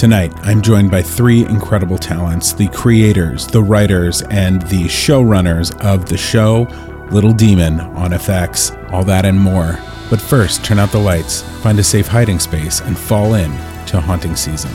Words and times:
Tonight, 0.00 0.32
I'm 0.44 0.62
joined 0.62 0.90
by 0.90 1.02
three 1.02 1.44
incredible 1.44 1.98
talents 1.98 2.54
the 2.54 2.68
creators, 2.68 3.46
the 3.46 3.62
writers, 3.62 4.22
and 4.30 4.62
the 4.62 4.84
showrunners 4.84 5.78
of 5.84 6.08
the 6.08 6.16
show 6.16 6.62
Little 7.10 7.34
Demon 7.34 7.80
on 7.80 8.12
FX, 8.12 8.90
all 8.94 9.04
that 9.04 9.26
and 9.26 9.38
more. 9.38 9.78
But 10.08 10.18
first, 10.18 10.64
turn 10.64 10.78
out 10.78 10.90
the 10.90 10.98
lights, 10.98 11.42
find 11.60 11.78
a 11.78 11.84
safe 11.84 12.06
hiding 12.06 12.38
space, 12.38 12.80
and 12.80 12.98
fall 12.98 13.34
in 13.34 13.50
to 13.88 14.00
haunting 14.00 14.36
season. 14.36 14.70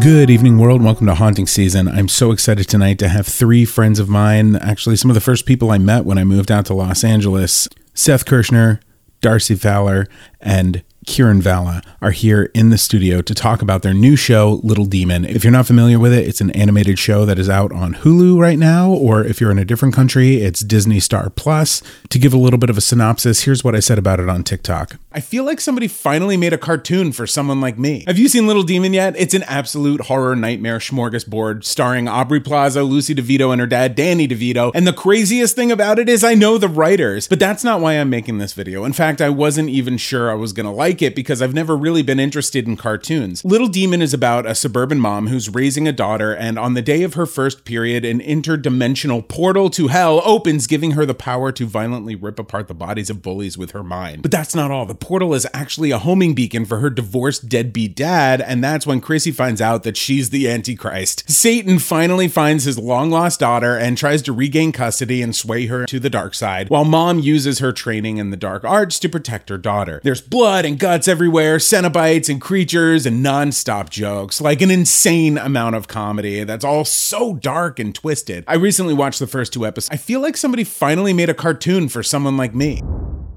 Good 0.00 0.30
evening, 0.30 0.58
world. 0.58 0.80
Welcome 0.80 1.08
to 1.08 1.14
Haunting 1.16 1.48
Season. 1.48 1.88
I'm 1.88 2.06
so 2.06 2.30
excited 2.30 2.68
tonight 2.68 3.00
to 3.00 3.08
have 3.08 3.26
three 3.26 3.64
friends 3.64 3.98
of 3.98 4.08
mine, 4.08 4.54
actually, 4.54 4.94
some 4.94 5.10
of 5.10 5.16
the 5.16 5.20
first 5.20 5.44
people 5.44 5.72
I 5.72 5.78
met 5.78 6.04
when 6.04 6.18
I 6.18 6.22
moved 6.22 6.52
out 6.52 6.66
to 6.66 6.74
Los 6.74 7.02
Angeles 7.02 7.68
Seth 7.94 8.24
Kirschner, 8.24 8.78
Darcy 9.20 9.56
Fowler, 9.56 10.06
and 10.40 10.84
Kieran 11.08 11.40
Valla 11.40 11.82
are 12.02 12.10
here 12.10 12.50
in 12.54 12.68
the 12.68 12.76
studio 12.76 13.22
to 13.22 13.34
talk 13.34 13.62
about 13.62 13.80
their 13.80 13.94
new 13.94 14.14
show, 14.14 14.60
Little 14.62 14.84
Demon. 14.84 15.24
If 15.24 15.42
you're 15.42 15.50
not 15.50 15.66
familiar 15.66 15.98
with 15.98 16.12
it, 16.12 16.28
it's 16.28 16.42
an 16.42 16.50
animated 16.50 16.98
show 16.98 17.24
that 17.24 17.38
is 17.38 17.48
out 17.48 17.72
on 17.72 17.94
Hulu 17.94 18.38
right 18.38 18.58
now, 18.58 18.90
or 18.90 19.24
if 19.24 19.40
you're 19.40 19.50
in 19.50 19.58
a 19.58 19.64
different 19.64 19.94
country, 19.94 20.42
it's 20.42 20.60
Disney 20.60 21.00
Star 21.00 21.30
Plus. 21.30 21.82
To 22.10 22.18
give 22.18 22.34
a 22.34 22.36
little 22.36 22.58
bit 22.58 22.68
of 22.68 22.76
a 22.76 22.82
synopsis, 22.82 23.44
here's 23.44 23.64
what 23.64 23.74
I 23.74 23.80
said 23.80 23.96
about 23.96 24.20
it 24.20 24.28
on 24.28 24.44
TikTok. 24.44 24.98
I 25.10 25.20
feel 25.20 25.44
like 25.44 25.62
somebody 25.62 25.88
finally 25.88 26.36
made 26.36 26.52
a 26.52 26.58
cartoon 26.58 27.12
for 27.12 27.26
someone 27.26 27.62
like 27.62 27.78
me. 27.78 28.04
Have 28.06 28.18
you 28.18 28.28
seen 28.28 28.46
Little 28.46 28.62
Demon 28.62 28.92
yet? 28.92 29.14
It's 29.16 29.32
an 29.32 29.44
absolute 29.44 30.02
horror 30.02 30.36
nightmare 30.36 30.78
smorgasbord 30.78 31.64
starring 31.64 32.06
Aubrey 32.06 32.40
Plaza, 32.40 32.82
Lucy 32.82 33.14
DeVito, 33.14 33.50
and 33.50 33.62
her 33.62 33.66
dad, 33.66 33.94
Danny 33.94 34.28
DeVito. 34.28 34.72
And 34.74 34.86
the 34.86 34.92
craziest 34.92 35.56
thing 35.56 35.72
about 35.72 35.98
it 35.98 36.10
is 36.10 36.22
I 36.22 36.34
know 36.34 36.58
the 36.58 36.68
writers, 36.68 37.26
but 37.26 37.40
that's 37.40 37.64
not 37.64 37.80
why 37.80 37.94
I'm 37.94 38.10
making 38.10 38.36
this 38.36 38.52
video. 38.52 38.84
In 38.84 38.92
fact, 38.92 39.22
I 39.22 39.30
wasn't 39.30 39.70
even 39.70 39.96
sure 39.96 40.30
I 40.30 40.34
was 40.34 40.52
gonna 40.52 40.72
like 40.72 40.97
it 41.02 41.14
because 41.14 41.42
I've 41.42 41.54
never 41.54 41.76
really 41.76 42.02
been 42.02 42.20
interested 42.20 42.66
in 42.66 42.76
cartoons. 42.76 43.44
Little 43.44 43.68
Demon 43.68 44.02
is 44.02 44.14
about 44.14 44.46
a 44.46 44.54
suburban 44.54 45.00
mom 45.00 45.28
who's 45.28 45.48
raising 45.48 45.86
a 45.88 45.92
daughter, 45.92 46.34
and 46.34 46.58
on 46.58 46.74
the 46.74 46.82
day 46.82 47.02
of 47.02 47.14
her 47.14 47.26
first 47.26 47.64
period, 47.64 48.04
an 48.04 48.20
interdimensional 48.20 49.26
portal 49.26 49.70
to 49.70 49.88
hell 49.88 50.20
opens, 50.24 50.66
giving 50.66 50.92
her 50.92 51.06
the 51.06 51.14
power 51.14 51.52
to 51.52 51.66
violently 51.66 52.14
rip 52.14 52.38
apart 52.38 52.68
the 52.68 52.74
bodies 52.74 53.10
of 53.10 53.22
bullies 53.22 53.58
with 53.58 53.72
her 53.72 53.82
mind. 53.82 54.22
But 54.22 54.30
that's 54.30 54.54
not 54.54 54.70
all. 54.70 54.86
The 54.86 54.94
portal 54.94 55.34
is 55.34 55.46
actually 55.52 55.90
a 55.90 55.98
homing 55.98 56.34
beacon 56.34 56.64
for 56.64 56.78
her 56.78 56.90
divorced 56.90 57.48
deadbeat 57.48 57.94
dad, 57.96 58.40
and 58.40 58.62
that's 58.62 58.86
when 58.86 59.00
Chrissy 59.00 59.32
finds 59.32 59.60
out 59.60 59.82
that 59.82 59.96
she's 59.96 60.30
the 60.30 60.48
Antichrist. 60.48 61.28
Satan 61.30 61.78
finally 61.78 62.28
finds 62.28 62.64
his 62.64 62.78
long 62.78 63.10
lost 63.10 63.40
daughter 63.40 63.76
and 63.76 63.96
tries 63.96 64.22
to 64.22 64.32
regain 64.32 64.72
custody 64.72 65.22
and 65.22 65.34
sway 65.34 65.66
her 65.66 65.86
to 65.86 66.00
the 66.00 66.10
dark 66.10 66.34
side, 66.34 66.68
while 66.68 66.84
mom 66.84 67.18
uses 67.18 67.58
her 67.58 67.72
training 67.72 68.18
in 68.18 68.30
the 68.30 68.36
dark 68.36 68.64
arts 68.64 68.98
to 68.98 69.08
protect 69.08 69.48
her 69.48 69.58
daughter. 69.58 70.00
There's 70.02 70.20
blood 70.20 70.64
and 70.64 70.77
guts 70.78 71.08
everywhere, 71.08 71.58
Cenobites 71.58 72.28
and 72.28 72.40
creatures, 72.40 73.04
and 73.04 73.22
non 73.22 73.52
stop 73.52 73.90
jokes, 73.90 74.40
like 74.40 74.62
an 74.62 74.70
insane 74.70 75.36
amount 75.36 75.76
of 75.76 75.88
comedy 75.88 76.44
that's 76.44 76.64
all 76.64 76.84
so 76.84 77.34
dark 77.34 77.78
and 77.78 77.94
twisted. 77.94 78.44
I 78.46 78.54
recently 78.54 78.94
watched 78.94 79.18
the 79.18 79.26
first 79.26 79.52
two 79.52 79.66
episodes. 79.66 79.90
I 79.92 79.96
feel 79.96 80.20
like 80.20 80.36
somebody 80.36 80.64
finally 80.64 81.12
made 81.12 81.28
a 81.28 81.34
cartoon 81.34 81.88
for 81.88 82.02
someone 82.02 82.36
like 82.36 82.54
me. 82.54 82.82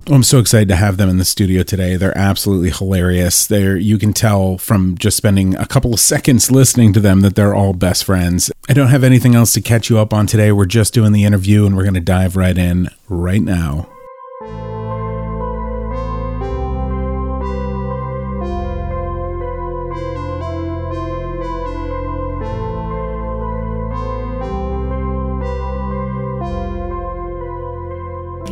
I'm 0.08 0.24
so 0.24 0.40
excited 0.40 0.68
to 0.70 0.76
have 0.76 0.98
them 0.98 1.10
in 1.10 1.18
the 1.18 1.26
studio 1.26 1.62
today. 1.62 1.96
They're 1.96 2.18
absolutely 2.18 2.72
hilarious. 2.72 3.46
They're 3.46 3.78
you 3.78 3.98
can 3.98 4.14
tell 4.14 4.58
from 4.58 4.98
just 4.98 5.16
spending 5.16 5.56
a 5.56 5.68
couple 5.68 5.94
of 5.94 6.00
seconds 6.00 6.50
listening 6.50 6.92
to 6.94 7.00
them 7.00 7.22
that 7.22 7.36
they're 7.36 7.54
all 7.54 7.74
best 7.74 8.04
friends. 8.04 8.52
I 8.68 8.74
don't 8.74 8.88
have 8.88 9.04
anything 9.04 9.36
else 9.36 9.54
to 9.54 9.62
catch 9.62 9.90
you 9.90 10.00
up 10.00 10.14
on 10.14 10.26
today. 10.26 10.52
We're 10.52 10.66
just 10.66 10.94
doing 10.94 11.12
the 11.12 11.24
interview 11.24 11.66
and 11.66 11.78
we're 11.78 11.84
going 11.84 11.94
to 11.94 12.00
dive 12.00 12.36
right 12.36 12.58
in 12.58 12.90
right 13.10 13.42
now. 13.42 13.88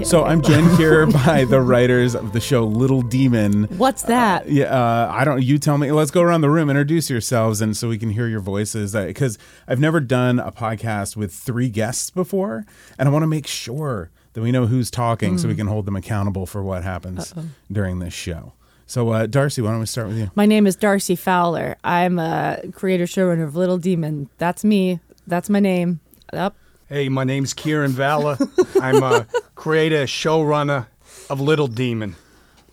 So 0.10 0.24
I'm 0.24 0.42
joined 0.42 0.76
here 0.76 1.06
by 1.26 1.46
the 1.46 1.62
writers 1.62 2.16
of 2.16 2.34
the 2.34 2.40
show 2.40 2.66
Little 2.66 3.04
Demon. 3.04 3.66
What's 3.78 4.02
that? 4.04 4.50
Yeah, 4.50 4.66
uh, 4.66 5.08
I 5.14 5.24
don't. 5.24 5.44
You 5.44 5.60
tell 5.60 5.78
me. 5.78 5.92
Let's 5.92 6.10
go 6.10 6.24
around 6.24 6.42
the 6.42 6.50
room, 6.50 6.68
introduce 6.68 7.12
yourselves, 7.12 7.62
and 7.62 7.78
so 7.78 7.88
we 7.88 8.00
can 8.00 8.10
hear 8.10 8.28
your 8.28 8.40
voices. 8.40 8.94
Because 8.94 9.38
I've 9.68 9.80
never 9.80 10.00
done 10.00 10.40
a 10.40 10.52
podcast 10.52 11.16
with 11.16 11.32
three 11.32 11.70
guests 11.70 12.10
before, 12.10 12.66
and 12.98 13.08
I 13.08 13.12
want 13.12 13.22
to 13.22 13.28
make 13.28 13.46
sure 13.46 14.10
that 14.34 14.42
we 14.42 14.52
know 14.52 14.66
who's 14.66 14.90
talking, 14.90 15.38
so 15.38 15.48
we 15.48 15.54
can 15.54 15.68
hold 15.68 15.86
them 15.86 15.96
accountable 15.96 16.48
for 16.48 16.64
what 16.64 16.84
happens 16.84 17.32
Uh-oh. 17.34 17.46
during 17.72 18.00
this 18.00 18.16
show. 18.16 18.54
So, 18.88 19.10
uh, 19.10 19.28
Darcy, 19.28 19.62
why 19.62 19.70
don't 19.70 19.82
we 19.82 19.86
start 19.86 20.08
with 20.08 20.18
you? 20.18 20.32
My 20.34 20.48
name 20.48 20.66
is 20.66 20.76
Darcy 20.76 21.16
Fowler. 21.16 21.78
I'm 21.84 22.18
a 22.18 22.62
creator 22.74 23.06
showrunner 23.06 23.44
of 23.44 23.56
Little 23.56 23.78
Demon. 23.78 24.28
That's 24.40 24.64
me. 24.64 25.02
That's 25.28 25.52
my 25.52 25.60
name. 25.60 26.00
Up. 26.34 26.56
Hey, 26.90 27.08
my 27.08 27.24
name's 27.24 27.54
Kieran 27.54 27.92
Valla. 27.92 28.38
I'm 28.82 29.04
a 29.04 29.28
creator, 29.54 30.06
showrunner 30.06 30.88
of 31.30 31.40
Little 31.40 31.68
Demon. 31.68 32.16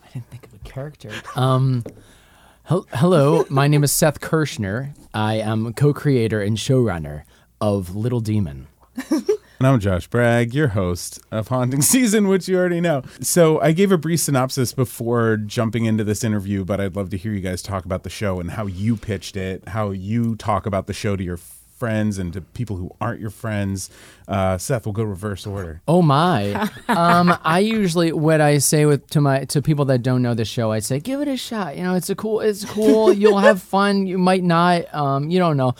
I 0.03 0.09
didn't 0.11 0.31
think 0.31 0.47
of 0.47 0.55
a 0.55 0.59
character. 0.61 1.11
Um, 1.35 1.85
hel- 2.65 2.87
hello, 2.95 3.45
my 3.51 3.69
name 3.69 3.85
is 3.85 3.93
Seth 3.93 4.21
Kirschner. 4.21 4.95
I 5.13 5.35
am 5.35 5.67
a 5.67 5.73
co-creator 5.75 6.41
and 6.41 6.57
showrunner 6.57 7.25
of 7.61 7.95
Little 7.95 8.21
Demon. 8.21 8.69
And 9.59 9.67
I'm 9.67 9.81
Josh 9.81 10.07
Bragg, 10.07 10.53
your 10.53 10.69
host 10.69 11.19
of 11.31 11.49
Haunting 11.49 11.81
Season, 11.81 12.29
which 12.29 12.47
you 12.47 12.59
already 12.59 12.83
know. 12.83 13.03
So 13.23 13.59
I 13.63 13.73
gave 13.73 13.91
a 13.91 13.97
brief 13.97 14.21
synopsis 14.21 14.75
before 14.75 15.39
jumping 15.39 15.87
into 15.87 16.05
this 16.05 16.23
interview, 16.23 16.63
but 16.63 16.79
I'd 16.79 16.95
love 16.95 17.09
to 17.09 17.17
hear 17.17 17.33
you 17.33 17.41
guys 17.41 17.63
talk 17.63 17.87
about 17.87 18.03
the 18.03 18.11
show 18.11 18.39
and 18.39 18.51
how 18.51 18.67
you 18.67 18.99
pitched 18.99 19.35
it, 19.35 19.67
how 19.69 19.93
you 19.93 20.37
talk 20.37 20.67
about 20.67 20.87
the 20.89 20.93
show 20.93 21.17
to 21.17 21.25
your 21.25 21.39
friends 21.77 22.19
and 22.19 22.33
to 22.33 22.41
people 22.41 22.77
who 22.77 22.91
aren't 23.01 23.21
your 23.21 23.31
friends. 23.31 23.91
Uh, 24.27 24.59
Seth, 24.59 24.87
we'll 24.87 24.93
go 24.93 25.03
reverse 25.03 25.47
order. 25.47 25.83
Oh 25.87 26.03
my! 26.03 26.55
um, 26.89 27.37
I 27.45 27.61
usually 27.61 28.13
what 28.13 28.41
I 28.41 28.59
say 28.59 28.87
with 28.87 29.09
to 29.11 29.21
my 29.21 29.45
to 29.47 29.63
people 29.63 29.85
that 29.87 30.03
don't 30.03 30.23
know 30.23 30.35
the 30.35 30.45
show, 30.45 30.73
I 30.73 30.81
say 30.81 31.01
give 31.01 31.21
it 31.21 31.29
a 31.29 31.37
shot. 31.37 31.77
You 31.77 31.83
know, 31.83 31.95
it's 31.95 32.11
a 32.11 32.15
cool, 32.15 32.41
it's 32.41 32.65
cool. 32.65 33.13
You'll 33.13 33.39
have 33.39 33.63
fun. 33.63 34.07
You 34.07 34.19
might 34.19 34.43
not. 34.43 34.93
Um, 34.95 35.31
you 35.31 35.39
don't 35.39 35.57
know. 35.57 35.75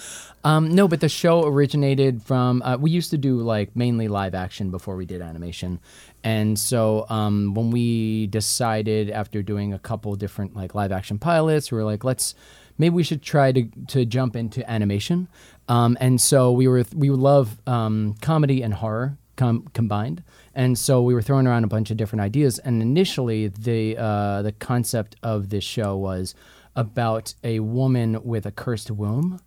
Um, 0.45 0.73
no, 0.73 0.87
but 0.87 1.01
the 1.01 1.09
show 1.09 1.45
originated 1.45 2.23
from. 2.23 2.63
Uh, 2.63 2.77
we 2.77 2.93
used 2.93 3.11
to 3.11 3.19
do 3.19 3.41
like 3.41 3.75
mainly 3.75 4.07
live 4.07 4.35
action 4.35 4.71
before 4.71 4.95
we 4.95 5.05
did 5.05 5.21
animation, 5.21 5.81
and 6.23 6.57
so 6.57 7.07
um, 7.09 7.55
when 7.55 7.73
we 7.73 8.29
decided 8.29 9.11
after 9.11 9.43
doing 9.43 9.73
a 9.73 9.79
couple 9.79 10.15
different 10.15 10.55
like 10.55 10.75
live 10.75 10.93
action 10.93 11.19
pilots, 11.19 11.73
we 11.73 11.79
were 11.79 11.85
like, 11.85 12.05
let's 12.05 12.37
maybe 12.79 12.95
we 12.95 13.03
should 13.03 13.23
try 13.23 13.51
to 13.51 13.69
to 13.89 14.05
jump 14.05 14.37
into 14.37 14.69
animation. 14.71 15.29
Um, 15.69 15.97
and 16.01 16.21
so 16.21 16.53
we 16.53 16.69
were 16.69 16.85
we 16.95 17.11
love 17.11 17.59
um, 17.67 18.15
comedy 18.21 18.63
and 18.63 18.75
horror 18.75 19.19
com- 19.37 19.69
combined, 19.73 20.23
and 20.55 20.79
so 20.79 21.03
we 21.03 21.13
were 21.13 21.23
throwing 21.23 21.47
around 21.47 21.65
a 21.65 21.69
bunch 21.69 21.91
of 21.91 21.97
different 21.97 22.23
ideas. 22.23 22.59
And 22.61 22.81
initially, 22.81 23.49
the 23.49 23.97
uh, 23.97 24.43
the 24.43 24.53
concept 24.53 25.17
of 25.23 25.49
this 25.51 25.65
show 25.65 25.97
was 25.97 26.35
about 26.77 27.35
a 27.43 27.61
woman 27.61 28.23
with 28.23 28.47
a 28.47 28.53
cursed 28.53 28.91
womb, 28.91 29.41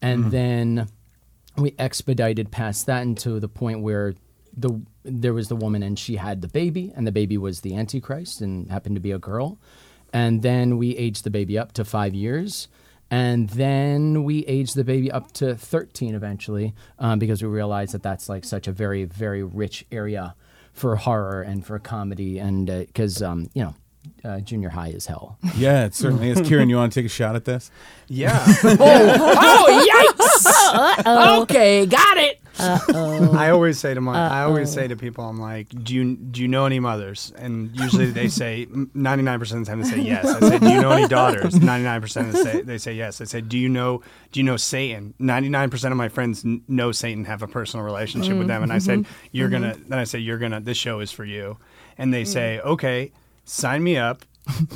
and 0.00 0.30
then 0.30 0.88
we 1.56 1.74
expedited 1.78 2.50
past 2.50 2.86
that 2.86 3.02
into 3.02 3.40
the 3.40 3.48
point 3.48 3.80
where 3.80 4.14
the 4.56 4.80
there 5.04 5.32
was 5.32 5.48
the 5.48 5.56
woman 5.56 5.82
and 5.82 5.98
she 5.98 6.16
had 6.16 6.42
the 6.42 6.48
baby, 6.48 6.92
and 6.94 7.06
the 7.06 7.12
baby 7.12 7.36
was 7.36 7.60
the 7.60 7.74
Antichrist 7.74 8.40
and 8.40 8.70
happened 8.70 8.96
to 8.96 9.00
be 9.00 9.12
a 9.12 9.18
girl. 9.18 9.58
And 10.12 10.42
then 10.42 10.76
we 10.76 10.96
aged 10.96 11.24
the 11.24 11.30
baby 11.30 11.56
up 11.56 11.72
to 11.72 11.84
five 11.84 12.14
years. 12.14 12.68
And 13.10 13.48
then 13.50 14.22
we 14.24 14.44
aged 14.46 14.76
the 14.76 14.84
baby 14.84 15.10
up 15.10 15.32
to 15.32 15.56
13 15.56 16.14
eventually 16.14 16.74
um, 16.98 17.18
because 17.18 17.42
we 17.42 17.48
realized 17.48 17.92
that 17.92 18.02
that's 18.02 18.28
like 18.28 18.44
such 18.44 18.68
a 18.68 18.72
very, 18.72 19.04
very 19.04 19.42
rich 19.42 19.84
area 19.90 20.34
for 20.72 20.94
horror 20.96 21.42
and 21.42 21.66
for 21.66 21.78
comedy. 21.78 22.38
And 22.38 22.66
because, 22.66 23.20
um, 23.20 23.50
you 23.52 23.64
know, 23.64 23.74
uh, 24.24 24.40
junior 24.40 24.70
high 24.70 24.88
is 24.88 25.06
hell. 25.06 25.38
Yeah, 25.56 25.84
it 25.84 25.94
certainly 25.94 26.30
is. 26.30 26.40
Kieran, 26.40 26.70
you 26.70 26.76
want 26.76 26.92
to 26.92 27.00
take 27.00 27.06
a 27.06 27.10
shot 27.10 27.36
at 27.36 27.44
this? 27.44 27.70
Yeah. 28.06 28.42
oh, 28.64 30.14
yikes! 30.16 30.46
Okay, 31.42 31.86
got 31.86 32.16
it. 32.16 32.39
I 33.34 33.50
always 33.50 33.78
say 33.78 33.94
to 33.94 34.00
my, 34.00 34.28
I 34.28 34.42
always 34.42 34.72
say 34.72 34.88
to 34.88 34.96
people, 34.96 35.24
I'm 35.24 35.38
like, 35.38 35.68
do 35.68 35.94
you 35.94 36.16
do 36.16 36.42
you 36.42 36.48
know 36.48 36.66
any 36.66 36.80
mothers? 36.80 37.32
And 37.36 37.76
usually 37.76 38.06
they 38.10 38.28
say, 38.40 38.66
99 38.94 39.38
percent 39.38 39.60
of 39.60 39.66
the 39.66 39.70
time 39.70 39.82
they 39.82 39.88
say 39.88 40.00
yes. 40.00 40.26
I 40.26 40.40
say, 40.40 40.58
do 40.58 40.68
you 40.68 40.80
know 40.80 40.90
any 40.90 41.08
daughters? 41.08 41.60
99 41.60 42.00
percent 42.00 42.32
they 42.32 42.42
say 42.42 42.60
they 42.62 42.78
say 42.78 42.94
yes. 42.94 43.20
I 43.20 43.24
say, 43.24 43.40
do 43.40 43.58
you 43.58 43.68
know 43.68 44.02
do 44.32 44.40
you 44.40 44.44
know 44.44 44.56
Satan? 44.56 45.14
99 45.18 45.70
percent 45.70 45.92
of 45.92 45.98
my 45.98 46.08
friends 46.08 46.44
n- 46.44 46.62
know 46.68 46.92
Satan, 46.92 47.24
have 47.24 47.42
a 47.42 47.48
personal 47.48 47.84
relationship 47.84 48.36
with 48.36 48.48
them. 48.48 48.62
And 48.62 48.72
I 48.72 48.78
said, 48.78 49.00
mm-hmm. 49.00 49.12
you're 49.32 49.48
mm-hmm. 49.48 49.62
gonna. 49.62 49.76
Then 49.88 49.98
I 49.98 50.04
say, 50.04 50.18
you're 50.18 50.38
gonna. 50.38 50.60
This 50.60 50.78
show 50.78 51.00
is 51.00 51.10
for 51.10 51.24
you. 51.24 51.58
And 51.98 52.14
they 52.14 52.22
mm. 52.22 52.26
say, 52.28 52.60
okay, 52.60 53.12
sign 53.44 53.82
me 53.82 53.96
up. 53.96 54.24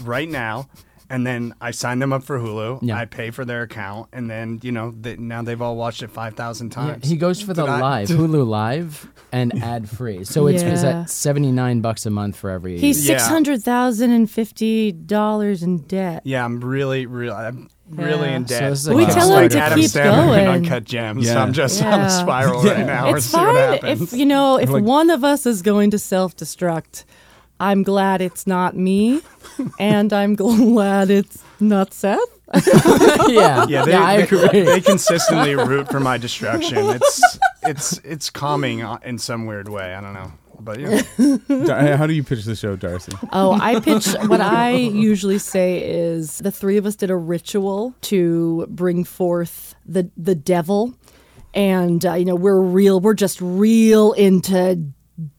right 0.03 0.29
now. 0.29 0.69
And 1.11 1.27
then 1.27 1.55
I 1.61 1.71
sign 1.71 1.99
them 1.99 2.12
up 2.15 2.23
for 2.25 2.39
Hulu. 2.39 2.79
Yeah. 2.83 2.97
I 2.99 3.05
pay 3.05 3.31
for 3.31 3.45
their 3.45 3.61
account, 3.62 4.09
and 4.12 4.29
then 4.31 4.59
you 4.62 4.73
know 4.73 4.95
they, 4.99 5.17
now 5.17 5.43
they've 5.43 5.61
all 5.61 5.77
watched 5.77 6.03
it 6.03 6.11
five 6.11 6.35
thousand 6.35 6.73
Yeah, 6.75 6.83
times. 6.87 7.09
he 7.09 7.17
goes 7.17 7.41
for 7.43 7.53
the 7.53 7.62
Did 7.67 7.71
I- 7.71 8.01
live 8.01 8.09
Hulu 8.19 8.47
Live 8.47 9.09
and 9.31 9.62
ad 9.62 9.89
free. 9.91 10.25
So 10.25 10.47
it's 10.47 10.62
is 10.62 10.83
Yeah. 10.83 10.93
that 11.03 11.11
seventy 11.11 11.53
nine 11.53 11.83
bucks 11.83 12.06
a 12.06 12.11
month 12.11 12.37
for 12.37 12.49
every. 12.51 12.79
He's 12.79 13.06
Yeah. 13.06 13.19
six 13.19 13.29
hundred 13.29 13.62
thousand 13.62 14.12
and 14.12 14.31
fifty 14.31 14.93
dollars 14.93 15.62
in 15.62 15.79
debt. 15.83 16.23
Yeah, 16.25 16.43
I'm 16.45 16.61
really, 16.61 17.05
really, 17.05 17.33
I'm 17.33 17.69
really 17.91 18.29
Yeah. 18.31 18.37
in 18.37 18.47
So 18.49 18.59
debt. 18.61 18.71
this 18.71 18.79
is 18.81 18.89
a 18.89 18.95
We 18.95 19.05
tell 19.05 19.37
him 19.39 19.49
to 19.50 19.59
Adam 19.59 19.79
keep 19.81 19.91
Sandler 19.91 20.39
in 20.39 20.45
going. 20.45 20.49
Uncut 20.49 20.85
Gems. 20.85 21.27
Yeah. 21.27 21.43
I'm 21.43 21.53
just 21.53 21.83
on 21.83 22.00
Yeah. 22.00 22.07
a 22.07 22.11
spiral 22.11 22.62
right 22.62 22.87
now. 22.87 23.09
It's 23.09 23.12
Let's 23.15 23.27
see 23.27 23.37
what 23.37 23.55
fine 23.55 23.73
happens. 23.75 24.12
if 24.15 24.19
you 24.19 24.25
know 24.25 24.57
if 24.59 24.71
Like- 24.71 24.83
one 24.85 25.11
of 25.11 25.23
us 25.23 25.45
is 25.45 25.61
going 25.61 25.91
to 25.91 25.99
self-destruct. 25.99 27.05
I'm 27.61 27.83
glad 27.83 28.21
it's 28.21 28.47
not 28.47 28.77
me, 28.77 29.21
and 29.79 30.12
I'm 30.12 30.35
glad 30.45 31.11
it's 31.11 31.43
not 31.61 31.95
Seth. 31.95 32.19
yeah, 33.29 33.67
yeah, 33.69 33.85
they, 33.85 33.95
I 33.95 34.17
they- 34.19 34.23
agree. 34.25 34.61
They 34.62 34.81
consistently 34.81 35.55
root 35.55 35.89
for 35.89 36.01
my 36.01 36.19
destruction. 36.19 36.79
It's 36.91 37.39
it's 37.62 37.99
it's 38.05 38.31
calming 38.31 38.83
uh, 38.83 38.99
in 39.05 39.19
some 39.19 39.47
weird 39.47 39.69
way. 39.69 39.95
I 39.95 40.01
don't 40.01 40.12
know, 40.15 40.33
but 40.61 40.79
yeah. 40.79 41.03
Dar- 41.67 41.97
How 41.97 42.06
do 42.06 42.12
you 42.12 42.23
pitch 42.23 42.45
the 42.45 42.55
show, 42.55 42.77
Darcy? 42.77 43.12
Oh, 43.33 43.53
I 43.53 43.81
pitch 43.81 44.07
what 44.27 44.41
I 44.41 44.73
usually 44.73 45.39
say 45.39 45.83
is 45.83 46.39
the 46.39 46.53
three 46.53 46.77
of 46.77 46.87
us 46.87 46.97
did 46.97 47.11
a 47.11 47.17
ritual 47.17 47.95
to 48.03 48.67
bring 48.69 49.05
forth 49.05 49.75
the 49.87 50.11
the 50.17 50.35
devil, 50.35 50.95
and 51.55 52.05
uh, 52.05 52.12
you 52.15 52.25
know 52.27 52.37
we're 52.37 52.61
real. 52.61 53.00
We're 53.00 53.15
just 53.15 53.41
real 53.41 54.12
into 54.12 54.87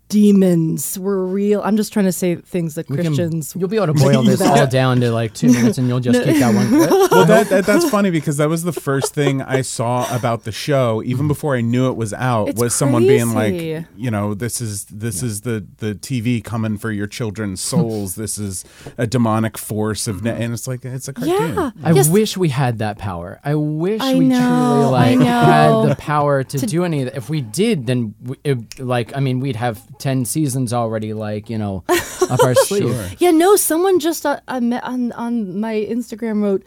demons. 0.09 0.97
We're 0.99 1.23
real. 1.23 1.61
I'm 1.63 1.77
just 1.77 1.91
trying 1.93 2.05
to 2.05 2.11
say 2.11 2.35
things 2.35 2.75
that 2.75 2.89
We 2.89 2.95
can- 2.97 3.05
Christians. 3.07 3.55
you'll 3.57 3.69
be 3.69 3.77
able 3.77 3.87
to 3.87 3.93
boil 3.93 4.23
this 4.23 4.41
all 4.41 4.67
down 4.67 5.01
to 5.01 5.11
like 5.11 5.33
two 5.33 5.51
minutes, 5.51 5.77
and 5.77 5.87
you'll 5.87 5.99
just 5.99 6.23
keep 6.23 6.37
that 6.39 6.53
one 6.53 6.67
clip. 6.87 6.89
well, 7.11 7.25
that, 7.25 7.49
that 7.49 7.65
that's 7.65 7.89
funny 7.89 8.11
because 8.11 8.37
that 8.37 8.49
was 8.49 8.63
the 8.63 8.71
first 8.71 9.13
thing 9.13 9.41
I 9.41 9.61
saw 9.61 10.13
about 10.15 10.43
the 10.43 10.51
show, 10.51 11.01
even 11.03 11.27
before 11.27 11.55
I 11.55 11.61
knew 11.61 11.89
it 11.89 11.95
was 11.95 12.13
out. 12.13 12.49
It's 12.49 12.61
was 12.61 12.75
someone 12.75 13.03
being 13.07 13.33
like, 13.33 13.85
you 13.97 14.11
know, 14.11 14.33
this 14.33 14.61
is 14.61 14.85
this 14.85 15.23
is 15.23 15.41
the 15.41 15.65
the 15.77 15.95
TV 15.95 16.43
coming 16.43 16.77
for 16.77 16.91
your 16.91 17.07
children's 17.07 17.61
souls. 17.61 18.15
this 18.25 18.37
is 18.37 18.63
a 18.97 19.07
demonic 19.07 19.57
force 19.57 20.07
of, 20.07 20.23
ne-. 20.23 20.31
and 20.43 20.53
it's 20.53 20.67
like 20.67 20.85
it's 20.85 21.07
a 21.07 21.13
cartoon. 21.13 21.55
yeah. 21.55 21.71
I 21.83 21.91
Yes. 21.91 22.09
wish 22.09 22.35
we 22.37 22.49
had 22.49 22.79
that 22.79 22.97
power. 22.97 23.39
I 23.43 23.55
wish 23.55 24.01
I 24.01 24.15
we 24.15 24.25
know, 24.25 24.37
truly 24.39 24.91
like 24.91 25.19
had 25.19 25.89
the 25.89 25.95
power 25.97 26.43
to, 26.43 26.57
do 26.65 26.83
any 26.83 27.01
of 27.03 27.05
that. 27.05 27.15
If 27.17 27.29
we 27.29 27.41
did, 27.41 27.85
then 27.87 28.15
we, 28.23 28.37
it, 28.43 28.79
like 28.79 29.15
I 29.15 29.19
mean, 29.19 29.39
we'd 29.39 29.55
have 29.55 29.81
ten 29.99 30.25
seasons 30.25 30.73
already, 30.73 31.13
like 31.13 31.49
you 31.49 31.57
know, 31.57 31.83
up 32.29 32.43
our 32.43 32.55
sleeve. 32.55 33.15
Yeah, 33.19 33.31
no, 33.31 33.55
someone 33.55 33.99
just 33.99 34.25
uh, 34.25 34.39
I 34.47 34.59
met 34.59 34.83
on 34.83 35.11
on 35.13 35.59
my 35.59 35.73
Instagram 35.73 36.41
wrote, 36.41 36.63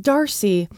Darcy, 0.00 0.68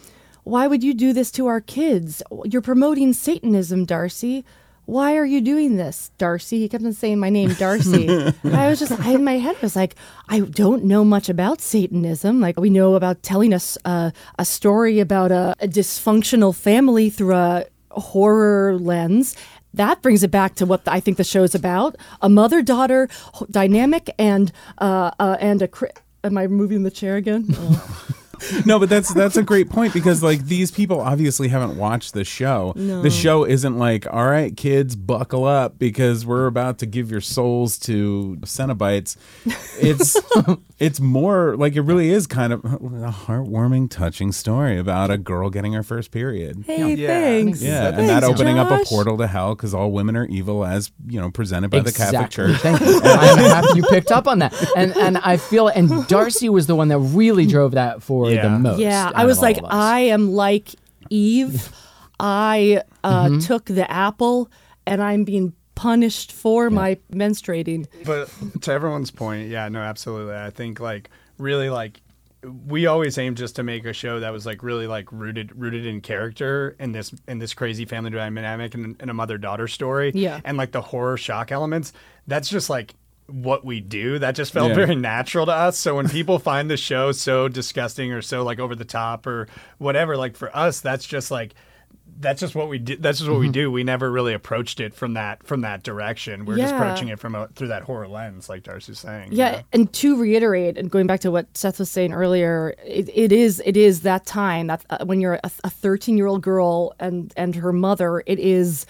why 0.45 0.67
would 0.67 0.83
you 0.83 0.95
do 0.95 1.13
this 1.13 1.31
to 1.33 1.47
our 1.47 1.61
kids? 1.61 2.23
You're 2.45 2.63
promoting 2.63 3.13
Satanism, 3.13 3.85
Darcy. 3.85 4.45
Why 4.87 5.17
are 5.17 5.25
you 5.25 5.41
doing 5.41 5.77
this, 5.77 6.11
Darcy? 6.19 6.59
He 6.59 6.69
kept 6.69 6.85
on 6.85 6.93
saying 6.93 7.21
my 7.21 7.31
name, 7.31 7.55
Darcy. 7.55 8.09
I 8.45 8.69
was 8.69 8.81
just, 8.81 8.91
I, 8.91 9.13
in 9.13 9.23
my 9.23 9.39
head 9.39 9.61
was 9.63 9.77
like, 9.77 9.95
I 10.29 10.41
don't 10.41 10.83
know 10.83 11.05
much 11.05 11.29
about 11.29 11.61
Satanism. 11.61 12.41
Like 12.41 12.59
we 12.59 12.71
know 12.71 12.97
about 12.97 13.23
telling 13.23 13.55
us 13.55 13.79
uh, 13.85 14.11
a 14.37 14.45
story 14.45 14.99
about 14.99 15.31
a, 15.31 15.55
a 15.61 15.69
dysfunctional 15.69 16.53
family 16.53 17.09
through 17.09 17.35
a 17.35 17.67
horror 17.93 18.79
lens. 18.79 19.37
That 19.75 20.03
brings 20.03 20.23
it 20.23 20.31
back 20.31 20.55
to 20.57 20.67
what 20.67 20.83
I 20.87 21.01
think 21.01 21.17
the 21.17 21.25
show's 21.25 21.55
about: 21.55 21.97
a 22.21 22.29
mother-daughter 22.29 23.09
dynamic, 23.51 24.11
and 24.19 24.53
uh, 24.79 25.11
uh, 25.19 25.37
and 25.41 25.63
a. 25.63 25.69
Cri- 25.69 25.91
Am 26.23 26.37
I 26.37 26.47
moving 26.49 26.83
the 26.83 26.91
chair 26.91 27.17
again? 27.17 27.47
Oh. 27.57 28.07
No, 28.67 28.79
but 28.79 28.89
that's 28.89 29.13
that's 29.15 29.37
a 29.37 29.43
great 29.43 29.71
point 29.71 29.93
because 29.93 30.23
like 30.23 30.45
these 30.47 30.71
people 30.71 31.01
obviously 31.01 31.49
haven't 31.49 31.77
watched 31.77 32.15
the 32.15 32.25
show. 32.25 32.73
No. 32.77 33.03
The 33.03 33.11
show 33.11 33.45
isn't 33.45 33.79
like, 33.79 34.07
all 34.13 34.27
right, 34.27 34.57
kids, 34.57 34.97
buckle 34.97 35.45
up 35.45 35.79
because 35.79 36.25
we're 36.27 36.47
about 36.47 36.79
to 36.79 36.87
give 36.87 37.11
your 37.11 37.21
souls 37.21 37.79
to 37.81 38.37
Cenobites. 38.43 39.17
It's 39.81 40.17
it's 40.79 41.01
more 41.01 41.57
like 41.57 41.77
it 41.77 41.83
really 41.83 42.11
is 42.11 42.27
kind 42.27 42.53
of 42.53 42.65
a 42.65 42.69
heartwarming, 43.13 43.91
touching 43.91 44.33
story 44.33 44.79
about 44.79 45.11
a 45.11 45.19
girl 45.19 45.51
getting 45.51 45.73
her 45.73 45.83
first 45.83 46.11
period. 46.11 46.65
Hey, 46.67 46.95
Yeah. 46.95 47.07
thanks. 47.09 47.63
Yeah, 47.63 47.89
and 47.89 47.97
Thanks, 47.97 48.13
that 48.13 48.25
opening 48.25 48.59
up 48.59 48.71
a 48.71 48.85
portal 48.85 49.17
to 49.19 49.27
hell 49.27 49.55
because 49.55 49.75
all 49.75 49.91
women 49.93 50.17
are 50.17 50.27
evil, 50.27 50.65
as 50.65 50.91
you 51.07 51.21
know, 51.21 51.31
presented 51.31 51.71
by 51.71 51.81
the 51.81 51.93
Catholic 51.93 52.31
Church. 52.31 52.57
Thank 52.59 52.81
you. 52.81 53.01
I'm 53.05 53.39
happy 53.39 53.69
you 53.77 53.83
picked 53.85 54.11
up 54.11 54.27
on 54.27 54.39
that. 54.41 54.55
And 54.77 54.97
and 54.97 55.19
I 55.19 55.37
feel 55.37 55.69
and 55.69 56.07
Darcy 56.09 56.49
was 56.49 56.67
the 56.67 56.75
one 56.75 56.89
that 56.89 56.99
really 56.99 57.47
drove 57.47 57.73
that 57.73 58.03
forward 58.03 58.30
Yeah. 58.37 58.43
the 58.49 58.59
most. 58.59 58.79
Yeah, 58.79 59.11
I 59.15 59.25
was 59.27 59.41
like. 59.41 59.59
I 59.65 60.01
am 60.01 60.33
like 60.33 60.71
Eve. 61.11 61.71
I 62.21 62.83
uh, 63.03 63.27
Mm-hmm. 63.27 63.39
took 63.41 63.65
the 63.65 63.91
apple, 63.91 64.51
and 64.87 65.03
I'm 65.03 65.25
being 65.25 65.55
punished 65.75 66.33
for 66.33 66.69
my 66.69 66.99
menstruating. 67.13 67.87
but 68.05 68.29
to 68.63 68.73
everyone's 68.73 69.11
point, 69.11 69.49
yeah, 69.49 69.69
no, 69.71 69.81
absolutely. 69.81 70.35
I 70.37 70.51
think 70.51 70.81
like 70.81 71.09
really 71.39 71.71
like 71.71 72.01
we 72.67 72.87
always 72.87 73.17
aim 73.19 73.35
just 73.35 73.57
to 73.57 73.63
make 73.63 73.85
a 73.87 73.93
show 73.95 74.21
that 74.21 74.31
was 74.33 74.45
like 74.47 74.63
really 74.63 74.87
like 74.87 75.11
rooted 75.13 75.55
rooted 75.57 75.87
in 75.87 76.01
character 76.03 76.77
in 76.79 76.93
this 76.93 77.15
in 77.29 77.39
this 77.39 77.55
crazy 77.55 77.85
family 77.87 78.11
dynamic 78.11 78.75
and, 78.75 78.97
and 79.01 79.11
a 79.11 79.15
mother 79.15 79.39
daughter 79.39 79.67
story. 79.69 80.13
Yeah. 80.15 80.41
and 80.45 80.59
like 80.59 80.73
the 80.73 80.81
horror 80.83 81.17
shock 81.17 81.51
elements. 81.53 81.93
That's 82.27 82.49
just 82.51 82.69
like 82.69 82.95
what 83.33 83.65
we 83.65 83.81
do. 83.81 84.19
That 84.19 84.35
just 84.35 84.53
felt 84.53 84.69
Yeah. 84.71 84.75
very 84.77 84.95
natural 84.97 85.47
to 85.47 85.53
us. 85.53 85.79
So 85.79 85.97
when 85.97 86.09
people 86.09 86.39
find 86.39 86.71
the 86.71 86.77
show 86.77 87.13
so 87.13 87.49
disgusting 87.49 88.13
or 88.13 88.23
so 88.23 88.43
like 88.45 88.59
over 88.59 88.75
the 88.75 88.85
top 88.85 89.27
or 89.27 89.49
whatever, 89.79 90.17
like 90.17 90.37
for 90.37 90.55
us, 90.57 90.81
that's 90.81 91.05
just 91.07 91.31
like 91.31 91.55
that's 92.23 92.41
just 92.41 92.55
what 92.55 92.69
we 92.69 92.79
do. 92.79 92.97
That's 92.97 93.19
just 93.19 93.31
what 93.31 93.37
Mm-hmm. 93.37 93.41
we 93.47 93.49
do. 93.49 93.71
We 93.73 93.83
never 93.83 94.11
really 94.11 94.35
approached 94.35 94.79
it 94.79 94.93
from 94.93 95.15
that 95.15 95.43
from 95.47 95.63
that 95.63 95.83
direction. 95.83 96.45
We're 96.45 96.59
just 96.59 96.75
approaching 96.75 97.09
it 97.09 97.19
from 97.19 97.35
a, 97.35 97.47
through 97.49 97.69
that 97.69 97.85
horror 97.85 98.09
lens, 98.09 98.47
like 98.49 98.63
Darcy's 98.63 98.99
saying. 98.99 99.33
you 99.33 99.39
Yeah, 99.39 99.51
know? 99.53 99.61
and 99.73 99.93
to 99.95 100.21
reiterate, 100.21 100.77
and 100.77 100.91
going 100.91 101.07
back 101.07 101.21
to 101.21 101.31
what 101.31 101.47
Seth 101.57 101.79
was 101.79 101.91
saying 101.91 102.13
earlier, 102.13 102.75
it, 102.85 103.09
it 103.15 103.33
is 103.33 103.63
it 103.65 103.77
is 103.77 104.03
that 104.03 104.27
time 104.27 104.67
that 104.67 104.85
uh, 104.91 104.99
when 105.07 105.21
you're 105.23 105.41
a 105.45 105.49
thirteen 105.71 106.19
year 106.19 106.27
old 106.27 106.43
girl 106.43 106.93
and 107.01 107.33
and 107.39 107.55
her 107.55 107.73
mother, 107.73 108.23
it 108.27 108.39
is 108.39 108.85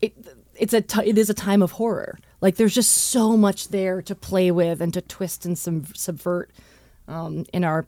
it 0.00 0.14
it's 0.54 0.72
a 0.74 0.80
t- 0.80 1.08
it 1.08 1.18
is 1.18 1.28
a 1.28 1.34
time 1.34 1.62
of 1.62 1.72
horror. 1.72 2.18
Like 2.40 2.56
there's 2.56 2.74
just 2.74 2.90
so 2.90 3.36
much 3.36 3.68
there 3.68 4.02
to 4.02 4.14
play 4.14 4.50
with 4.50 4.80
and 4.80 4.92
to 4.94 5.00
twist 5.00 5.44
and 5.44 5.58
sub- 5.58 5.96
subvert 5.96 6.50
um, 7.08 7.46
in 7.52 7.64
our 7.64 7.86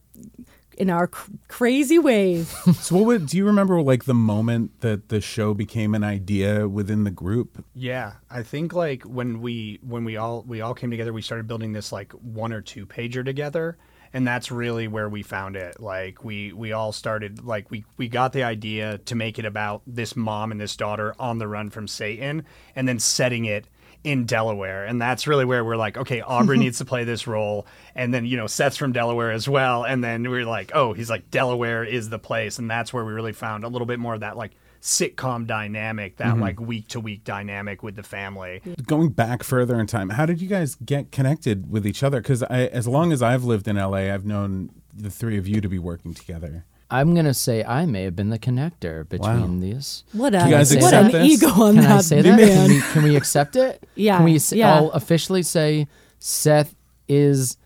in 0.79 0.91
our 0.91 1.09
cr- 1.09 1.32
crazy 1.49 1.99
ways. 1.99 2.55
So, 2.79 2.96
what 2.96 3.06
would, 3.06 3.27
do 3.27 3.37
you 3.37 3.44
remember, 3.44 3.82
like 3.82 4.05
the 4.05 4.15
moment 4.15 4.81
that 4.81 5.08
the 5.08 5.20
show 5.20 5.53
became 5.53 5.94
an 5.94 6.05
idea 6.05 6.69
within 6.69 7.05
the 7.05 7.11
group? 7.11 7.65
Yeah, 7.75 8.13
I 8.31 8.43
think 8.43 8.72
like 8.72 9.03
when 9.03 9.41
we 9.41 9.81
when 9.82 10.05
we 10.05 10.17
all 10.17 10.44
we 10.46 10.61
all 10.61 10.75
came 10.75 10.91
together, 10.91 11.13
we 11.13 11.22
started 11.22 11.49
building 11.49 11.72
this 11.72 11.91
like 11.91 12.13
one 12.13 12.53
or 12.53 12.61
two 12.61 12.87
pager 12.87 13.25
together, 13.25 13.77
and 14.13 14.27
that's 14.27 14.53
really 14.53 14.87
where 14.87 15.08
we 15.08 15.22
found 15.22 15.56
it. 15.56 15.81
Like 15.81 16.25
we 16.25 16.53
we 16.53 16.72
all 16.72 16.93
started 16.93 17.44
like 17.44 17.70
we 17.70 17.84
we 17.96 18.08
got 18.08 18.32
the 18.32 18.44
idea 18.44 18.99
to 18.99 19.15
make 19.15 19.39
it 19.39 19.44
about 19.44 19.82
this 19.87 20.15
mom 20.15 20.53
and 20.53 20.61
this 20.61 20.77
daughter 20.77 21.15
on 21.19 21.39
the 21.39 21.49
run 21.49 21.70
from 21.70 21.89
Satan, 21.89 22.44
and 22.77 22.87
then 22.87 23.01
setting 23.01 23.44
it 23.44 23.67
in 24.08 24.24
Delaware, 24.24 24.86
and 24.86 24.98
that's 24.98 25.27
really 25.27 25.44
where 25.44 25.62
we're 25.62 25.77
like, 25.77 25.98
okay, 25.98 26.22
Aubrey 26.22 26.56
needs 26.65 26.79
to 26.79 26.86
play 26.86 27.05
this 27.05 27.27
role, 27.27 27.67
and 27.94 28.15
then 28.15 28.24
you 28.24 28.38
know 28.38 28.46
Seth's 28.46 28.79
from 28.79 28.93
Delaware 28.93 29.31
as 29.31 29.46
well, 29.46 29.84
and 29.84 30.03
then 30.03 30.29
we 30.31 30.38
are 30.38 30.46
like, 30.46 30.72
oh, 30.74 30.94
he's 30.94 31.10
like 31.10 31.31
Delaware 31.31 31.84
is 31.84 32.08
the 32.08 32.19
place, 32.19 32.58
and 32.58 32.70
that's 32.70 32.91
where 32.91 33.05
we 33.05 33.12
really 33.12 33.34
found 33.34 33.65
a 33.65 33.69
little 33.69 33.84
bit 33.84 33.98
more 33.98 34.15
of 34.15 34.20
that 34.20 34.34
like 34.34 34.53
sitcom 34.81 35.46
dynamic, 35.46 36.17
that 36.17 36.29
mm-hmm. 36.29 36.41
like 36.41 36.58
week 36.58 36.88
to 36.88 37.00
week 37.00 37.22
dynamic 37.22 37.82
with 37.82 37.96
the 37.96 38.03
family. 38.03 38.62
Going 38.86 39.10
back 39.10 39.43
further 39.43 39.79
in 39.79 39.86
time, 39.86 40.08
how 40.08 40.24
did 40.24 40.41
you 40.41 40.48
guys 40.48 40.74
get 40.77 41.12
connected 41.12 41.70
with 41.70 41.86
each 41.86 42.03
other? 42.03 42.22
Because 42.22 42.43
as 42.44 42.88
long 42.88 43.12
as 43.12 43.20
I've 43.20 43.44
lived 43.44 43.69
in 43.69 43.77
LA, 43.77 44.12
I've 44.12 44.24
known 44.24 44.70
the 44.94 45.10
three 45.10 45.36
of 45.36 45.46
you 45.46 45.60
to 45.60 45.69
be 45.69 45.79
working 45.79 46.15
together. 46.15 46.65
I'm 46.91 47.15
gonna 47.15 47.35
say 47.35 47.63
I 47.65 47.85
may 47.87 48.05
have 48.05 48.17
been 48.17 48.31
the 48.31 48.39
connector 48.39 49.07
between 49.09 49.41
Wow. 49.57 49.61
these. 49.61 50.05
What 50.13 50.35
a 50.35 50.45
you 50.45 50.51
guys 50.51 50.75
what 50.75 50.85
accept 50.85 51.15
an 51.15 51.23
this? 51.23 51.43
ego 51.43 51.49
on 51.63 51.75
Can 51.75 51.83
that 51.85 51.99
I 51.99 52.01
say 52.01 52.23
that? 52.23 52.37
man. 52.37 52.49
Can 52.49 52.69
we, 52.71 52.81
can 52.93 53.03
we 53.03 53.17
accept 53.17 53.57
it? 53.57 53.87
Yeah, 53.95 54.17
Can 54.17 54.25
we 54.25 54.37
s- 54.37 54.53
yeah. 54.53 54.75
all 54.81 54.91
officially 54.93 55.43
say 55.43 55.87
Seth 56.19 56.75
is? 57.09 57.57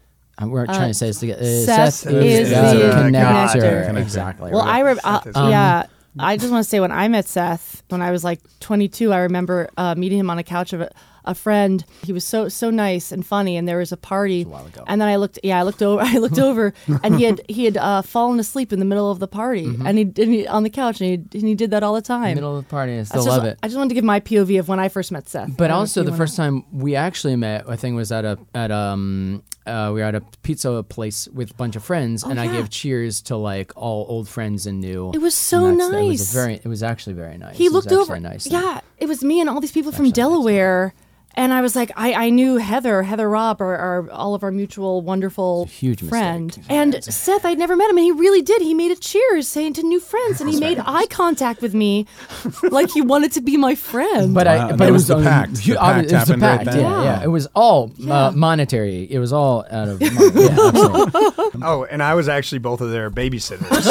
uh, 0.42 0.48
We're 0.48 0.66
trying 0.66 0.88
to 0.90 0.94
say 0.94 1.06
this 1.06 1.20
together. 1.20 1.40
Uh, 1.40 1.44
Seth 1.90 2.06
is 2.06 2.50
the 2.50 2.56
connector. 2.56 3.86
connector. 3.88 4.00
Exactly. 4.00 4.50
Well, 4.50 4.62
I 4.62 4.80
re- 4.80 4.98
uh, 5.04 5.18
Seth 5.20 5.26
is- 5.28 5.36
yeah. 5.36 5.86
I 6.18 6.36
just 6.36 6.50
want 6.52 6.64
to 6.64 6.68
say 6.68 6.80
when 6.80 6.92
I 6.92 7.08
met 7.08 7.26
Seth 7.26 7.82
when 7.88 8.02
I 8.02 8.10
was 8.10 8.22
like 8.24 8.40
22, 8.60 9.12
I 9.12 9.20
remember 9.20 9.70
uh, 9.78 9.94
meeting 9.94 10.18
him 10.18 10.28
on 10.30 10.38
a 10.38 10.42
couch 10.42 10.72
of 10.72 10.80
a 10.82 10.90
a 11.24 11.34
friend. 11.34 11.84
He 12.04 12.12
was 12.12 12.24
so 12.24 12.48
so 12.48 12.70
nice 12.70 13.12
and 13.12 13.24
funny, 13.24 13.56
and 13.56 13.66
there 13.68 13.78
was 13.78 13.92
a 13.92 13.96
party. 13.96 14.44
while 14.44 14.66
ago. 14.66 14.84
And 14.86 15.00
then 15.00 15.08
I 15.08 15.16
looked, 15.16 15.38
yeah, 15.42 15.58
I 15.58 15.62
looked 15.62 15.82
over, 15.82 16.02
I 16.06 16.18
looked 16.18 16.38
over, 16.38 16.72
and 17.02 17.16
he 17.16 17.24
had 17.24 17.40
he 17.48 17.64
had 17.64 17.76
uh, 17.76 18.02
fallen 18.02 18.40
asleep 18.40 18.72
in 18.72 18.78
the 18.78 18.84
middle 18.84 19.10
of 19.10 19.18
the 19.18 19.28
party, 19.28 19.64
and 19.64 19.98
he, 19.98 20.02
and 20.04 20.16
he 20.32 20.46
on 20.46 20.62
the 20.62 20.70
couch, 20.70 21.00
and 21.00 21.08
he, 21.32 21.38
and 21.38 21.48
he 21.48 21.54
did 21.54 21.70
that 21.70 21.82
all 21.82 21.94
the 21.94 22.02
time. 22.02 22.34
Middle 22.34 22.56
of 22.56 22.64
the 22.64 22.70
party. 22.70 22.96
I 22.96 23.00
I 23.00 23.02
still 23.04 23.24
just, 23.24 23.28
love 23.36 23.44
it. 23.44 23.58
I 23.62 23.68
just 23.68 23.76
wanted 23.76 23.90
to 23.90 23.94
give 23.94 24.04
my 24.04 24.20
POV 24.20 24.58
of 24.60 24.68
when 24.68 24.80
I 24.80 24.88
first 24.88 25.12
met 25.12 25.28
Seth. 25.28 25.56
But 25.56 25.70
also 25.70 26.02
the 26.02 26.12
first 26.16 26.36
time 26.36 26.64
we 26.72 26.96
actually 26.96 27.36
met, 27.36 27.68
I 27.68 27.76
think 27.76 27.96
was 27.96 28.10
at 28.12 28.24
a 28.24 28.38
at 28.54 28.70
um 28.70 29.42
uh, 29.64 29.92
we 29.94 30.00
were 30.00 30.06
at 30.06 30.16
a 30.16 30.20
pizza 30.42 30.82
place 30.88 31.28
with 31.28 31.52
a 31.52 31.54
bunch 31.54 31.76
of 31.76 31.84
friends, 31.84 32.24
and 32.24 32.40
I 32.40 32.48
Oh, 32.48 32.52
gave 32.52 32.68
cheers 32.70 33.22
to 33.22 33.36
like 33.36 33.70
all 33.76 34.04
old 34.08 34.28
friends 34.28 34.66
and 34.66 34.80
new. 34.80 35.12
It 35.14 35.18
was 35.20 35.36
so 35.36 35.70
that's- 35.70 35.92
It 35.92 36.06
was 36.08 36.20
nice. 36.20 36.30
a 36.30 36.34
very. 36.34 36.54
It 36.54 36.66
was 36.66 36.82
actually 36.82 37.12
very 37.12 37.38
nice. 37.38 37.56
he 37.56 37.66
It 37.66 37.72
was 37.72 37.84
looked 37.86 37.92
over. 37.96 38.18
Nice. 38.18 38.46
Yeah, 38.48 38.80
it 38.98 39.06
was 39.06 39.22
me 39.22 39.40
and 39.40 39.48
all 39.48 39.60
these 39.60 39.70
people 39.70 39.92
from 39.92 40.10
Delaware. 40.10 40.86
nice. 40.96 41.02
Delaware. 41.34 41.44
And 41.44 41.52
I 41.52 41.60
was 41.62 41.74
like, 41.74 41.90
I, 41.96 42.12
I 42.26 42.30
knew 42.30 42.56
Heather, 42.58 43.02
Heather 43.02 43.28
Robb, 43.28 43.60
our, 43.60 43.76
our 43.76 44.10
all 44.10 44.34
of 44.34 44.42
our 44.42 44.50
mutual 44.50 45.00
wonderful 45.02 45.66
huge 45.66 46.02
friend. 46.02 46.56
Yeah, 46.56 46.64
and 46.82 46.94
it's 46.94 47.14
Seth, 47.14 47.44
I'd 47.44 47.58
never 47.58 47.74
met 47.76 47.90
him, 47.90 47.96
and 47.96 48.04
he 48.04 48.12
really 48.12 48.42
did. 48.42 48.62
He 48.62 48.74
made 48.74 48.90
a 48.90 48.96
cheers, 48.96 49.48
saying 49.48 49.74
to 49.74 49.82
new 49.82 50.00
friends, 50.00 50.40
and 50.40 50.50
he 50.50 50.60
made 50.60 50.78
eye 50.84 51.06
contact 51.06 51.62
with 51.62 51.74
me, 51.74 52.06
like 52.70 52.90
he 52.90 53.00
wanted 53.00 53.32
to 53.32 53.40
be 53.40 53.56
my 53.56 53.74
friend. 53.74 54.34
But 54.34 54.46
Wow, 54.46 54.52
I, 54.52 54.68
and 54.70 54.78
but 54.78 54.88
it 54.88 54.92
was 54.92 55.08
was 55.08 55.08
the 55.08 55.22
pact. 55.22 55.66
you- 55.66 55.74
The 55.74 55.80
pact 55.80 55.98
it 55.98 56.02
was 56.02 56.10
the 56.12 56.18
happened 56.18 56.42
right 56.42 56.64
pact. 56.64 56.76
Yeah, 56.76 56.82
Yeah. 56.82 57.02
yeah. 57.04 57.22
It 57.24 57.28
was 57.28 57.46
all 57.54 57.92
Yeah. 57.96 58.26
uh, 58.26 58.30
monetary. 58.32 59.10
It 59.10 59.18
was 59.18 59.32
all 59.32 59.64
out 59.70 59.88
of. 59.88 60.00
Money. 60.00 60.44
Yeah. 60.44 61.28
Oh, 61.64 61.84
and 61.84 62.02
I 62.02 62.14
was 62.14 62.28
actually 62.28 62.58
both 62.58 62.80
of 62.80 62.90
their 62.90 63.08
babysitters. 63.10 63.86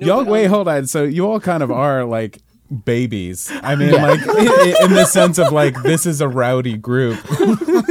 Y'all, 0.00 0.24
wait, 0.24 0.46
hold 0.46 0.66
on. 0.66 0.86
So 0.86 1.04
you 1.04 1.26
all 1.30 1.38
kind 1.40 1.62
of 1.62 1.70
are 1.70 2.04
like 2.04 2.38
babies. 2.84 3.50
I 3.62 3.74
mean, 3.74 3.92
like 3.92 4.20
i- 4.26 4.32
i- 4.32 4.84
in 4.84 4.92
the 4.94 5.04
sense 5.04 5.38
of 5.38 5.52
like 5.52 5.82
this 5.82 6.06
is 6.06 6.20
a 6.20 6.28
rowdy 6.28 6.76
group. 6.76 7.18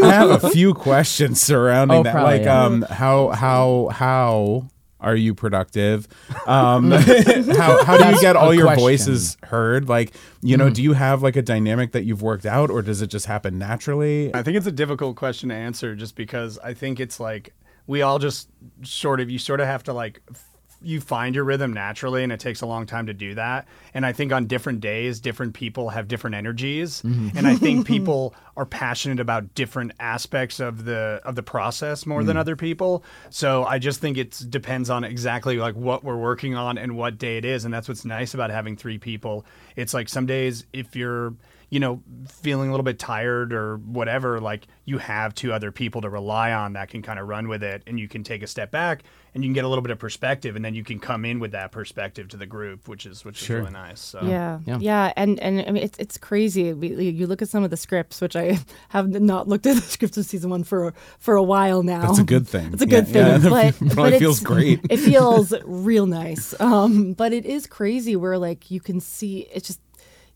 I 0.02 0.12
have 0.14 0.44
a 0.44 0.50
few 0.50 0.74
questions 0.74 1.42
surrounding 1.42 1.98
Oh, 2.00 2.04
that. 2.04 2.12
probably, 2.14 2.38
like, 2.40 2.46
yeah. 2.46 2.64
um, 2.64 2.82
how 2.90 3.30
how 3.30 3.90
how 3.92 4.68
are 5.02 5.16
you 5.16 5.34
productive? 5.34 6.08
Um, 6.46 6.92
how 6.92 7.84
how 7.86 7.98
do 7.98 8.14
you 8.16 8.22
get 8.22 8.36
all 8.36 8.54
your 8.54 8.66
question. 8.66 8.82
voices 8.84 9.38
heard? 9.44 9.88
Like, 9.90 10.14
you 10.42 10.58
know, 10.58 10.70
do 10.70 10.82
you 10.84 10.94
have 10.94 11.22
like 11.24 11.36
a 11.36 11.42
dynamic 11.42 11.92
that 11.94 12.04
you've 12.06 12.22
worked 12.22 12.46
out, 12.46 12.70
or 12.70 12.82
does 12.82 13.02
it 13.02 13.08
just 13.08 13.26
happen 13.26 13.58
naturally? 13.58 14.34
I 14.34 14.44
think 14.44 14.58
it's 14.58 14.68
a 14.68 14.72
difficult 14.72 15.16
question 15.16 15.50
to 15.50 15.56
answer 15.56 15.96
just 15.96 16.16
because 16.16 16.58
I 16.64 16.74
think 16.74 17.00
it's 17.00 17.20
like 17.20 17.54
we 17.88 18.02
all 18.02 18.20
just 18.20 18.50
sort 18.84 19.20
of 19.20 19.30
you 19.30 19.40
sort 19.40 19.60
of 19.60 19.68
have 19.68 19.84
to 19.84 19.94
like 19.94 20.22
f- 20.30 20.46
you 20.82 21.02
find 21.02 21.36
your 21.36 21.44
rhythm 21.44 21.74
naturally 21.74 22.24
and 22.24 22.32
it 22.32 22.40
takes 22.40 22.62
a 22.62 22.66
long 22.66 22.86
time 22.86 23.08
to 23.08 23.14
do 23.14 23.36
that. 23.36 23.68
And 23.94 24.06
i 24.06 24.14
think 24.14 24.32
on 24.32 24.46
different 24.48 24.80
days 24.82 25.20
different 25.20 25.54
people 25.54 25.90
have 25.90 26.08
different 26.08 26.36
energies. 26.36 27.02
Mm-hmm. 27.02 27.38
And 27.38 27.48
i 27.48 27.56
think 27.56 27.86
people 27.96 28.34
are 28.56 28.66
passionate 28.66 29.20
about 29.20 29.56
different 29.56 29.94
aspects 30.00 30.60
of 30.60 30.86
the 30.86 31.22
of 31.24 31.36
the 31.36 31.44
process 31.44 32.06
more 32.06 32.24
than 32.24 32.36
mm. 32.36 32.40
other 32.40 32.56
people. 32.56 33.04
So 33.30 33.66
i 33.66 33.80
just 33.80 34.00
think 34.00 34.18
it 34.18 34.44
depends 34.50 34.90
on 34.90 35.04
exactly 35.04 35.58
like 35.58 35.76
what 35.76 36.04
we're 36.04 36.18
working 36.18 36.56
on 36.56 36.78
and 36.78 36.96
what 36.96 37.18
day 37.18 37.38
it 37.38 37.46
is. 37.46 37.66
And 37.66 37.74
that's 37.74 37.88
what's 37.88 38.06
nice 38.06 38.34
about 38.34 38.50
having 38.50 38.76
three 38.76 38.98
people. 38.98 39.46
It's 39.76 39.94
like 39.94 40.10
some 40.10 40.26
days 40.26 40.66
if 40.74 40.96
you're 40.96 41.34
you 41.70 41.80
know, 41.80 42.02
feeling 42.28 42.70
a 42.70 42.72
little 42.72 42.84
bit 42.84 42.98
tired 43.00 43.54
or 43.54 43.78
whatever, 43.78 44.40
like 44.40 44.66
you 44.86 44.98
have 44.98 45.36
two 45.36 45.54
other 45.54 45.72
people 45.72 46.02
to 46.02 46.10
rely 46.10 46.52
on 46.52 46.74
that 46.74 46.90
can 46.90 47.02
kind 47.04 47.20
of 47.20 47.28
run 47.28 47.48
with 47.48 47.62
it 47.64 47.84
and 47.86 48.00
you 48.00 48.08
can 48.08 48.24
take 48.24 48.42
a 48.42 48.48
step 48.48 48.72
back 48.72 49.04
and 49.36 49.44
you 49.44 49.48
can 49.50 49.54
get 49.54 49.64
a 49.66 49.68
little 49.68 49.84
bit 49.84 49.92
of 49.92 50.00
perspective 50.00 50.56
and 50.56 50.66
then 50.66 50.74
you 50.74 50.84
can 50.84 51.00
come 51.00 51.26
in 51.26 51.40
with 51.40 51.52
that 51.52 51.72
perspective 51.72 52.28
to 52.30 52.38
the 52.38 52.48
group, 52.48 52.88
which 52.88 53.06
is 53.06 53.24
which 53.24 53.38
Sure. 53.38 53.58
is 53.58 53.62
really 53.62 53.74
nice. 53.74 54.00
So 54.02 54.20
Yeah, 54.24 54.60
Yeah. 54.66 54.78
yeah, 54.82 55.14
and 55.16 55.40
and 55.40 55.62
I 55.62 55.72
mean 55.72 55.84
it's 55.84 56.00
it's 56.00 56.18
crazy. 56.18 56.74
We, 56.74 56.88
you 57.10 57.28
look 57.28 57.42
at 57.44 57.50
some 57.50 57.64
of 57.64 57.70
the 57.70 57.78
scripts, 57.78 58.20
which 58.20 58.36
I 58.36 58.58
have 58.90 59.08
not 59.10 59.48
looked 59.48 59.68
at 59.68 59.76
the 59.76 59.82
scripts 59.82 60.18
of 60.18 60.26
season 60.26 60.50
one 60.50 60.64
for 60.64 60.94
for 61.20 61.36
a 61.36 61.44
while 61.44 61.84
now. 61.84 62.02
That's 62.02 62.18
a 62.20 62.24
good 62.24 62.48
thing. 62.48 62.74
It's 62.74 62.82
a 62.82 62.88
good 62.88 63.08
Yeah, 63.10 63.38
thing, 63.38 63.44
yeah. 63.44 63.50
but, 63.50 63.66
It 63.70 63.80
but 63.80 63.94
probably 63.94 64.08
it's- 64.16 64.20
feels 64.22 64.40
great. 64.40 64.80
It 64.90 64.98
feels 64.98 65.54
real 65.66 66.08
nice. 66.08 66.60
Um, 66.60 67.14
but 67.14 67.32
it 67.32 67.46
is 67.46 67.68
crazy 67.68 68.16
where 68.16 68.40
like 68.40 68.72
you 68.72 68.80
can 68.82 69.00
see 69.00 69.48
it's 69.54 69.68
just 69.68 69.80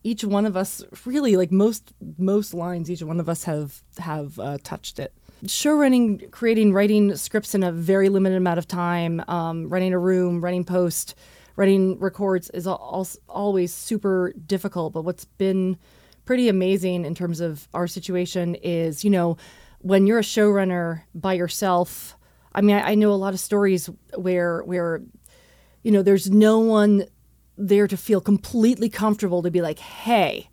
each 0.03 0.24
one 0.24 0.45
of 0.45 0.55
us 0.57 0.83
really 1.05 1.38
like 1.38 1.51
most 1.51 1.93
most 2.17 2.53
lines 2.53 2.91
each 2.91 3.01
one 3.01 3.19
of 3.19 3.29
us 3.29 3.45
have 3.45 3.81
have 3.98 4.38
uh, 4.39 4.57
touched 4.63 5.00
it. 5.00 5.13
Show 5.45 5.74
running, 5.74 6.19
creating, 6.31 6.72
writing 6.72 7.15
scripts 7.17 7.53
in 7.53 7.63
a 7.63 7.72
very 7.72 8.07
limited 8.07 8.38
amount 8.38 8.60
of 8.60 8.67
time, 8.67 9.22
um, 9.27 9.67
running 9.67 9.91
a 9.91 10.00
room, 10.00 10.41
running 10.41 10.63
post, 10.63 11.15
writing 11.57 12.00
records 12.00 12.50
is 12.51 12.65
al- 12.65 13.07
always 13.27 13.74
super 13.74 14.33
difficult. 14.45 14.93
But 14.93 15.01
what's 15.01 15.25
been 15.25 15.77
pretty 16.24 16.48
amazing 16.48 17.03
in 17.03 17.13
terms 17.13 17.41
of 17.41 17.67
our 17.74 17.88
situation 17.88 18.55
is, 18.55 19.03
you 19.03 19.10
know, 19.10 19.36
when 19.79 20.07
you're 20.07 20.19
a 20.19 20.24
showrunner 20.24 21.01
by 21.13 21.33
yourself. 21.33 22.15
I 22.55 22.62
mean, 22.62 22.75
I, 22.75 22.91
I 22.91 22.95
know 22.95 23.12
a 23.12 23.15
lot 23.15 23.33
of 23.33 23.39
stories 23.39 23.89
where 24.15 24.62
where 24.62 25.01
you 25.81 25.91
know 25.91 26.03
there's 26.03 26.29
no 26.29 26.60
one 26.60 27.05
there 27.57 27.88
to 27.88 27.98
feel 27.98 28.22
completely 28.22 28.89
comfortable 28.89 29.41
to 29.43 29.51
be 29.51 29.62
like, 29.62 29.79
hey, 29.79 30.50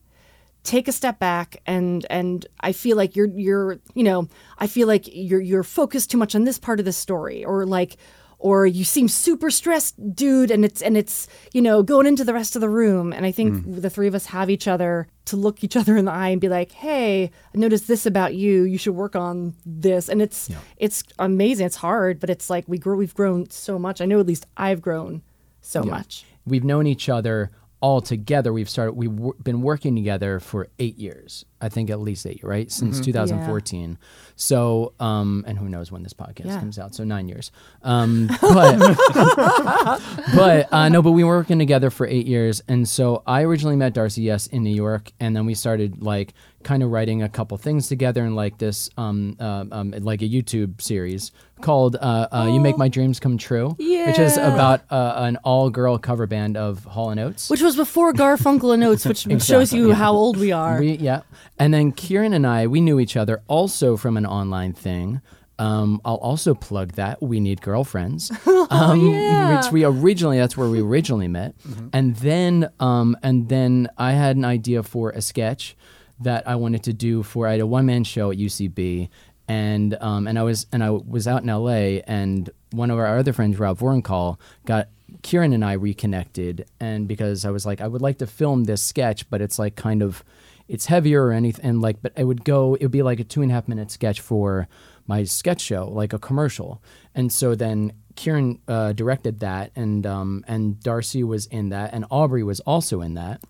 take 0.62 0.88
a 0.88 0.92
step 0.92 1.18
back 1.18 1.60
and 1.66 2.06
and 2.10 2.46
I 2.60 2.72
feel 2.72 2.96
like 2.96 3.16
you're 3.16 3.28
you're 3.28 3.78
you 3.94 4.04
know 4.04 4.28
I 4.58 4.66
feel 4.66 4.86
like 4.86 5.08
you're 5.10 5.40
you're 5.40 5.62
focused 5.62 6.10
too 6.10 6.18
much 6.18 6.34
on 6.34 6.44
this 6.44 6.58
part 6.58 6.78
of 6.78 6.84
the 6.84 6.92
story 6.92 7.44
or 7.44 7.64
like 7.64 7.96
or 8.38 8.66
you 8.66 8.84
seem 8.84 9.06
super 9.06 9.50
stressed 9.50 10.14
dude 10.14 10.50
and 10.50 10.64
it's 10.64 10.82
and 10.82 10.96
it's 10.96 11.28
you 11.52 11.62
know 11.62 11.82
going 11.82 12.06
into 12.06 12.24
the 12.24 12.34
rest 12.34 12.56
of 12.56 12.60
the 12.60 12.68
room. 12.68 13.12
And 13.12 13.24
I 13.24 13.32
think 13.32 13.54
mm. 13.54 13.80
the 13.80 13.90
three 13.90 14.08
of 14.08 14.14
us 14.14 14.26
have 14.26 14.50
each 14.50 14.66
other 14.66 15.06
to 15.26 15.36
look 15.36 15.62
each 15.62 15.76
other 15.76 15.96
in 15.96 16.06
the 16.06 16.12
eye 16.12 16.28
and 16.28 16.40
be 16.40 16.48
like 16.48 16.72
hey 16.72 17.30
I 17.54 17.58
noticed 17.58 17.86
this 17.86 18.06
about 18.06 18.34
you. 18.34 18.64
You 18.64 18.78
should 18.78 18.94
work 18.94 19.14
on 19.14 19.54
this. 19.64 20.08
And 20.08 20.20
it's 20.20 20.50
it's 20.76 21.04
amazing. 21.18 21.66
It's 21.66 21.76
hard 21.76 22.18
but 22.18 22.30
it's 22.30 22.50
like 22.50 22.64
we 22.66 22.78
grow 22.78 22.96
we've 22.96 23.14
grown 23.14 23.48
so 23.50 23.78
much. 23.78 24.00
I 24.00 24.06
know 24.06 24.20
at 24.20 24.26
least 24.26 24.46
I've 24.56 24.82
grown 24.82 25.22
so 25.62 25.82
much 25.82 26.24
We've 26.46 26.64
known 26.64 26.86
each 26.86 27.08
other 27.08 27.50
all 27.82 28.00
together. 28.02 28.52
We've 28.52 28.68
started. 28.68 28.92
We've 28.92 29.14
w- 29.14 29.34
been 29.42 29.62
working 29.62 29.96
together 29.96 30.38
for 30.38 30.68
eight 30.78 30.98
years. 30.98 31.44
I 31.62 31.68
think 31.70 31.88
at 31.90 32.00
least 32.00 32.26
eight, 32.26 32.40
right? 32.42 32.70
Since 32.70 33.00
2014. 33.00 33.98
So, 34.36 34.94
um, 35.00 35.44
and 35.46 35.58
who 35.58 35.68
knows 35.68 35.90
when 35.92 36.02
this 36.02 36.12
podcast 36.14 36.46
Yeah. 36.46 36.58
comes 36.58 36.78
out? 36.78 36.94
So 36.94 37.04
nine 37.04 37.28
years. 37.28 37.50
Um, 37.82 38.28
but 38.40 38.78
but 40.34 40.72
uh, 40.72 40.88
no, 40.88 41.02
but 41.02 41.12
we 41.12 41.24
were 41.24 41.36
working 41.36 41.58
together 41.58 41.90
for 41.90 42.06
eight 42.06 42.26
years, 42.26 42.62
and 42.68 42.88
so 42.88 43.22
I 43.26 43.42
originally 43.44 43.76
met 43.76 43.92
Darcy, 43.94 44.22
yes, 44.22 44.46
in 44.46 44.62
New 44.62 44.74
York, 44.74 45.12
and 45.20 45.34
then 45.36 45.46
we 45.46 45.54
started 45.54 46.02
like 46.02 46.34
kind 46.62 46.82
of 46.82 46.90
writing 46.90 47.22
a 47.22 47.28
couple 47.28 47.56
things 47.56 47.88
together 47.88 48.24
in 48.24 48.34
like 48.34 48.58
this, 48.58 48.90
um, 48.98 49.36
uh, 49.40 49.64
um, 49.72 49.90
like 50.00 50.20
a 50.22 50.28
YouTube 50.28 50.80
series 50.82 51.32
called 51.62 51.96
uh, 51.96 52.28
uh, 52.32 52.50
"You 52.52 52.60
Make 52.60 52.76
My 52.78 52.88
Dreams 52.88 53.20
Come 53.20 53.38
True," 53.38 53.70
which 53.78 54.18
is 54.18 54.36
about 54.36 54.82
uh, 54.90 55.14
an 55.16 55.36
all-girl 55.44 55.98
cover 55.98 56.26
band 56.26 56.56
of 56.56 56.84
Hall 56.84 57.10
and 57.10 57.20
Oates. 57.20 57.48
which 57.50 57.62
was 57.62 57.76
before 57.76 58.12
Garfunkel 58.12 58.72
and 58.74 58.82
Oates, 58.84 59.04
which 59.06 59.26
shows 59.42 59.72
you 59.72 59.92
how 59.92 60.12
old 60.12 60.36
we 60.36 60.52
are. 60.52 60.80
We, 60.80 60.92
yeah. 60.92 61.22
And 61.58 61.72
then 61.74 61.92
Kieran 61.92 62.32
and 62.32 62.46
I, 62.46 62.66
we 62.66 62.80
knew 62.80 62.98
each 63.00 63.16
other 63.16 63.42
also 63.48 63.96
from 63.96 64.16
an 64.16 64.26
online 64.26 64.72
thing. 64.72 65.20
Um, 65.58 66.00
I'll 66.06 66.14
also 66.16 66.54
plug 66.54 66.92
that 66.92 67.22
we 67.22 67.38
need 67.38 67.60
girlfriends, 67.60 68.30
um, 68.46 68.66
Oh, 68.70 68.94
yeah. 68.94 69.56
which 69.62 69.70
we 69.70 69.84
originally 69.84 70.38
that's 70.38 70.56
where 70.56 70.70
we 70.70 70.80
originally 70.80 71.28
met, 71.28 71.54
and 71.92 72.16
then 72.16 72.70
um, 72.80 73.14
and 73.22 73.48
then 73.50 73.88
I 73.98 74.12
had 74.12 74.36
an 74.36 74.44
idea 74.46 74.82
for 74.82 75.10
a 75.10 75.20
sketch 75.20 75.76
that 76.22 76.48
I 76.48 76.54
wanted 76.56 76.82
to 76.84 76.92
do 76.94 77.22
for 77.22 77.46
I 77.46 77.52
had 77.52 77.60
a 77.60 77.66
one 77.66 77.84
man 77.84 78.04
show 78.04 78.30
at 78.30 78.38
UCB, 78.38 79.08
and 79.50 79.96
um, 80.00 80.28
and 80.28 80.38
I 80.38 80.44
was 80.44 80.68
and 80.70 80.82
I 80.84 80.90
was 80.90 81.26
out 81.26 81.42
in 81.42 81.48
LA, 81.48 81.98
and 82.06 82.48
one 82.70 82.88
of 82.88 82.98
our 83.00 83.18
other 83.18 83.32
friends, 83.32 83.58
Rob 83.58 83.80
Vorenkal, 83.80 84.38
got 84.64 84.86
Kieran 85.22 85.52
and 85.52 85.64
I 85.64 85.72
reconnected, 85.72 86.66
and 86.78 87.08
because 87.08 87.44
I 87.44 87.50
was 87.50 87.66
like, 87.66 87.80
I 87.80 87.88
would 87.88 88.00
like 88.00 88.18
to 88.18 88.28
film 88.28 88.64
this 88.64 88.80
sketch, 88.80 89.28
but 89.28 89.40
it's 89.40 89.58
like 89.58 89.74
kind 89.74 90.02
of, 90.04 90.22
it's 90.68 90.86
heavier 90.86 91.24
or 91.26 91.32
anything, 91.32 91.64
and 91.64 91.82
like, 91.82 92.00
but 92.00 92.12
it 92.16 92.22
would 92.22 92.44
go, 92.44 92.76
it 92.76 92.82
would 92.82 92.92
be 92.92 93.02
like 93.02 93.18
a 93.18 93.24
two 93.24 93.42
and 93.42 93.50
a 93.50 93.54
half 93.54 93.66
minute 93.66 93.90
sketch 93.90 94.20
for 94.20 94.68
my 95.08 95.24
sketch 95.24 95.62
show, 95.62 95.88
like 95.88 96.12
a 96.12 96.18
commercial, 96.20 96.80
and 97.16 97.32
so 97.32 97.56
then 97.56 97.92
Kieran 98.14 98.60
uh, 98.68 98.92
directed 98.92 99.40
that, 99.40 99.72
and 99.74 100.06
um, 100.06 100.44
and 100.46 100.78
Darcy 100.78 101.24
was 101.24 101.46
in 101.46 101.70
that, 101.70 101.92
and 101.92 102.04
Aubrey 102.08 102.44
was 102.44 102.60
also 102.60 103.00
in 103.00 103.14
that, 103.14 103.40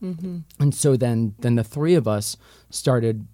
and 0.59 0.75
so 0.75 0.97
then 0.97 1.35
then 1.41 1.57
the 1.57 1.65
three 1.65 1.95
of 1.95 2.09
us 2.09 2.39
started 2.71 3.27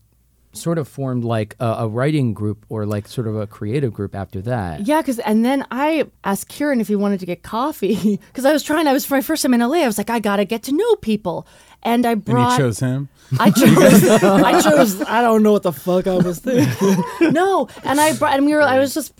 sort 0.57 0.79
of 0.79 0.89
formed 0.89 1.25
like 1.25 1.55
a, 1.61 1.67
a 1.67 1.89
writing 1.89 2.35
group 2.35 2.65
or 2.69 2.87
like 2.87 3.07
sort 3.07 3.27
of 3.27 3.37
a 3.37 3.47
creative 3.47 3.93
group 3.93 4.15
after 4.15 4.41
that. 4.43 4.87
Yeah, 4.87 5.01
because 5.01 5.19
and 5.21 5.45
then 5.45 5.67
I 5.71 6.07
asked 6.25 6.49
Kieran 6.49 6.81
if 6.81 6.89
he 6.89 6.97
wanted 6.97 7.21
to 7.21 7.27
get 7.27 7.43
coffee 7.43 8.17
because 8.27 8.45
I 8.45 8.53
was 8.53 8.63
trying. 8.63 8.87
I 8.87 8.93
was 8.93 9.05
for 9.05 9.15
my 9.15 9.21
first 9.21 9.43
time 9.43 9.55
in 9.55 9.61
LA. 9.61 9.79
I 9.83 9.87
was 9.87 9.99
like, 9.99 10.11
I 10.11 10.19
gotta 10.19 10.45
get 10.45 10.63
to 10.65 10.73
know 10.73 10.97
people, 10.97 11.47
and 11.83 12.05
I 12.07 12.15
brought. 12.15 12.37
And 12.37 12.47
brought. 12.47 12.59
you 12.59 12.65
chose 12.65 12.81
him. 12.81 13.09
I 13.39 13.51
chose. 13.53 14.05
I 14.23 14.61
chose. 14.63 15.03
I 15.03 15.23
don't 15.23 15.43
know 15.43 15.53
what 15.53 15.63
the 15.63 15.73
fuck 15.73 16.07
I 16.07 16.17
was 16.17 16.41
thinking. 16.41 17.33
no, 17.33 17.69
and 17.85 18.01
I 18.01 18.17
brought. 18.17 18.35
And 18.35 18.47
we 18.47 18.55
were. 18.55 18.63
I 18.63 18.79
was 18.79 18.95
just 18.95 19.13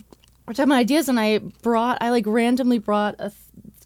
we're 0.47 0.53
talking 0.53 0.71
about 0.71 0.79
ideas, 0.79 1.09
and 1.09 1.19
I 1.19 1.39
brought. 1.61 1.97
I 2.01 2.09
like 2.09 2.25
randomly 2.25 2.79
brought 2.79 3.15
a 3.19 3.31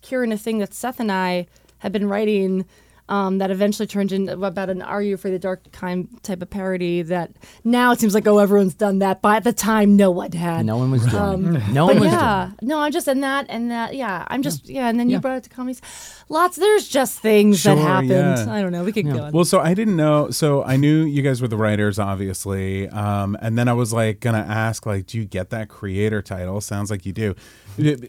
Kieran 0.02 0.32
a 0.32 0.38
thing 0.38 0.60
that 0.60 0.74
Seth 0.74 1.00
and 1.00 1.12
I 1.12 1.48
had 1.80 1.92
been 1.92 2.08
writing. 2.08 2.66
Um, 3.10 3.40
that 3.40 3.52
eventually 3.52 3.88
turned 3.88 4.14
into 4.14 4.40
about 4.42 4.70
an 4.70 4.82
"Are 4.82 5.02
You 5.02 5.18
for 5.18 5.30
the 5.30 5.38
Dark 5.40 5.70
Kind" 5.74 6.08
type 6.24 6.42
of 6.42 6.50
parody. 6.50 7.02
That 7.02 7.32
now 7.66 7.92
it 7.92 8.00
seems 8.00 8.14
like 8.14 8.26
oh 8.26 8.38
everyone's 8.38 8.74
done 8.74 9.00
that, 9.00 9.22
but 9.22 9.36
at 9.38 9.44
the 9.44 9.52
time 9.52 9.98
no 9.98 10.12
one 10.12 10.32
had. 10.32 10.66
No 10.66 10.78
one 10.78 10.92
was 10.92 11.06
doing. 11.08 11.56
it. 11.56 11.68
no 11.74 11.88
one 11.88 11.96
But 11.98 12.04
was 12.04 12.12
yeah, 12.14 12.52
no, 12.62 12.80
I'm 12.80 12.92
just 12.94 13.10
in 13.10 13.20
that 13.22 13.48
and 13.50 13.70
that. 13.70 13.96
Yeah, 13.96 14.24
I'm 14.30 14.42
just 14.42 14.70
yeah. 14.70 14.88
And 14.88 14.98
then 14.98 15.10
Yeah. 15.10 15.18
you 15.18 15.22
brought 15.22 15.38
it 15.38 15.44
to 15.44 15.50
comedies. 15.50 15.82
Lots. 16.30 16.56
There's 16.56 16.88
just 16.88 17.20
things 17.20 17.62
that 17.64 17.76
Sure, 17.78 17.86
happened. 17.86 18.10
yeah. 18.12 18.46
I 18.50 18.62
don't 18.62 18.72
know. 18.72 18.86
We 18.86 18.94
could 18.94 19.06
go 19.12 19.24
on. 19.24 19.34
Well, 19.34 19.44
so 19.46 19.60
I 19.60 19.74
didn't 19.74 19.98
know. 19.98 20.30
So 20.30 20.64
I 20.64 20.78
knew 20.78 21.04
you 21.04 21.22
guys 21.22 21.42
were 21.42 21.50
the 21.50 21.58
writers, 21.58 22.00
obviously. 22.00 22.88
Um, 22.88 23.38
and 23.42 23.58
then 23.58 23.68
I 23.68 23.74
was 23.74 23.92
like 23.92 24.22
gonna 24.22 24.38
ask, 24.48 24.86
like, 24.86 25.08
do 25.08 25.18
you 25.18 25.26
get 25.26 25.50
that 25.50 25.68
creator 25.68 26.22
title? 26.22 26.62
Sounds 26.62 26.90
like 26.90 27.06
you 27.06 27.12
do. 27.12 27.36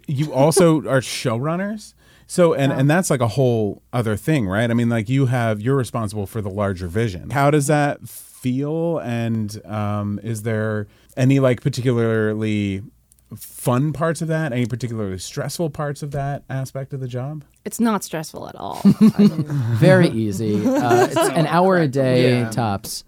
You 0.07 0.33
also 0.33 0.77
are 0.89 1.01
showrunners. 1.01 1.95
So 2.33 2.55
and 2.55 2.73
and 2.73 2.89
that's 2.89 3.11
like 3.11 3.21
a 3.21 3.29
whole 3.29 3.83
other 3.93 4.17
thing, 4.17 4.49
right? 4.49 4.71
I 4.71 4.73
mean, 4.73 4.89
like 4.89 5.11
you 5.11 5.27
have 5.27 5.61
you're 5.61 5.77
responsible 5.77 6.27
for 6.27 6.41
the 6.41 6.49
larger 6.49 6.89
vision. 6.89 7.29
How 7.29 7.51
does 7.51 7.67
that 7.67 8.09
feel? 8.09 9.01
And 9.01 9.61
um, 9.67 10.19
is 10.23 10.41
there 10.43 10.87
any 11.15 11.41
like 11.41 11.61
particularly 11.61 12.83
fun 13.37 13.93
parts 13.93 14.23
of 14.23 14.29
that? 14.29 14.51
Any 14.55 14.65
particularly 14.65 15.19
stressful 15.19 15.69
parts 15.71 16.03
of 16.03 16.13
that 16.13 16.45
aspect 16.49 16.95
of 16.95 17.01
the 17.01 17.09
job? 17.09 17.45
it's 17.67 17.79
not 17.79 18.03
stressful 18.03 18.49
at 18.49 18.57
all. 18.57 18.81
I 19.17 19.19
mean, 19.19 19.45
very 19.77 20.09
easy. 20.09 20.67
Uh, 20.67 21.05
it's 21.11 21.17
an 21.17 21.47
hour 21.47 21.77
a 21.79 21.87
day 21.87 22.41
Yeah. 22.41 22.51
tops. 22.51 23.05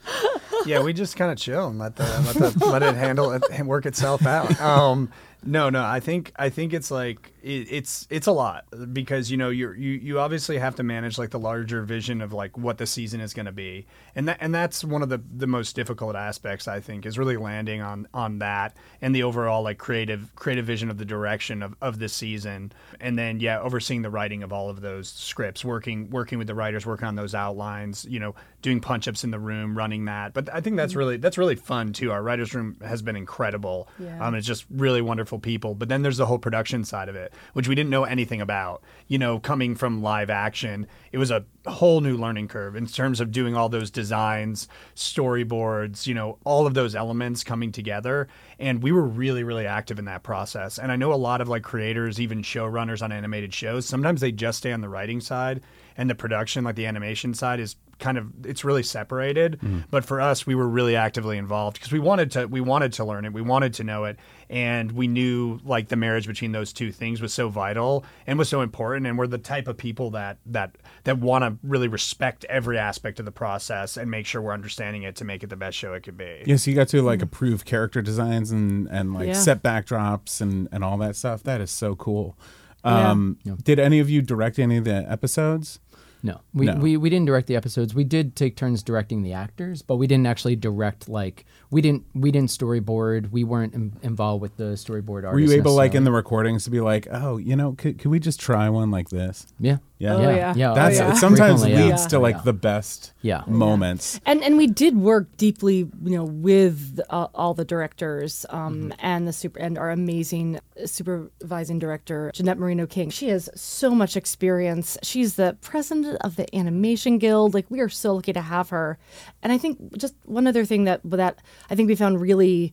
yeah, 0.66 0.82
we 0.82 0.92
just 0.92 1.16
kind 1.16 1.32
of 1.32 1.38
chill 1.38 1.66
and 1.68 1.78
let 1.78 1.96
the 1.96 2.04
let 2.04 2.54
the 2.58 2.66
let 2.66 2.82
it 2.82 2.94
handle 2.94 3.32
it 3.32 3.42
and 3.50 3.66
work 3.66 3.86
itself 3.86 4.26
out. 4.26 4.60
Um, 4.60 5.10
no, 5.46 5.68
no, 5.68 5.84
I 5.84 6.00
think 6.00 6.32
I 6.36 6.48
think 6.48 6.72
it's 6.72 6.90
like 6.90 7.32
it, 7.42 7.68
it's 7.70 8.06
it's 8.10 8.26
a 8.26 8.32
lot 8.32 8.64
because 8.92 9.30
you 9.30 9.36
know 9.36 9.50
you're 9.50 9.74
you 9.74 9.92
you 9.92 10.18
obviously 10.18 10.58
have 10.58 10.76
to 10.76 10.82
manage 10.82 11.18
like 11.18 11.30
the 11.30 11.38
larger 11.38 11.82
vision 11.82 12.20
of 12.22 12.32
like 12.32 12.56
what 12.56 12.78
the 12.78 12.86
season 12.86 13.20
is 13.20 13.34
going 13.34 13.46
to 13.46 13.52
be, 13.52 13.86
and 14.14 14.28
that 14.28 14.38
and 14.40 14.54
that's 14.54 14.84
one 14.84 15.02
of 15.02 15.08
the 15.08 15.20
the 15.36 15.46
most 15.46 15.76
difficult 15.76 16.16
aspects 16.16 16.66
I 16.66 16.80
think 16.80 17.04
is 17.04 17.18
really 17.18 17.36
landing 17.36 17.82
on 17.82 18.08
on 18.14 18.38
that 18.38 18.76
and 19.02 19.14
the 19.14 19.22
overall 19.22 19.62
like 19.62 19.78
creative 19.78 20.34
creative 20.34 20.64
vision 20.64 20.90
of 20.90 20.98
the 20.98 21.04
direction 21.04 21.62
of 21.62 21.76
of 21.82 21.98
the 21.98 22.08
season, 22.08 22.72
and 23.00 23.18
then 23.18 23.40
yeah, 23.40 23.60
overseeing 23.60 24.02
the 24.02 24.10
writing 24.10 24.42
of 24.42 24.52
all 24.52 24.70
of 24.70 24.80
those 24.80 25.08
scripts, 25.08 25.64
working 25.64 26.08
working 26.10 26.38
with 26.38 26.46
the 26.46 26.54
writers, 26.54 26.86
working 26.86 27.06
on 27.06 27.16
those 27.16 27.34
outlines, 27.34 28.06
you 28.08 28.18
know, 28.18 28.34
doing 28.64 28.80
punch 28.80 29.06
ups 29.06 29.24
in 29.24 29.30
the 29.30 29.38
room, 29.38 29.76
running 29.76 30.06
that. 30.06 30.32
But 30.32 30.48
I 30.52 30.62
think 30.62 30.76
that's 30.76 30.94
really 30.94 31.18
that's 31.18 31.36
really 31.36 31.54
fun 31.54 31.92
too. 31.92 32.10
Our 32.10 32.22
writers 32.22 32.54
room 32.54 32.78
has 32.80 33.02
been 33.02 33.14
incredible. 33.14 33.88
Yeah. 33.98 34.26
Um, 34.26 34.34
it's 34.34 34.46
just 34.46 34.64
really 34.70 35.02
wonderful 35.02 35.38
people. 35.38 35.74
But 35.74 35.90
then 35.90 36.00
there's 36.00 36.16
the 36.16 36.24
whole 36.24 36.38
production 36.38 36.82
side 36.82 37.10
of 37.10 37.14
it, 37.14 37.34
which 37.52 37.68
we 37.68 37.74
didn't 37.74 37.90
know 37.90 38.04
anything 38.04 38.40
about. 38.40 38.82
You 39.06 39.18
know, 39.18 39.38
coming 39.38 39.74
from 39.74 40.02
live 40.02 40.30
action, 40.30 40.86
it 41.12 41.18
was 41.18 41.30
a 41.30 41.44
whole 41.66 42.00
new 42.00 42.16
learning 42.16 42.48
curve 42.48 42.74
in 42.74 42.86
terms 42.86 43.20
of 43.20 43.30
doing 43.30 43.54
all 43.54 43.68
those 43.68 43.90
designs, 43.90 44.66
storyboards, 44.96 46.06
you 46.06 46.14
know, 46.14 46.38
all 46.44 46.66
of 46.66 46.72
those 46.72 46.94
elements 46.94 47.44
coming 47.44 47.70
together. 47.70 48.28
And 48.58 48.82
we 48.82 48.92
were 48.92 49.04
really, 49.04 49.44
really 49.44 49.66
active 49.66 49.98
in 49.98 50.06
that 50.06 50.22
process. 50.22 50.78
And 50.78 50.90
I 50.90 50.96
know 50.96 51.12
a 51.12 51.16
lot 51.16 51.42
of 51.42 51.48
like 51.50 51.62
creators, 51.62 52.18
even 52.18 52.40
showrunners 52.40 53.02
on 53.02 53.12
animated 53.12 53.52
shows, 53.52 53.84
sometimes 53.84 54.22
they 54.22 54.32
just 54.32 54.58
stay 54.58 54.72
on 54.72 54.80
the 54.80 54.88
writing 54.88 55.20
side 55.20 55.60
and 55.96 56.08
the 56.10 56.14
production, 56.14 56.64
like 56.64 56.76
the 56.76 56.86
animation 56.86 57.34
side, 57.34 57.60
is 57.60 57.76
kind 58.00 58.18
of 58.18 58.26
it's 58.44 58.64
really 58.64 58.82
separated. 58.82 59.60
But 59.90 60.04
for 60.04 60.20
us, 60.20 60.46
we 60.46 60.54
were 60.56 60.68
really 60.68 60.96
actively 60.96 61.38
involved 61.38 61.76
because 61.76 61.92
we 61.92 62.00
wanted 62.00 62.30
to 62.32 62.46
we 62.46 62.60
wanted 62.60 62.92
to 62.94 63.04
learn 63.04 63.24
it, 63.24 63.32
we 63.32 63.40
wanted 63.42 63.74
to 63.74 63.84
know 63.84 64.04
it, 64.04 64.18
and 64.50 64.90
we 64.92 65.06
knew 65.06 65.60
like 65.64 65.88
the 65.88 65.96
marriage 65.96 66.26
between 66.26 66.50
those 66.52 66.72
two 66.72 66.90
things 66.90 67.20
was 67.22 67.32
so 67.32 67.48
vital 67.48 68.04
and 68.26 68.36
was 68.38 68.48
so 68.48 68.60
important. 68.62 69.06
And 69.06 69.16
we're 69.16 69.28
the 69.28 69.38
type 69.38 69.68
of 69.68 69.76
people 69.76 70.10
that 70.10 70.38
that 70.46 70.76
that 71.04 71.18
want 71.18 71.44
to 71.44 71.56
really 71.66 71.86
respect 71.88 72.44
every 72.48 72.78
aspect 72.78 73.20
of 73.20 73.24
the 73.26 73.32
process 73.32 73.96
and 73.96 74.10
make 74.10 74.26
sure 74.26 74.42
we're 74.42 74.52
understanding 74.54 75.04
it 75.04 75.14
to 75.16 75.24
make 75.24 75.44
it 75.44 75.50
the 75.50 75.56
best 75.56 75.76
show 75.78 75.94
it 75.94 76.02
could 76.02 76.16
be. 76.16 76.42
Yes, 76.46 76.66
you 76.66 76.74
got 76.74 76.88
to 76.88 77.00
like 77.02 77.22
approve 77.22 77.64
character 77.64 78.02
designs 78.02 78.50
and 78.50 78.88
and 78.88 79.14
like 79.14 79.28
Yeah. 79.28 79.32
set 79.34 79.62
backdrops 79.62 80.40
and 80.40 80.68
and 80.72 80.82
all 80.82 80.98
that 80.98 81.14
stuff. 81.14 81.44
That 81.44 81.60
is 81.60 81.70
so 81.70 81.94
cool. 81.94 82.36
Yeah. 82.84 83.10
Um, 83.12 83.38
Did 83.62 83.78
any 83.78 83.98
of 83.98 84.10
you 84.10 84.20
direct 84.20 84.58
any 84.58 84.76
of 84.76 84.84
the 84.84 85.10
episodes? 85.10 85.78
No, 86.24 86.40
we, 86.54 86.64
No. 86.64 86.76
we 86.76 86.96
we 86.96 87.10
didn't 87.10 87.26
direct 87.26 87.46
the 87.48 87.54
episodes. 87.54 87.94
We 87.94 88.02
did 88.02 88.34
take 88.34 88.56
turns 88.56 88.82
directing 88.82 89.22
the 89.22 89.34
actors, 89.34 89.82
but 89.82 89.96
we 89.96 90.06
didn't 90.06 90.26
actually 90.26 90.56
direct. 90.56 91.06
Like 91.06 91.44
we 91.74 91.80
didn't 91.82 92.04
we 92.14 92.30
didn't 92.30 92.50
storyboard. 92.50 93.30
We 93.32 93.42
weren't 93.44 93.74
Im- 93.74 93.98
involved 94.02 94.40
with 94.42 94.56
the 94.56 94.74
storyboard 94.84 95.24
artists. 95.24 95.32
Were 95.34 95.40
you 95.40 95.60
able, 95.60 95.74
like, 95.74 95.94
in 95.94 96.04
the 96.04 96.12
recordings, 96.12 96.64
to 96.64 96.70
be 96.70 96.80
like, 96.80 97.08
oh, 97.10 97.36
you 97.36 97.56
know, 97.56 97.72
could, 97.72 97.98
could 97.98 98.10
we 98.10 98.20
just 98.20 98.38
try 98.40 98.68
one 98.70 98.90
like 98.92 99.08
this? 99.10 99.46
yeah 99.58 99.78
Yeah. 99.98 100.14
Oh, 100.14 100.20
yeah 100.22 100.36
yeah. 100.36 100.54
yeah. 100.56 100.74
That's 100.74 100.96
yeah. 100.98 101.12
it 101.12 101.16
sometimes 101.16 101.62
Frequently, 101.62 101.90
leads 101.90 102.02
yeah. 102.02 102.08
to 102.08 102.18
like 102.20 102.36
Yeah. 102.36 102.42
the 102.42 102.52
best 102.70 103.12
Yeah. 103.22 103.42
moments. 103.46 104.20
and 104.24 104.42
and 104.44 104.56
we 104.56 104.66
did 104.68 104.96
work 104.96 105.26
deeply, 105.36 105.78
you 106.04 106.16
know, 106.16 106.24
with 106.24 107.00
uh, 107.10 107.26
all 107.34 107.54
the 107.54 107.64
directors 107.64 108.46
um, 108.50 108.92
and 109.00 109.26
the 109.28 109.32
super 109.32 109.58
and 109.58 109.76
our 109.78 109.90
amazing 109.90 110.60
supervising 110.98 111.78
director 111.78 112.30
Jeanette 112.34 112.58
Moreno 112.58 112.86
King. 112.86 113.10
She 113.10 113.28
has 113.28 113.48
so 113.54 113.94
much 113.94 114.16
experience. 114.16 114.96
She's 115.02 115.34
the 115.36 115.56
president 115.60 116.16
of 116.22 116.36
the 116.36 116.46
Animation 116.54 117.18
Guild. 117.18 117.54
Like 117.54 117.66
we 117.70 117.80
are 117.80 117.88
so 117.88 118.14
lucky 118.14 118.32
to 118.32 118.40
have 118.40 118.70
her. 118.70 118.98
And 119.42 119.52
I 119.52 119.58
think 119.58 119.96
just 119.96 120.14
one 120.24 120.46
other 120.46 120.64
thing 120.64 120.84
that 120.84 121.00
that 121.04 121.38
I 121.70 121.74
think 121.74 121.88
we 121.88 121.94
found 121.94 122.20
really 122.20 122.72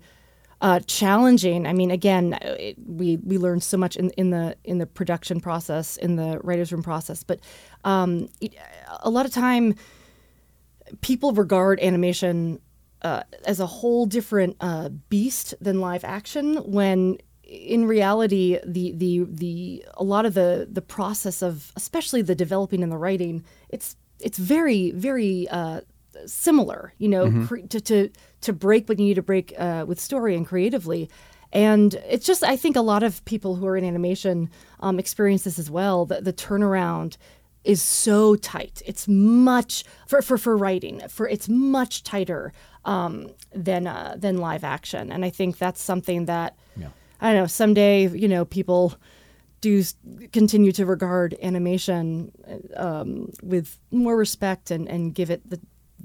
uh, 0.62 0.80
challenging. 0.82 1.66
I 1.66 1.74
mean, 1.74 1.92
again, 1.92 2.38
it, 2.42 2.78
we 2.86 3.18
we 3.18 3.38
learned 3.38 3.64
so 3.64 3.78
much 3.78 3.96
in, 3.96 4.12
in 4.12 4.30
the 4.30 4.56
in 4.64 4.78
the 4.78 4.86
production 4.86 5.40
process, 5.40 5.98
in 5.98 6.16
the 6.16 6.40
writers' 6.44 6.72
room 6.72 6.84
process, 6.84 7.24
but 7.24 7.40
um, 7.84 8.30
it, 8.40 8.56
a 9.02 9.10
lot 9.10 9.26
of 9.26 9.32
time 9.32 9.76
people 11.02 11.32
regard 11.32 11.80
animation 11.80 12.60
uh, 13.02 13.24
as 13.46 13.60
a 13.60 13.66
whole 13.66 14.06
different 14.06 14.56
uh, 14.60 14.90
beast 15.10 15.56
than 15.62 15.80
live 15.80 16.04
action 16.04 16.58
when 16.72 17.18
in 17.44 17.86
reality 17.86 18.60
the 18.66 18.94
the 18.94 19.26
the 19.30 19.86
a 19.96 20.04
lot 20.04 20.26
of 20.26 20.34
the 20.34 20.68
the 20.72 20.82
process 20.82 21.42
of 21.42 21.72
especially 21.76 22.22
the 22.22 22.36
developing 22.36 22.84
and 22.84 22.92
the 22.92 22.98
writing 22.98 23.44
it's 23.70 23.96
it's 24.20 24.38
very 24.38 24.92
very 24.92 25.48
uh, 25.50 25.82
similar 26.26 26.94
you 26.98 27.10
know 27.10 27.46
cre- 27.48 27.68
to, 27.68 27.82
to 27.82 28.10
to 28.42 28.54
break 28.54 28.90
what 28.90 29.00
you 29.00 29.06
need 29.06 29.16
to 29.16 29.22
break 29.22 29.54
uh, 29.58 29.86
with 29.88 30.00
story 30.00 30.36
and 30.36 30.46
creatively. 30.46 31.10
And 31.54 31.96
it's 32.08 32.26
just 32.26 32.44
i 32.44 32.56
think 32.56 32.76
a 32.78 32.82
lot 32.82 33.04
of 33.04 33.24
people 33.26 33.56
who 33.56 33.68
are 33.68 33.76
in 33.76 33.84
animation 33.84 34.50
um, 34.80 35.00
experience 35.00 35.44
this 35.44 35.60
as 35.60 35.70
well 35.70 36.06
the, 36.06 36.22
the 36.22 36.34
turnaround 36.34 37.18
is 37.64 37.82
so 37.82 38.36
tight. 38.36 38.82
It's 38.86 39.08
much 39.08 39.84
for 40.08 40.22
for, 40.22 40.38
for 40.38 40.58
writing 40.58 41.02
for 41.08 41.28
it's 41.28 41.48
much 41.50 42.04
tighter 42.04 42.54
um, 42.86 43.30
than 43.54 43.88
uh, 43.88 44.16
than 44.18 44.38
live 44.38 44.64
action. 44.64 45.12
And 45.12 45.24
i 45.26 45.30
think 45.30 45.58
that's 45.58 45.82
something 45.82 46.26
that 46.26 46.58
i 47.20 47.32
don't 47.32 47.42
know 47.42 47.48
someday 47.48 48.08
you 48.08 48.28
know 48.28 48.46
people 48.46 48.96
do 49.62 49.84
continue 50.32 50.72
to 50.72 50.86
regard 50.86 51.36
animation 51.44 52.32
um, 52.76 53.32
with 53.44 53.78
more 53.92 54.18
respect 54.18 54.72
and, 54.72 54.90
and 54.90 55.14
give 55.14 55.30
it 55.30 55.48
the, 55.48 55.60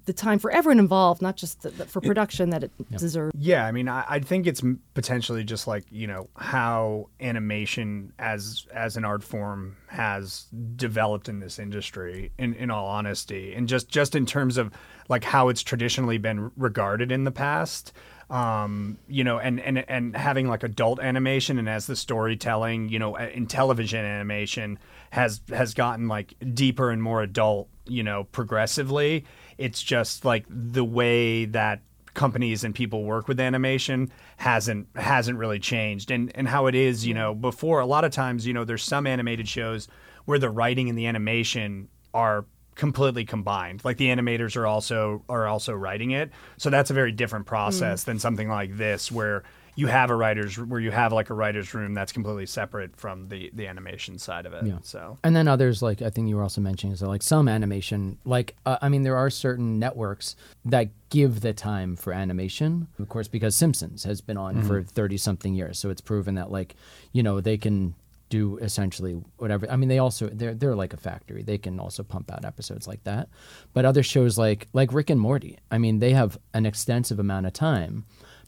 the 0.06 0.12
time 0.12 0.38
for 0.38 0.50
everyone 0.50 0.78
involved, 0.78 1.20
not 1.20 1.36
just 1.36 1.62
the, 1.62 1.70
the, 1.70 1.84
for 1.84 2.00
production 2.00 2.50
that 2.50 2.64
it 2.64 2.70
deserves. 2.96 3.34
Yeah, 3.38 3.66
I 3.66 3.72
mean, 3.72 3.88
I, 3.88 4.04
I 4.08 4.20
think 4.20 4.46
it's 4.46 4.62
potentially 4.94 5.44
just 5.44 5.66
like 5.66 5.84
you 5.90 6.06
know 6.06 6.28
how 6.36 7.08
animation 7.20 8.12
as 8.18 8.66
as 8.72 8.96
an 8.96 9.04
art 9.04 9.22
form 9.22 9.76
has 9.88 10.46
developed 10.76 11.28
in 11.28 11.40
this 11.40 11.58
industry. 11.58 12.32
In 12.38 12.54
in 12.54 12.70
all 12.70 12.86
honesty, 12.86 13.52
and 13.54 13.68
just 13.68 13.88
just 13.88 14.14
in 14.14 14.26
terms 14.26 14.56
of 14.56 14.72
like 15.08 15.24
how 15.24 15.48
it's 15.48 15.62
traditionally 15.62 16.18
been 16.18 16.50
regarded 16.56 17.12
in 17.12 17.24
the 17.24 17.32
past. 17.32 17.92
Um, 18.28 18.98
you 19.06 19.22
know, 19.22 19.38
and, 19.38 19.60
and 19.60 19.88
and 19.88 20.16
having 20.16 20.48
like 20.48 20.64
adult 20.64 20.98
animation, 20.98 21.58
and 21.58 21.68
as 21.68 21.86
the 21.86 21.94
storytelling, 21.94 22.88
you 22.88 22.98
know, 22.98 23.14
in 23.14 23.46
television 23.46 24.04
animation 24.04 24.80
has 25.10 25.40
has 25.50 25.74
gotten 25.74 26.08
like 26.08 26.34
deeper 26.52 26.90
and 26.90 27.00
more 27.00 27.22
adult, 27.22 27.68
you 27.86 28.02
know, 28.02 28.24
progressively. 28.24 29.24
It's 29.58 29.82
just 29.82 30.24
like 30.24 30.44
the 30.48 30.84
way 30.84 31.46
that 31.46 31.80
companies 32.14 32.64
and 32.64 32.74
people 32.74 33.04
work 33.04 33.28
with 33.28 33.38
animation 33.38 34.10
hasn't 34.38 34.88
hasn't 34.96 35.38
really 35.38 35.58
changed. 35.58 36.10
And 36.10 36.32
and 36.34 36.48
how 36.48 36.66
it 36.66 36.74
is 36.74 37.06
you 37.06 37.14
know 37.14 37.34
before 37.34 37.80
a 37.80 37.86
lot 37.86 38.04
of 38.04 38.10
times 38.10 38.46
you 38.46 38.54
know 38.54 38.64
there's 38.64 38.82
some 38.82 39.06
animated 39.06 39.48
shows 39.48 39.88
where 40.24 40.38
the 40.38 40.50
writing 40.50 40.88
and 40.88 40.98
the 40.98 41.06
animation 41.06 41.88
are 42.14 42.46
completely 42.76 43.24
combined. 43.24 43.84
Like 43.84 43.96
the 43.96 44.08
animators 44.08 44.56
are 44.56 44.66
also 44.66 45.24
are 45.28 45.46
also 45.46 45.72
writing 45.72 46.12
it. 46.12 46.30
So 46.58 46.70
that's 46.70 46.90
a 46.90 46.94
very 46.94 47.12
different 47.12 47.46
mm. 47.46 47.48
process 47.48 48.04
than 48.04 48.18
something 48.18 48.48
like 48.48 48.76
this 48.76 49.10
where 49.10 49.42
you 49.76 49.86
have 49.86 50.10
a 50.10 50.16
writers 50.16 50.58
where 50.58 50.80
you 50.80 50.90
have 50.90 51.12
like 51.12 51.30
a 51.30 51.34
writers 51.34 51.72
room 51.74 51.94
that's 51.94 52.10
completely 52.12 52.46
separate 52.46 52.96
from 52.96 53.28
the 53.28 53.50
the 53.54 53.66
animation 53.68 54.18
side 54.18 54.46
of 54.46 54.52
it 54.54 54.64
Yeah. 54.64 54.78
so 54.82 55.18
And 55.22 55.36
then 55.36 55.46
others, 55.48 55.82
like 55.82 56.02
I 56.02 56.10
think 56.10 56.28
you 56.28 56.36
were 56.36 56.42
also 56.42 56.60
mentioning, 56.60 56.92
is 56.94 57.00
that 57.00 57.08
like 57.08 57.22
some 57.22 57.46
animation, 57.48 58.18
like 58.24 58.56
uh, 58.66 58.78
I 58.82 58.88
mean, 58.88 59.02
there 59.02 59.16
are 59.16 59.30
certain 59.30 59.78
networks 59.78 60.34
that 60.64 60.88
give 61.10 61.40
the 61.42 61.52
time 61.52 61.94
for 61.94 62.12
animation, 62.12 62.88
of 62.98 63.08
course, 63.08 63.28
because 63.28 63.54
Simpsons 63.54 64.04
has 64.04 64.20
been 64.20 64.36
on 64.36 64.62
for 64.62 64.82
thirty 64.82 65.16
something 65.16 65.54
years, 65.54 65.78
so 65.78 65.90
it's 65.90 66.00
proven 66.00 66.34
that 66.36 66.50
like 66.50 66.74
you 67.12 67.22
know 67.22 67.40
they 67.40 67.56
can 67.58 67.94
do 68.28 68.56
essentially 68.58 69.22
whatever. 69.36 69.70
I 69.70 69.76
mean, 69.76 69.88
they 69.88 69.98
also 70.00 70.28
they're 70.28 70.54
they're 70.54 70.74
like 70.74 70.92
a 70.92 70.96
factory. 70.96 71.42
They 71.44 71.58
can 71.58 71.78
also 71.78 72.02
pump 72.02 72.32
out 72.32 72.44
episodes 72.44 72.88
like 72.88 73.04
that. 73.04 73.28
But 73.72 73.84
other 73.84 74.02
shows 74.02 74.36
like 74.36 74.66
like 74.72 74.92
Rick 74.92 75.10
and 75.10 75.20
Morty, 75.20 75.58
I 75.70 75.78
mean, 75.78 76.00
they 76.00 76.12
have 76.12 76.36
an 76.52 76.66
extensive 76.66 77.20
amount 77.20 77.46
of 77.46 77.52
time 77.52 78.04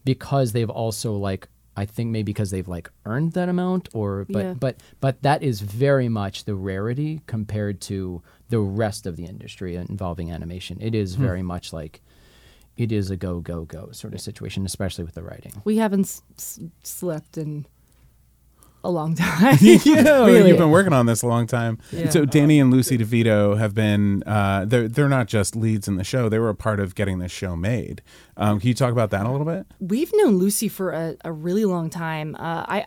because 0.09 0.53
they've 0.53 0.71
also 0.71 1.12
like 1.12 1.49
I 1.77 1.85
think 1.85 2.09
maybe 2.11 2.33
because 2.33 2.51
they've 2.51 2.66
like 2.66 2.90
earned 3.05 3.33
that 3.33 3.51
amount 3.51 3.90
or 3.92 4.25
but 4.31 4.44
Yeah. 4.44 4.55
but 4.55 4.83
but 5.01 5.21
that 5.21 5.42
is 5.42 5.61
very 5.61 6.09
much 6.09 6.47
the 6.47 6.55
rarity 6.55 7.21
compared 7.27 7.83
to 7.83 8.23
the 8.49 8.59
rest 8.59 9.07
of 9.07 9.16
the 9.16 9.27
industry 9.27 9.77
involving 9.77 10.33
animation. 10.33 10.79
It 10.81 10.94
is 10.94 11.16
hmm. 11.16 11.23
very 11.23 11.42
much 11.42 11.75
like 11.75 12.01
it 12.79 12.90
is 12.90 13.11
a 13.11 13.18
go 13.18 13.40
go 13.40 13.66
go 13.66 13.90
sort 13.92 14.14
of 14.14 14.21
situation, 14.23 14.64
especially 14.64 15.05
with 15.05 15.14
the 15.14 15.23
writing. 15.23 15.53
We 15.64 15.77
haven't 15.77 16.07
s- 16.07 16.23
s- 16.38 16.61
slept 16.83 17.37
in 17.37 17.66
a 18.85 18.91
long 18.91 19.14
time. 19.17 19.57
yeah, 19.61 20.25
Really. 20.25 20.49
you've 20.49 20.59
been 20.59 20.71
working 20.71 20.93
on 20.93 21.07
this 21.07 21.23
a 21.23 21.27
long 21.27 21.47
time. 21.47 21.79
Yeah. 21.93 22.11
So 22.11 22.25
Danny 22.25 22.61
and 22.61 22.71
Lucy 22.71 22.97
DeVito 22.97 23.59
have 23.59 23.75
been 23.75 24.23
uh, 24.25 24.64
they're 24.67 24.88
they're 24.88 25.09
not 25.09 25.27
just 25.27 25.57
leads 25.57 25.88
in 25.88 25.97
the 25.97 26.05
show; 26.05 26.29
they 26.29 26.38
were 26.38 26.49
a 26.49 26.55
part 26.55 26.81
of 26.81 26.95
getting 26.95 27.19
this 27.19 27.33
show 27.33 27.57
made. 27.57 28.03
Um, 28.37 28.61
can 28.61 28.69
you 28.69 28.75
talk 28.75 28.93
about 28.93 29.11
that 29.11 29.27
a 29.27 29.31
little 29.31 29.47
bit? 29.47 29.67
We've 29.81 30.12
known 30.14 30.37
Lucy 30.37 30.69
for 30.69 30.93
a, 30.93 31.17
a 31.25 31.33
really 31.33 31.64
long 31.64 31.91
time. 31.91 32.35
Uh, 32.37 32.64
I, 32.69 32.85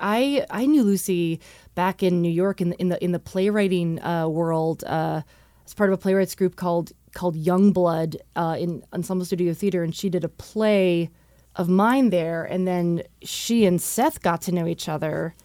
I 0.49 0.61
I 0.61 0.65
knew 0.65 0.83
Lucy 0.83 1.39
back 1.75 2.01
in 2.03 2.21
New 2.21 2.31
York 2.31 2.61
in 2.61 2.69
the 2.69 2.79
in 2.81 2.89
the, 2.89 3.03
in 3.03 3.11
the 3.11 3.19
playwriting 3.19 4.01
uh, 4.01 4.27
world 4.27 4.83
uh, 4.85 5.21
as 5.65 5.73
part 5.73 5.89
of 5.89 5.93
a 5.93 5.97
playwrights 6.01 6.35
group 6.35 6.55
called 6.55 6.93
called 7.13 7.35
Youngblood 7.35 8.15
uh, 8.37 8.55
in 8.57 8.81
Ensemble 8.93 9.25
Studio 9.25 9.53
Theater, 9.53 9.83
and 9.83 9.93
she 9.93 10.09
did 10.09 10.23
a 10.23 10.29
play 10.29 11.09
of 11.57 11.67
mine 11.67 12.09
there. 12.11 12.45
And 12.45 12.65
then 12.65 13.03
she 13.21 13.65
and 13.65 13.81
Seth 13.81 14.21
got 14.21 14.41
to 14.43 14.53
know 14.53 14.65
each 14.65 14.87
other, 14.87 15.35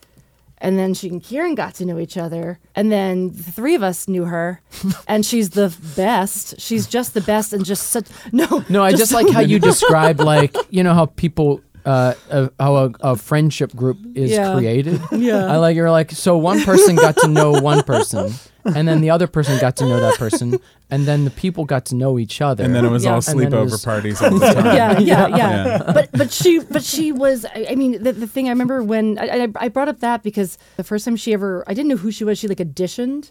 and 0.59 0.79
then 0.79 0.95
she 0.95 1.09
and 1.09 1.23
Kieran 1.23 1.55
got 1.55 1.75
to 1.77 1.85
know 1.85 1.99
each 1.99 2.17
other, 2.17 2.59
and 2.75 2.91
then 2.91 3.29
the 3.29 3.43
three 3.43 3.75
of 3.75 3.83
us 3.83 4.09
knew 4.09 4.25
her, 4.25 4.61
and 5.09 5.25
she's 5.25 5.51
the 5.51 5.77
best. 5.97 6.61
She's 6.61 6.87
just 6.87 7.15
the 7.15 7.21
best, 7.21 7.53
and 7.53 7.65
just 7.65 7.89
such 7.89 8.07
no. 8.33 8.65
No, 8.69 8.83
I 8.83 8.93
just, 8.93 9.13
like 9.13 9.29
how 9.31 9.41
you 9.53 9.59
describe, 9.59 10.21
like 10.21 10.57
you 10.71 10.83
know 10.83 10.95
how 10.95 11.07
people, 11.07 11.61
uh, 11.87 12.15
uh 12.31 12.49
how 12.61 12.77
a, 12.77 12.91
a 13.01 13.17
friendship 13.17 13.75
group 13.75 13.97
is 14.15 14.31
Yeah. 14.31 14.55
created. 14.55 15.01
Yeah. 15.13 15.47
I 15.53 15.57
like 15.57 15.77
you're 15.77 15.91
like 15.91 16.11
so 16.11 16.37
one 16.37 16.61
person 16.65 16.97
got 16.97 17.17
to 17.19 17.29
know 17.29 17.53
one 17.53 17.83
person, 17.85 18.35
and 18.65 18.87
then 18.89 19.01
the 19.01 19.11
other 19.11 19.27
person 19.29 19.59
got 19.61 19.77
to 19.77 19.85
know 19.87 20.01
that 20.01 20.19
person, 20.19 20.59
and 20.91 21.07
then 21.07 21.25
the 21.25 21.31
people 21.31 21.65
got 21.65 21.85
to 21.87 21.95
know 21.95 22.19
each 22.19 22.41
other. 22.41 22.65
And 22.65 22.75
then 22.75 22.85
it 22.85 22.91
was 22.91 23.05
Yeah. 23.05 23.13
all 23.15 23.23
And 23.29 23.39
then 23.41 23.47
it 23.47 23.51
sleepover 23.53 23.71
was- 23.71 23.85
parties 23.85 24.21
all 24.23 24.39
the 24.39 24.53
time. 24.53 24.67
yeah, 24.77 24.99
yeah, 24.99 25.27
yeah, 25.29 25.37
Yeah. 25.37 25.93
But 25.95 26.11
but 26.13 26.33
she 26.33 26.59
but 26.59 26.83
she 26.83 27.13
was. 27.13 27.45
I, 27.45 27.67
I 27.71 27.75
mean, 27.77 28.03
the, 28.03 28.13
the 28.13 28.27
thing 28.27 28.47
I 28.49 28.51
remember 28.51 28.83
when 28.83 29.17
I, 29.19 29.45
I, 29.45 29.49
I 29.67 29.69
brought 29.69 29.89
up 29.89 30.01
that 30.01 30.23
because 30.23 30.59
the 30.77 30.85
first 30.85 31.05
time 31.05 31.17
she 31.17 31.33
ever, 31.33 31.63
I 31.67 31.73
didn't 31.75 31.89
know 31.89 31.97
who 31.97 32.11
she 32.11 32.25
was. 32.25 32.39
She 32.39 32.49
like 32.49 32.59
auditioned, 32.59 33.31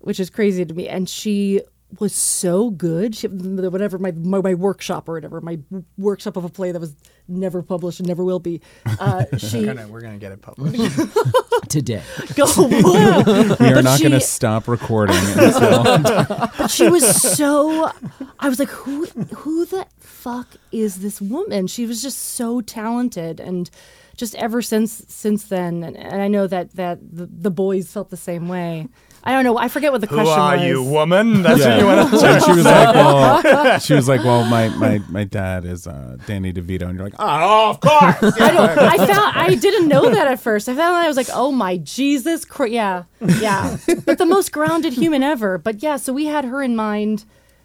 which 0.00 0.18
is 0.18 0.30
crazy 0.30 0.64
to 0.64 0.74
me, 0.74 0.88
and 0.88 1.08
she 1.08 1.62
was 2.00 2.14
so 2.14 2.70
good. 2.70 3.14
She 3.14 3.28
whatever 3.28 3.98
my, 3.98 4.12
my 4.12 4.40
my 4.40 4.54
workshop 4.54 5.08
or 5.08 5.14
whatever 5.14 5.40
my 5.40 5.58
workshop 5.96 6.36
of 6.36 6.44
a 6.44 6.48
play 6.48 6.72
that 6.72 6.80
was 6.80 6.96
never 7.28 7.62
published 7.62 8.00
and 8.00 8.08
never 8.08 8.24
will 8.24 8.40
be. 8.40 8.60
Uh, 8.86 9.24
she 9.38 9.60
We're 9.60 9.74
gonna, 9.74 9.88
we're 9.88 10.00
gonna 10.00 10.18
get 10.18 10.32
it 10.32 10.42
published. 10.42 10.98
today. 11.68 12.02
go 12.34 12.44
wow. 12.56 13.22
We 13.26 13.68
are 13.68 13.74
But 13.74 13.84
not 13.84 14.00
going 14.00 14.12
to 14.12 14.20
stop 14.20 14.68
recording 14.68 15.16
until 15.16 15.82
But 15.82 16.68
she 16.68 16.88
was 16.88 17.20
so 17.20 17.90
I 18.38 18.48
was 18.48 18.58
like, 18.58 18.68
who 18.70 19.06
who 19.36 19.64
the 19.66 19.86
fuck 19.98 20.48
is 20.72 20.96
this 21.00 21.20
woman? 21.20 21.66
She 21.66 21.86
was 21.86 22.02
just 22.02 22.18
so 22.18 22.60
talented 22.60 23.40
and 23.40 23.70
just 24.16 24.34
ever 24.36 24.62
since 24.62 25.04
since 25.08 25.44
then 25.44 25.82
and, 25.82 25.96
and 25.96 26.22
I 26.22 26.28
know 26.28 26.46
that 26.46 26.76
that 26.76 26.98
the, 27.00 27.26
the 27.26 27.50
boys 27.50 27.92
felt 27.92 28.10
the 28.10 28.16
same 28.16 28.48
way. 28.48 28.88
I 29.26 29.32
don't 29.32 29.42
know. 29.44 29.56
I 29.56 29.68
forget 29.68 29.90
what 29.90 30.02
the 30.02 30.06
Who 30.06 30.16
question 30.16 30.38
are 30.38 30.56
was. 30.56 30.66
you, 30.66 30.82
woman? 30.82 31.40
That's 31.42 31.58
Yeah. 31.60 31.68
what 31.70 31.80
you 31.80 31.86
want 31.86 32.10
to 32.20 32.26
and 32.26 32.42
she 32.44 32.50
was 32.52 32.64
like, 32.66 32.94
well, 32.94 33.78
she 33.80 33.94
was 33.94 34.06
like, 34.06 34.22
well, 34.22 34.44
my 34.44 34.68
my 34.68 34.98
my 35.08 35.24
dad 35.24 35.64
is 35.64 35.86
uh, 35.86 36.18
Danny 36.26 36.52
DeVito, 36.52 36.82
and 36.82 36.94
you're 36.98 37.06
like, 37.06 37.14
oh, 37.18 37.70
of 37.70 37.80
course. 37.88 38.38
I 38.38 38.52
don't. 38.52 38.78
I 38.78 38.96
found. 38.98 39.36
I 39.36 39.54
didn't 39.54 39.88
know 39.88 40.10
that 40.10 40.28
at 40.28 40.40
first. 40.40 40.68
I 40.68 40.74
found 40.74 40.94
that 40.96 41.04
I 41.04 41.08
was 41.08 41.16
like, 41.16 41.28
"Oh 41.32 41.50
my 41.52 41.78
Jesus, 41.78 42.44
Christ!" 42.44 42.74
Yeah, 42.74 43.04
yeah. 43.40 43.78
But 44.04 44.18
the 44.18 44.26
most 44.26 44.52
grounded 44.52 44.92
human 44.92 45.22
ever. 45.22 45.56
But 45.56 45.82
yeah, 45.82 45.96
so 45.96 46.12
we 46.12 46.26
had 46.26 46.44
her 46.44 46.62
in 46.62 46.76
mind 46.76 47.24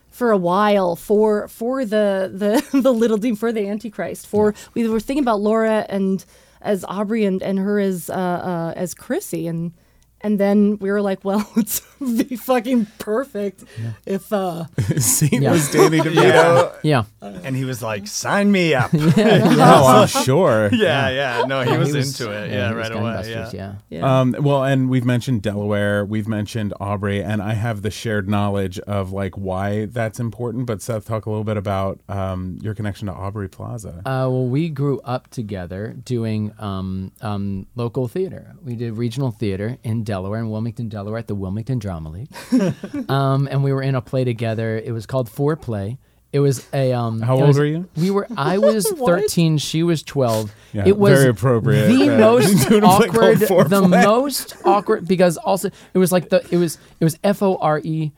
for 0.10 0.32
a 0.32 0.38
while 0.38 0.96
for 0.96 1.50
for 1.50 1.84
the 1.84 2.32
the 2.72 2.80
the 2.80 2.94
little 2.94 3.18
demon 3.18 3.36
for 3.36 3.52
the 3.52 3.68
Antichrist. 3.68 4.28
For 4.28 4.56
we 4.76 4.88
were 4.88 5.02
thinking 5.02 5.24
about 5.26 5.42
Laura 5.42 5.86
and 5.90 6.24
as 6.62 6.86
Aubrey 6.88 7.26
and 7.26 7.44
and 7.44 7.60
her 7.60 7.80
as 7.82 8.10
uh, 8.10 8.14
uh, 8.14 8.74
as 8.78 8.94
Chrissy 8.94 9.46
and. 9.46 9.74
And 10.22 10.40
then 10.40 10.78
we 10.80 10.92
were 10.92 11.02
like, 11.02 11.24
well, 11.24 11.50
it's 11.58 11.82
be 12.00 12.38
fucking 12.38 12.88
perfect 12.98 13.64
if 14.06 14.32
uh 14.32 14.66
Satan 14.98 15.42
Yeah. 15.44 15.52
was 15.52 15.70
Danny 15.72 15.98
DeVito. 16.00 16.74
Yeah, 16.84 17.04
And 17.22 17.56
he 17.58 17.66
was 17.66 17.82
like, 17.84 18.08
"Sign 18.08 18.52
me 18.52 18.74
up." 18.74 18.94
yeah, 18.94 19.42
Oh, 19.60 20.02
I'm 20.02 20.08
sure. 20.08 20.70
yeah. 20.72 21.44
No, 21.46 21.62
he 21.62 21.72
Yeah, 21.72 21.78
was, 21.78 21.90
he 21.92 21.98
was- 21.98 22.20
into 22.22 22.32
it. 22.32 22.50
yeah, 22.52 22.56
Yeah, 22.56 22.70
he 22.70 22.76
was 22.76 22.90
right 22.90 22.98
away. 23.00 23.32
Yeah. 23.32 23.50
yeah. 23.54 23.76
yeah. 23.90 24.20
Um, 24.22 24.36
well, 24.40 24.64
and 24.64 24.90
we've 24.90 25.04
mentioned 25.06 25.42
Delaware, 25.42 26.06
we've 26.06 26.28
mentioned 26.28 26.74
Aubrey, 26.80 27.22
and 27.22 27.42
I 27.42 27.54
have 27.54 27.82
the 27.82 27.92
shared 27.92 28.30
knowledge 28.30 28.80
of 28.80 29.12
like 29.12 29.36
why 29.38 29.86
that's 29.86 30.20
important. 30.20 30.66
But 30.68 30.82
Seth, 30.82 31.06
talk 31.06 31.26
a 31.26 31.30
little 31.30 31.44
bit 31.44 31.58
about 31.58 32.00
um, 32.08 32.58
your 32.62 32.74
connection 32.76 33.08
to 33.08 33.14
Aubrey 33.14 33.50
Plaza. 33.50 34.00
Uh, 34.06 34.28
well, 34.32 34.46
we 34.46 34.70
grew 34.70 35.00
up 35.02 35.30
together 35.32 35.96
doing 36.06 36.54
um, 36.60 37.12
um, 37.22 37.68
local 37.76 38.08
theater. 38.08 38.56
We 38.64 38.76
did 38.76 38.94
regional 38.98 39.32
theater 39.32 39.78
in 39.84 40.06
Delaware, 40.10 40.40
in 40.40 40.50
Wilmington, 40.50 40.90
Delaware, 40.90 41.20
at 41.20 41.28
the 41.28 41.36
Wilmington 41.36 41.78
Drama 41.80 42.10
League. 42.10 42.30
um, 43.10 43.48
and 43.50 43.64
we 43.64 43.72
were 43.72 43.84
in 43.84 43.94
a 43.96 44.02
play 44.02 44.24
together. 44.24 44.78
It 44.78 44.92
was 44.92 45.06
called 45.06 45.30
Foreplay. 45.30 45.98
It 46.34 46.40
was 46.40 46.68
a. 46.74 46.94
Um, 46.94 47.22
How 47.22 47.36
old 47.38 47.48
was- 47.48 47.58
were 47.60 47.66
you? 47.66 47.88
We 47.96 48.10
were. 48.12 48.28
I 48.36 48.58
was 48.58 48.88
thirteen. 49.08 49.58
She 49.58 49.84
was 49.84 50.04
twelve. 50.04 50.52
Yeah, 50.74 50.84
it 50.88 50.98
was 50.98 51.18
very 51.18 51.30
appropriate 51.30 51.88
The 51.88 52.08
that- 52.08 52.20
most 52.20 52.68
doing 52.70 52.84
a 52.84 52.88
play 52.88 53.08
called 53.08 53.44
awkward. 53.44 53.70
The 53.70 53.88
most 53.88 54.56
awkward 54.66 55.08
because 55.08 55.38
also 55.38 55.70
it 55.94 55.98
was 55.98 56.12
like 56.12 56.30
the 56.30 56.46
it 56.52 56.58
was 56.58 56.78
it 57.00 57.04
was 57.04 57.18
F 57.24 57.42
O 57.42 57.56
R 57.58 57.80
E 57.84 58.12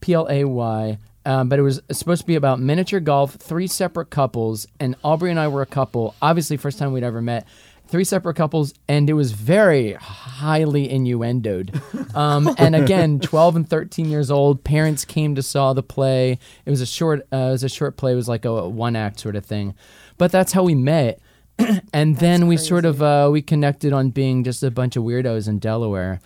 P 0.00 0.12
L 0.14 0.26
A 0.30 0.44
Y. 0.44 0.98
Um, 1.26 1.48
but 1.48 1.58
it 1.58 1.62
was 1.62 1.80
supposed 1.90 2.20
to 2.20 2.26
be 2.26 2.34
about 2.34 2.60
miniature 2.60 3.00
golf, 3.00 3.36
three 3.36 3.66
separate 3.66 4.10
couples, 4.10 4.66
and 4.78 4.94
Aubrey 5.02 5.30
and 5.30 5.40
I 5.40 5.48
were 5.48 5.62
a 5.62 5.66
couple. 5.66 6.14
Obviously, 6.20 6.58
first 6.58 6.78
time 6.78 6.92
we'd 6.92 7.02
ever 7.02 7.22
met. 7.22 7.46
Three 7.86 8.04
separate 8.04 8.34
couples, 8.34 8.74
and 8.88 9.08
it 9.08 9.12
was 9.12 9.32
very 9.32 9.92
highly 9.92 10.88
innuendoed. 10.88 12.14
Um, 12.16 12.54
and 12.58 12.74
again, 12.74 13.20
twelve 13.22 13.56
and 13.56 13.68
thirteen 13.68 14.10
years 14.10 14.30
old, 14.30 14.64
parents 14.64 15.04
came 15.04 15.34
to 15.34 15.42
saw 15.42 15.74
the 15.74 15.82
play. 15.82 16.38
It 16.64 16.70
was 16.70 16.80
a 16.80 16.86
short, 16.86 17.20
uh, 17.32 17.36
it 17.36 17.50
was 17.50 17.64
a 17.64 17.68
short 17.68 17.96
play. 17.96 18.12
It 18.12 18.16
was 18.16 18.28
like 18.28 18.44
a 18.44 18.68
one 18.68 18.96
act 18.96 19.20
sort 19.20 19.36
of 19.36 19.44
thing, 19.44 19.74
but 20.18 20.32
that's 20.32 20.52
how 20.52 20.62
we 20.62 20.74
met. 20.74 21.20
and 21.92 22.16
then 22.16 22.46
we 22.48 22.56
sort 22.56 22.84
of 22.84 23.00
uh, 23.02 23.28
we 23.30 23.42
connected 23.42 23.92
on 23.92 24.10
being 24.10 24.42
just 24.44 24.62
a 24.62 24.70
bunch 24.70 24.96
of 24.96 25.04
weirdos 25.04 25.46
in 25.46 25.58
Delaware, 25.58 26.20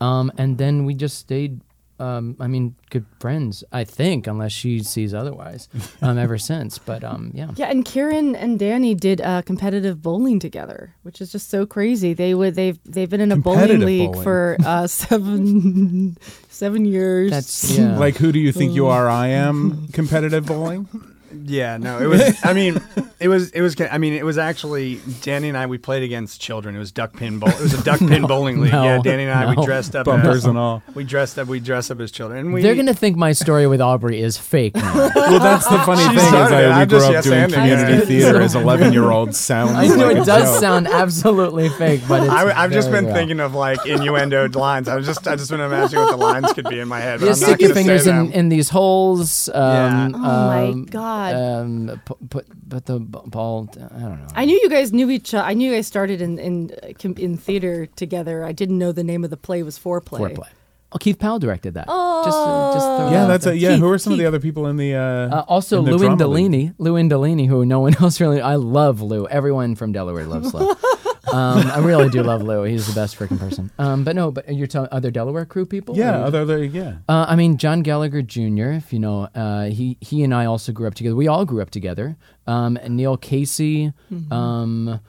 um, 0.00 0.32
and 0.38 0.58
then 0.58 0.84
we 0.84 0.94
just 0.94 1.18
stayed. 1.18 1.60
Um, 2.02 2.36
I 2.40 2.48
mean, 2.48 2.74
good 2.90 3.06
friends. 3.20 3.62
I 3.70 3.84
think, 3.84 4.26
unless 4.26 4.50
she 4.50 4.80
sees 4.82 5.14
otherwise, 5.14 5.68
um, 6.00 6.18
ever 6.18 6.36
since. 6.50 6.78
But 6.78 7.04
um, 7.04 7.30
yeah, 7.32 7.50
Yeah, 7.54 7.66
and 7.66 7.84
Kieran 7.84 8.34
and 8.34 8.58
Danny 8.58 8.94
did 8.94 9.20
uh, 9.20 9.42
competitive 9.42 10.02
bowling 10.02 10.40
together, 10.40 10.94
which 11.02 11.20
is 11.20 11.30
just 11.30 11.48
so 11.48 11.64
crazy. 11.64 12.12
They 12.12 12.34
would 12.34 12.56
they've 12.56 12.78
they've 12.84 13.08
been 13.08 13.20
in 13.20 13.30
a 13.30 13.36
bowling 13.36 13.80
league 13.80 14.10
bowling. 14.12 14.24
for 14.24 14.56
uh, 14.64 14.86
seven 14.88 16.16
seven 16.48 16.84
years. 16.84 17.30
that's 17.30 17.70
yeah. 17.78 17.96
Like, 17.96 18.16
who 18.16 18.32
do 18.32 18.40
you 18.40 18.50
think 18.50 18.74
you 18.74 18.86
are? 18.86 19.08
I 19.08 19.28
am 19.28 19.86
competitive 19.88 20.46
bowling. 20.46 20.88
Yeah, 21.44 21.76
no, 21.76 21.98
it 21.98 22.06
was. 22.06 22.22
I 22.44 22.52
mean, 22.52 22.80
it 23.20 23.28
was. 23.28 23.50
It 23.50 23.60
was. 23.60 23.76
I 23.80 23.98
mean, 23.98 24.12
it 24.12 24.24
was 24.24 24.38
actually 24.38 25.00
Danny 25.22 25.48
and 25.48 25.56
I. 25.56 25.66
We 25.66 25.78
played 25.78 26.02
against 26.02 26.40
children. 26.40 26.74
It 26.76 26.78
was 26.78 26.92
duck 26.92 27.14
pin 27.14 27.38
bowl. 27.38 27.48
It 27.50 27.60
was 27.60 27.74
a 27.74 27.82
duck 27.82 27.98
pin 28.10 28.26
bowling 28.26 28.60
league. 28.60 28.72
No, 28.72 28.84
yeah, 28.84 28.98
Danny 29.02 29.24
and 29.24 29.32
I. 29.32 29.52
no. 29.54 29.60
We 29.60 29.66
dressed 29.66 29.96
up 29.96 30.06
Bumpers 30.06 30.36
as, 30.38 30.44
and 30.46 30.58
all. 30.58 30.82
We 30.94 31.04
dressed 31.04 31.38
up. 31.38 31.48
We 31.48 31.60
dressed 31.60 31.90
up 31.90 32.00
as 32.00 32.10
children. 32.12 32.40
And 32.40 32.52
we. 32.52 32.62
They're 32.62 32.74
gonna 32.74 32.94
think 32.94 33.16
my 33.16 33.32
story 33.32 33.66
with 33.66 33.80
Aubrey 33.80 34.20
is 34.20 34.36
fake. 34.36 34.74
Now. 34.74 35.10
Well, 35.32 35.38
that's 35.40 35.66
the 35.68 35.78
funny 35.78 36.02
She 36.02 36.08
thing 36.08 36.34
is. 36.34 36.52
I, 36.52 36.60
we 36.60 36.66
I'm 36.66 36.88
grew 36.88 36.98
just 36.98 37.06
up 37.06 37.12
yes 37.14 37.24
doing 37.24 37.50
community 37.50 37.92
Yeah. 37.94 38.00
theater 38.00 38.40
as 38.42 38.54
11 38.54 38.92
year 38.92 39.10
olds. 39.10 39.38
Sounds 39.38 39.70
I 39.70 39.86
know 39.86 40.08
like 40.08 40.16
it 40.16 40.22
a 40.22 40.24
does 40.24 40.50
joke. 40.52 40.60
sound 40.60 40.88
absolutely 40.88 41.68
fake, 41.70 42.02
but 42.08 42.24
it's 42.24 42.32
I, 42.32 42.50
I've 42.64 42.72
just 42.72 42.90
been 42.90 43.04
real. 43.06 43.14
thinking 43.14 43.40
of 43.40 43.54
like 43.54 43.86
innuendo 43.86 44.48
lines. 44.48 44.88
I 44.88 44.96
was 44.96 45.06
just. 45.06 45.26
I 45.26 45.36
just 45.36 45.50
been 45.50 45.60
imagining 45.60 46.04
what 46.04 46.10
the 46.10 46.16
lines 46.16 46.52
could 46.52 46.68
be 46.68 46.80
in 46.80 46.88
my 46.88 47.00
head. 47.00 47.20
But 47.20 47.26
Just 47.26 47.42
I'm 47.44 47.50
not 47.50 47.56
stick 47.58 47.66
your 47.68 47.74
fingers 47.74 48.06
in, 48.06 48.32
in 48.32 48.48
these 48.48 48.68
holes. 48.68 49.48
Um, 49.48 49.54
Yeah. 49.54 50.10
Oh 50.14 50.18
my 50.20 50.66
um, 50.68 50.84
God. 51.30 51.34
Um, 51.34 52.00
put, 52.04 52.30
put 52.30 52.68
put 52.68 52.86
the 52.86 52.98
b- 53.00 53.18
ball. 53.26 53.68
I 53.76 53.78
don't 54.00 54.18
know. 54.20 54.26
I 54.34 54.44
knew 54.44 54.58
you 54.62 54.68
guys 54.68 54.92
knew 54.92 55.08
each. 55.10 55.32
other. 55.34 55.44
I 55.46 55.54
knew 55.54 55.70
you 55.70 55.76
guys 55.76 55.86
started 55.86 56.20
in 56.20 56.38
in 56.38 56.70
uh, 56.82 57.08
in 57.18 57.36
theater 57.36 57.86
together. 57.86 58.44
I 58.44 58.52
didn't 58.52 58.78
know 58.78 58.92
the 58.92 59.04
name 59.04 59.24
of 59.24 59.30
the 59.30 59.36
play 59.36 59.62
was 59.62 59.78
Foreplay. 59.78 60.18
Foreplay. 60.34 60.48
Oh, 60.94 60.98
Keith 60.98 61.18
Powell 61.18 61.38
directed 61.38 61.72
that. 61.74 61.86
Oh. 61.88 62.22
just, 62.22 62.36
uh, 62.36 62.74
just 62.74 63.12
Yeah, 63.12 63.26
that's 63.26 63.46
a 63.46 63.56
yeah. 63.56 63.70
Keith, 63.70 63.80
Who 63.80 63.88
are 63.90 63.96
some 63.98 64.12
of 64.12 64.18
the 64.18 64.26
other 64.26 64.40
people 64.40 64.66
in 64.66 64.76
the? 64.76 64.94
Uh, 64.94 65.00
Uh, 65.38 65.44
also, 65.48 65.78
in 65.78 65.84
the 65.86 65.92
Lewin 65.92 66.00
drama 66.18 66.26
league? 66.28 66.50
Delaney, 66.50 66.72
Lewin 66.78 67.08
Delaney, 67.08 67.46
who 67.46 67.64
no 67.64 67.80
one 67.80 67.94
else 68.00 68.20
really. 68.20 68.40
I 68.42 68.56
love 68.56 69.00
Lou. 69.00 69.26
Everyone 69.26 69.74
from 69.74 69.92
Delaware 69.92 70.26
loves 70.26 70.52
Lou. 70.52 70.74
Um, 71.32 71.70
I 71.70 71.78
really 71.78 72.08
do 72.08 72.22
love 72.22 72.42
Lou. 72.42 72.62
He's 72.64 72.86
the 72.86 72.92
best 72.94 73.18
freaking 73.18 73.38
person. 73.38 73.70
Um, 73.78 74.04
but 74.04 74.14
no, 74.14 74.30
but 74.30 74.52
you're 74.54 74.66
telling 74.66 74.88
other 74.92 75.10
Delaware 75.10 75.44
crew 75.44 75.64
people? 75.66 75.96
Yeah, 75.96 76.20
Or- 76.20 76.24
other, 76.24 76.40
other 76.42 76.64
yeah. 76.64 76.96
Uh, 77.08 77.26
I 77.28 77.36
mean, 77.36 77.56
John 77.56 77.82
Gallagher 77.82 78.22
Jr. 78.22 78.72
If 78.72 78.92
you 78.92 78.98
know, 78.98 79.28
uh, 79.34 79.64
he 79.66 79.96
he 80.00 80.22
and 80.22 80.34
I 80.34 80.44
also 80.44 80.72
grew 80.72 80.86
up 80.86 80.94
together. 80.94 81.16
We 81.16 81.28
all 81.28 81.44
grew 81.44 81.62
up 81.62 81.70
together. 81.70 82.16
Um, 82.46 82.76
and 82.76 82.96
Neil 82.96 83.16
Casey. 83.16 83.92
Um, 84.30 85.00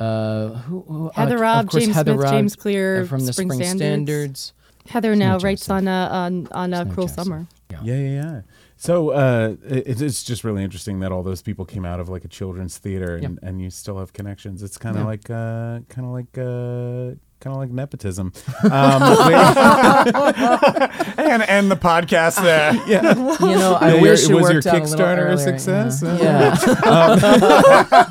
uh, 0.00 0.48
who, 0.48 0.80
who, 0.82 1.10
Heather 1.14 1.38
uh, 1.38 1.40
Robb, 1.40 1.70
course, 1.70 1.84
James 1.84 1.94
Heather 1.96 2.12
Smith, 2.12 2.24
Robb, 2.24 2.32
James 2.32 2.56
Cleare, 2.56 3.02
uh, 3.02 3.06
from 3.06 3.26
the 3.26 3.32
Spring 3.32 3.50
Spring, 3.50 3.60
Standards. 3.76 3.80
Standards. 3.80 4.52
Heather 4.88 5.16
now 5.16 5.36
no 5.36 5.38
writes 5.40 5.62
Jackson. 5.66 5.88
on 5.88 5.88
a, 5.88 6.14
on 6.14 6.48
on 6.52 6.74
uh, 6.74 6.84
no 6.84 6.90
Cruel 6.92 7.08
Jackson. 7.08 7.24
Summer. 7.24 7.46
Yeah, 7.70 7.80
yeah, 7.84 7.94
yeah. 8.22 8.40
So 8.80 9.10
uh, 9.10 9.56
it, 9.64 10.00
it's 10.00 10.22
just 10.22 10.44
really 10.44 10.62
interesting 10.62 11.00
that 11.00 11.10
all 11.10 11.24
those 11.24 11.42
people 11.42 11.64
came 11.64 11.84
out 11.84 11.98
of 11.98 12.08
like 12.08 12.24
a 12.24 12.28
children's 12.28 12.78
theater, 12.78 13.16
and, 13.16 13.36
and 13.42 13.60
you 13.60 13.70
still 13.70 13.98
have 13.98 14.12
connections. 14.12 14.62
It's 14.62 14.78
kind 14.78 14.94
of 14.96 15.02
Yeah. 15.02 15.06
like, 15.08 15.28
uh, 15.28 15.80
kind 15.88 16.06
of 16.06 16.12
like, 16.12 16.38
uh, 16.38 17.16
kind 17.40 17.54
of 17.54 17.56
like 17.56 17.70
nepotism. 17.70 18.32
Um, 18.64 19.02
we- 19.26 19.34
and 21.48 21.70
the 21.70 21.76
podcast 21.76 22.40
there. 22.42 22.74
yeah, 22.86 23.14
You 23.40 23.58
know, 23.58 23.74
I 23.80 23.94
Yeah, 23.94 24.02
wish 24.02 24.28
your- 24.28 24.38
it 24.38 24.42
was 24.42 24.50
your 24.50 24.54
worked 24.54 24.66
out 24.68 24.74
a 24.74 24.78
little 24.84 24.96
Kickstarter 24.96 25.18
a 25.18 25.22
earlier. 25.22 25.58
success? 25.58 26.02
Yeah. 26.02 26.56
Yeah. 26.64 28.04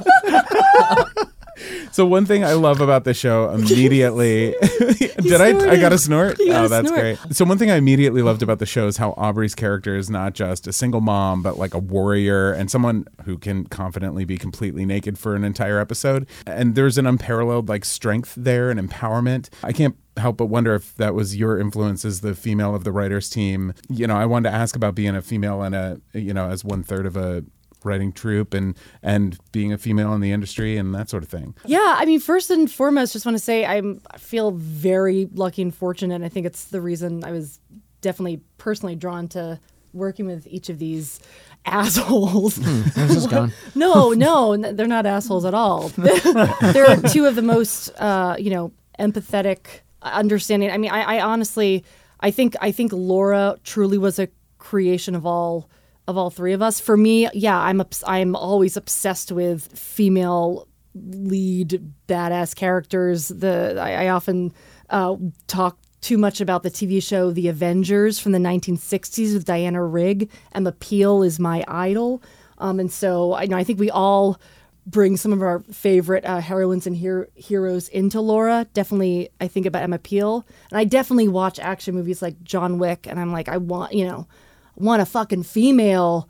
So 1.97 2.05
one 2.05 2.27
thing 2.27 2.43
I 2.43 2.53
love 2.53 2.79
about 2.79 3.05
the 3.05 3.13
show 3.15 3.49
immediately 3.55 4.53
did 4.62 5.41
I 5.41 5.71
I 5.71 5.77
got 5.77 5.93
a 5.93 5.97
snort? 5.97 6.38
Oh, 6.39 6.67
that's 6.67 6.89
snort. 6.89 7.01
great. 7.01 7.17
So 7.31 7.43
one 7.43 7.57
thing 7.57 7.71
I 7.71 7.77
immediately 7.77 8.21
loved 8.21 8.43
about 8.43 8.60
the 8.60 8.67
show 8.67 8.86
is 8.86 8.97
how 8.97 9.15
Aubrey's 9.17 9.55
character 9.55 9.97
is 9.97 10.07
not 10.07 10.36
just 10.36 10.67
a 10.67 10.73
single 10.73 11.01
mom, 11.01 11.41
but 11.41 11.57
like 11.57 11.73
a 11.73 11.79
warrior 11.79 12.51
and 12.51 12.69
someone 12.69 13.07
who 13.25 13.39
can 13.39 13.65
confidently 13.65 14.25
be 14.25 14.38
completely 14.38 14.86
naked 14.86 15.17
for 15.17 15.36
an 15.36 15.43
entire 15.43 15.79
episode. 15.79 16.27
And 16.45 16.75
there's 16.75 16.99
an 16.99 17.07
unparalleled 17.07 17.67
like 17.67 17.83
strength 17.83 18.36
there 18.38 18.69
and 18.69 18.79
empowerment. 18.79 19.49
I 19.63 19.73
can't 19.73 19.95
help 20.17 20.38
but 20.38 20.45
wonder 20.45 20.75
if 20.75 20.95
that 20.95 21.15
was 21.15 21.36
your 21.36 21.60
influence 21.60 22.05
as 22.05 22.21
the 22.21 22.36
female 22.36 22.75
of 22.75 22.83
the 22.83 22.91
writers 22.91 23.27
team. 23.27 23.73
You 23.89 24.05
know, 24.05 24.17
I 24.17 24.25
wanted 24.25 24.51
to 24.51 24.55
ask 24.55 24.75
about 24.75 24.93
being 24.93 25.15
a 25.15 25.21
female 25.23 25.63
and 25.63 25.73
a 25.73 25.99
you 26.13 26.33
know 26.33 26.49
as 26.49 26.63
one 26.63 26.83
third 26.83 27.07
of 27.07 27.17
a 27.17 27.43
writing 27.88 28.12
troupe 28.12 28.54
and 28.54 28.78
and 29.02 29.38
being 29.52 29.73
a 29.73 29.78
female 29.78 30.13
in 30.13 30.21
the 30.21 30.32
industry 30.32 30.78
and 30.78 30.93
that 30.93 31.10
sort 31.10 31.23
of 31.23 31.30
thing. 31.30 31.56
Yeah, 31.65 31.95
I 31.97 32.06
mean, 32.06 32.19
first 32.19 32.52
and 32.52 32.69
foremost, 32.69 33.13
just 33.13 33.26
want 33.26 33.38
to 33.38 33.43
say 33.43 33.65
I'm 33.65 34.02
I 34.12 34.17
feel 34.17 34.52
very 34.52 35.28
lucky 35.34 35.62
and 35.62 35.73
fortunate. 35.73 36.21
I 36.21 36.30
think 36.30 36.45
it's 36.45 36.65
the 36.65 36.82
reason 36.82 37.23
I 37.23 37.32
was 37.32 37.60
definitely 38.02 38.41
personally 38.58 38.95
drawn 38.95 39.28
to 39.30 39.60
working 39.93 40.26
with 40.28 40.45
each 40.47 40.69
of 40.69 40.80
these 40.80 41.19
assholes. 41.65 42.58
Where's 42.60 42.93
this 42.93 43.28
going? 43.36 43.52
no, 43.76 44.12
no, 44.12 44.54
n- 44.54 44.76
they're 44.76 44.88
not 44.88 45.06
assholes 45.06 45.45
at 45.45 45.54
all. 45.54 45.89
they're 45.97 46.97
two 46.97 47.26
of 47.26 47.36
the 47.36 47.41
most, 47.41 47.89
uh, 48.00 48.36
you 48.38 48.50
know, 48.50 48.71
empathetic, 49.00 49.82
understanding. 50.02 50.71
I 50.71 50.78
mean, 50.78 50.91
I, 50.91 51.17
I 51.17 51.21
honestly, 51.21 51.84
I 52.19 52.32
think, 52.32 52.56
I 52.62 52.71
think 52.71 52.91
Laura 52.93 53.58
truly 53.63 53.97
was 53.97 54.19
a 54.19 54.28
creation 54.58 55.15
of 55.15 55.26
all 55.26 55.69
of 56.08 56.17
all 56.17 56.30
three 56.30 56.54
of 56.54 56.62
us. 56.62 56.80
For 56.80 56.98
me, 56.98 57.30
yeah, 57.34 57.60
I'm 57.60 57.82
I'm 58.06 58.36
always 58.36 58.78
obsessed 58.78 59.32
with 59.32 59.67
female 59.78 60.67
lead 60.96 61.91
badass 62.08 62.56
characters. 62.56 63.28
The 63.28 63.78
I, 63.80 64.06
I 64.06 64.10
often 64.10 64.54
uh, 64.89 65.17
talk 65.48 65.78
too 66.02 66.17
much 66.17 66.39
about 66.39 66.63
the 66.63 66.72
TV 66.72 67.02
show 67.04 67.32
The 67.32 67.50
Avengers 67.50 68.20
from 68.20 68.32
the 68.32 68.38
1960s 68.38 69.34
with 69.34 69.46
Diana 69.46 69.84
Rigg. 69.84 70.30
Emma 70.54 70.72
Peel 70.72 71.24
is 71.24 71.39
my 71.39 71.63
idol, 71.67 72.22
um, 72.58 72.80
and 72.80 72.91
so 72.91 73.34
I 73.34 73.46
know 73.46 73.58
I 73.58 73.63
think 73.63 73.80
we 73.80 73.91
all 73.91 74.39
bring 74.86 75.17
some 75.17 75.34
of 75.34 75.41
our 75.41 75.60
favorite 75.72 76.24
uh, 76.24 76.39
heroines 76.39 76.88
and 76.88 76.98
her- 76.98 77.28
heroes 77.36 77.89
into 77.89 78.22
Laura. 78.22 78.65
Definitely, 78.74 79.30
I 79.41 79.50
think 79.50 79.65
about 79.65 79.84
Emma 79.84 80.00
Peel, 80.00 80.46
and 80.72 80.80
I 80.80 80.86
definitely 80.86 81.28
watch 81.28 81.60
action 81.60 81.93
movies 81.93 82.22
like 82.22 82.41
John 82.43 82.80
Wick, 82.80 83.06
and 83.06 83.20
I'm 83.20 83.34
like, 83.34 83.50
I 83.50 83.58
want 83.58 83.91
you 83.91 84.08
know, 84.08 84.28
want 84.77 85.01
a 85.01 85.05
fucking 85.05 85.43
female 85.43 86.29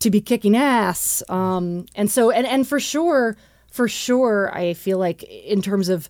to 0.00 0.10
be 0.10 0.20
kicking 0.20 0.56
ass. 0.56 1.22
Um, 1.28 1.86
and 1.94 2.10
so, 2.10 2.30
and, 2.30 2.46
and 2.46 2.66
for 2.66 2.80
sure, 2.80 3.36
for 3.70 3.86
sure, 3.88 4.50
I 4.52 4.74
feel 4.74 4.98
like 4.98 5.22
in 5.22 5.62
terms 5.62 5.88
of, 5.88 6.08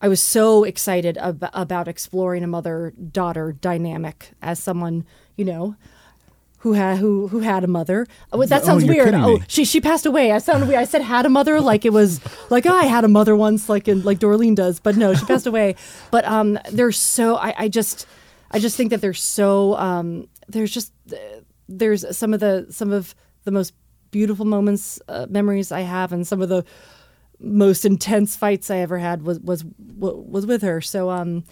I 0.00 0.08
was 0.08 0.20
so 0.20 0.64
excited 0.64 1.16
ab- 1.18 1.48
about 1.52 1.86
exploring 1.86 2.42
a 2.42 2.48
mother 2.48 2.92
daughter 3.12 3.52
dynamic 3.52 4.32
as 4.42 4.58
someone, 4.58 5.04
you 5.36 5.44
know, 5.44 5.76
who 6.58 6.72
had 6.74 6.98
who 6.98 7.28
who 7.28 7.40
had 7.40 7.62
a 7.64 7.66
mother. 7.68 8.06
Oh, 8.32 8.44
that 8.44 8.62
Oh, 8.62 8.64
sounds 8.64 8.84
you're 8.84 8.94
weird. 8.94 9.14
Oh, 9.14 9.40
she 9.48 9.64
she 9.64 9.80
passed 9.80 10.06
away. 10.06 10.30
I 10.32 10.38
sounded 10.38 10.68
weird. 10.68 10.80
I 10.80 10.84
said 10.84 11.02
had 11.02 11.24
a 11.26 11.28
mother 11.28 11.60
like 11.60 11.84
it 11.84 11.92
was 11.92 12.20
like 12.50 12.66
oh, 12.66 12.74
I 12.74 12.84
had 12.84 13.04
a 13.04 13.08
mother 13.08 13.34
once, 13.36 13.68
like 13.68 13.86
in 13.88 14.02
like 14.02 14.18
Dorleen 14.20 14.54
does, 14.56 14.78
but 14.80 14.96
no, 14.96 15.12
she 15.14 15.24
passed 15.24 15.46
away. 15.46 15.74
But 16.12 16.24
um, 16.24 16.58
they're 16.70 16.92
so 16.92 17.36
I, 17.36 17.54
I 17.58 17.68
just 17.68 18.06
I 18.52 18.58
just 18.60 18.76
think 18.76 18.90
that 18.90 19.00
they're 19.00 19.12
so 19.14 19.76
um, 19.76 20.28
there's 20.52 20.70
just 20.70 20.92
there's 21.68 22.16
some 22.16 22.34
of 22.34 22.40
the 22.40 22.66
some 22.70 22.92
of 22.92 23.14
the 23.44 23.50
most 23.50 23.74
beautiful 24.10 24.44
moments 24.44 25.00
uh, 25.08 25.26
memories 25.28 25.72
I 25.72 25.80
have, 25.80 26.12
and 26.12 26.26
some 26.26 26.40
of 26.40 26.48
the 26.48 26.64
most 27.40 27.84
intense 27.84 28.36
fights 28.36 28.70
I 28.70 28.78
ever 28.78 28.98
had 28.98 29.22
was 29.22 29.40
was 29.40 29.64
was 29.78 30.46
with 30.46 30.62
her. 30.62 30.80
So 30.80 31.10
um, 31.10 31.44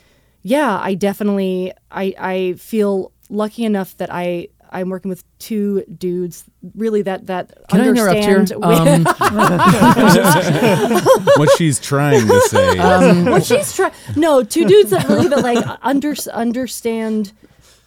yeah, 0.42 0.78
I 0.80 0.94
definitely 0.94 1.72
I 1.90 2.14
I 2.18 2.54
feel 2.58 3.12
lucky 3.28 3.64
enough 3.64 3.96
that 3.98 4.12
I 4.12 4.48
I'm 4.72 4.88
working 4.88 5.08
with 5.08 5.24
two 5.38 5.82
dudes 5.98 6.44
really 6.76 7.02
that 7.02 7.26
that 7.26 7.52
Can 7.68 7.80
I 7.80 7.88
interrupt 7.88 8.18
here? 8.20 8.38
understand 8.38 8.62
Um, 8.62 9.04
what 11.36 11.50
she's 11.56 11.80
trying 11.80 12.26
to 12.26 12.40
say. 12.42 12.78
Um, 12.78 13.24
what 13.26 13.44
she's 13.44 13.74
trying. 13.74 13.92
No, 14.16 14.42
two 14.44 14.64
dudes 14.66 14.90
that 14.90 15.08
really 15.08 15.28
that 15.28 15.42
like 15.42 15.64
under, 15.82 16.14
understand 16.32 17.32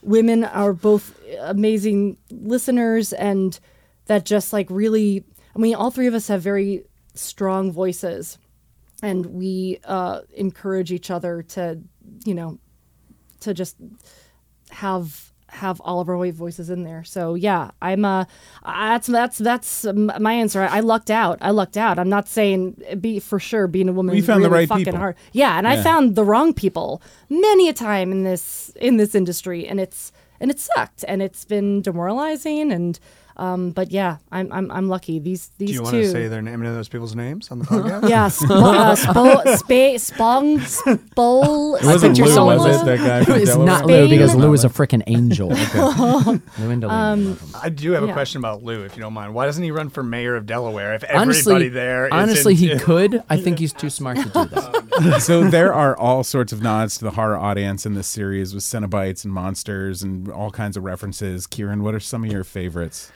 women 0.03 0.43
are 0.43 0.73
both 0.73 1.17
amazing 1.39 2.17
listeners 2.29 3.13
and 3.13 3.59
that 4.05 4.25
just 4.25 4.53
like 4.53 4.67
really. 4.69 5.25
I 5.55 5.59
mean, 5.59 5.75
all 5.75 5.91
three 5.91 6.07
of 6.07 6.13
us 6.13 6.27
have 6.29 6.41
very 6.41 6.85
strong 7.13 7.71
voices, 7.71 8.39
and 9.03 9.25
we 9.27 9.79
uh, 9.83 10.21
encourage 10.35 10.91
each 10.91 11.11
other 11.11 11.43
to, 11.43 11.79
you 12.25 12.33
know, 12.33 12.59
to 13.41 13.53
just 13.53 13.75
have 14.71 15.32
have 15.53 15.79
all 15.81 16.01
of 16.01 16.09
our 16.09 16.17
white 16.17 16.33
voices 16.33 16.69
in 16.69 16.83
there. 16.83 17.03
So 17.03 17.35
yeah, 17.35 17.71
I'm 17.81 18.05
uh 18.05 18.25
that's 18.65 19.07
that's 19.07 19.37
that's 19.37 19.85
my 19.93 20.33
answer. 20.33 20.61
I, 20.61 20.77
I 20.77 20.79
lucked 20.79 21.11
out. 21.11 21.37
I 21.41 21.51
lucked 21.51 21.77
out. 21.77 21.99
I'm 21.99 22.09
not 22.09 22.27
saying 22.27 22.81
be 22.99 23.19
for 23.19 23.39
sure 23.39 23.67
being 23.67 23.89
a 23.89 23.93
woman 23.93 24.15
We 24.15 24.21
found 24.21 24.43
the 24.43 24.49
right 24.49 24.67
fucking 24.67 24.85
people. 24.85 24.99
hard. 24.99 25.15
Yeah, 25.31 25.57
and 25.57 25.67
I 25.67 25.81
found 25.81 26.15
the 26.15 26.23
wrong 26.23 26.53
people 26.53 27.01
many 27.29 27.69
a 27.69 27.73
time 27.73 28.11
in 28.11 28.23
this 28.23 28.71
in 28.75 28.97
this 28.97 29.15
industry 29.15 29.67
and 29.67 29.79
it's 29.79 30.11
and 30.39 30.51
it 30.51 30.59
sucked 30.59 31.05
and 31.07 31.21
it's 31.21 31.45
been 31.45 31.81
demoralizing 31.81 32.71
and 32.71 32.99
um 33.37 33.71
but 33.71 33.91
yeah, 33.91 34.17
I'm 34.31 34.51
I'm 34.51 34.69
I'm 34.71 34.87
lucky. 34.89 35.19
These 35.19 35.51
these 35.57 35.69
Do 35.69 35.73
you 35.75 35.81
want 35.83 35.95
to 35.95 36.09
say 36.11 36.27
their 36.27 36.41
name, 36.41 36.59
any 36.61 36.69
of 36.69 36.75
those 36.75 36.87
people's 36.89 37.15
names 37.15 37.49
on 37.51 37.59
the 37.59 37.65
podcast? 37.65 38.09
yeah, 38.09 38.27
sp- 38.33 38.51
uh, 38.51 38.95
spo, 38.95 39.57
spa, 39.57 39.97
spong, 39.97 40.59
spol. 40.59 41.79
it 41.81 41.85
wasn't 41.85 42.15
picture 42.15 42.25
Lou, 42.29 42.33
someone 42.33 42.57
was 42.57 42.67
was- 42.67 42.81
it? 42.81 42.85
That 42.85 42.97
guy 42.99 43.23
from 43.25 43.33
it's 43.35 43.45
Delaware? 43.51 43.65
not 43.65 43.85
Lou 43.85 44.09
because 44.09 44.35
Lou 44.35 44.53
is 44.53 44.63
a 44.63 44.69
freaking 44.69 45.03
angel. 45.07 45.49
Lou 45.49 46.69
and 46.69 46.81
Delaney, 46.81 46.83
Um, 46.89 47.25
love 47.29 47.41
him. 47.41 47.49
I 47.61 47.69
do 47.69 47.91
have 47.93 48.03
Yeah. 48.03 48.09
a 48.09 48.13
question 48.13 48.39
about 48.39 48.63
Lou, 48.63 48.83
if 48.83 48.95
you 48.95 49.01
don't 49.01 49.13
mind. 49.13 49.33
Why 49.33 49.45
doesn't 49.45 49.63
he 49.63 49.71
run 49.71 49.89
for 49.89 50.03
mayor 50.03 50.35
of 50.35 50.45
Delaware 50.45 50.93
if 50.93 51.03
honestly, 51.13 51.53
everybody 51.55 51.69
there 51.69 52.05
is 52.07 52.11
honestly, 52.13 52.53
in- 52.53 52.57
he 52.59 52.77
could. 52.79 53.23
I 53.29 53.37
think 53.37 53.59
he's 53.59 53.73
too 53.73 53.89
smart 53.99 54.17
to 54.17 54.23
do 54.25 54.45
that. 54.45 55.21
so 55.21 55.49
there 55.49 55.73
are 55.73 55.97
all 55.97 56.23
sorts 56.23 56.53
of 56.53 56.61
nods 56.61 56.97
to 56.99 57.03
the 57.05 57.11
horror 57.11 57.37
audience 57.37 57.85
in 57.85 57.93
this 57.93 58.07
series 58.07 58.53
with 58.53 58.63
Cenobites 58.63 59.23
and 59.23 59.33
monsters 59.33 60.03
and 60.03 60.29
all 60.29 60.51
kinds 60.51 60.77
of 60.77 60.83
references. 60.83 61.47
Kieran, 61.47 61.83
what 61.83 61.93
are 61.95 61.99
some 61.99 62.23
of 62.23 62.31
your 62.31 62.43
favorites? 62.43 63.11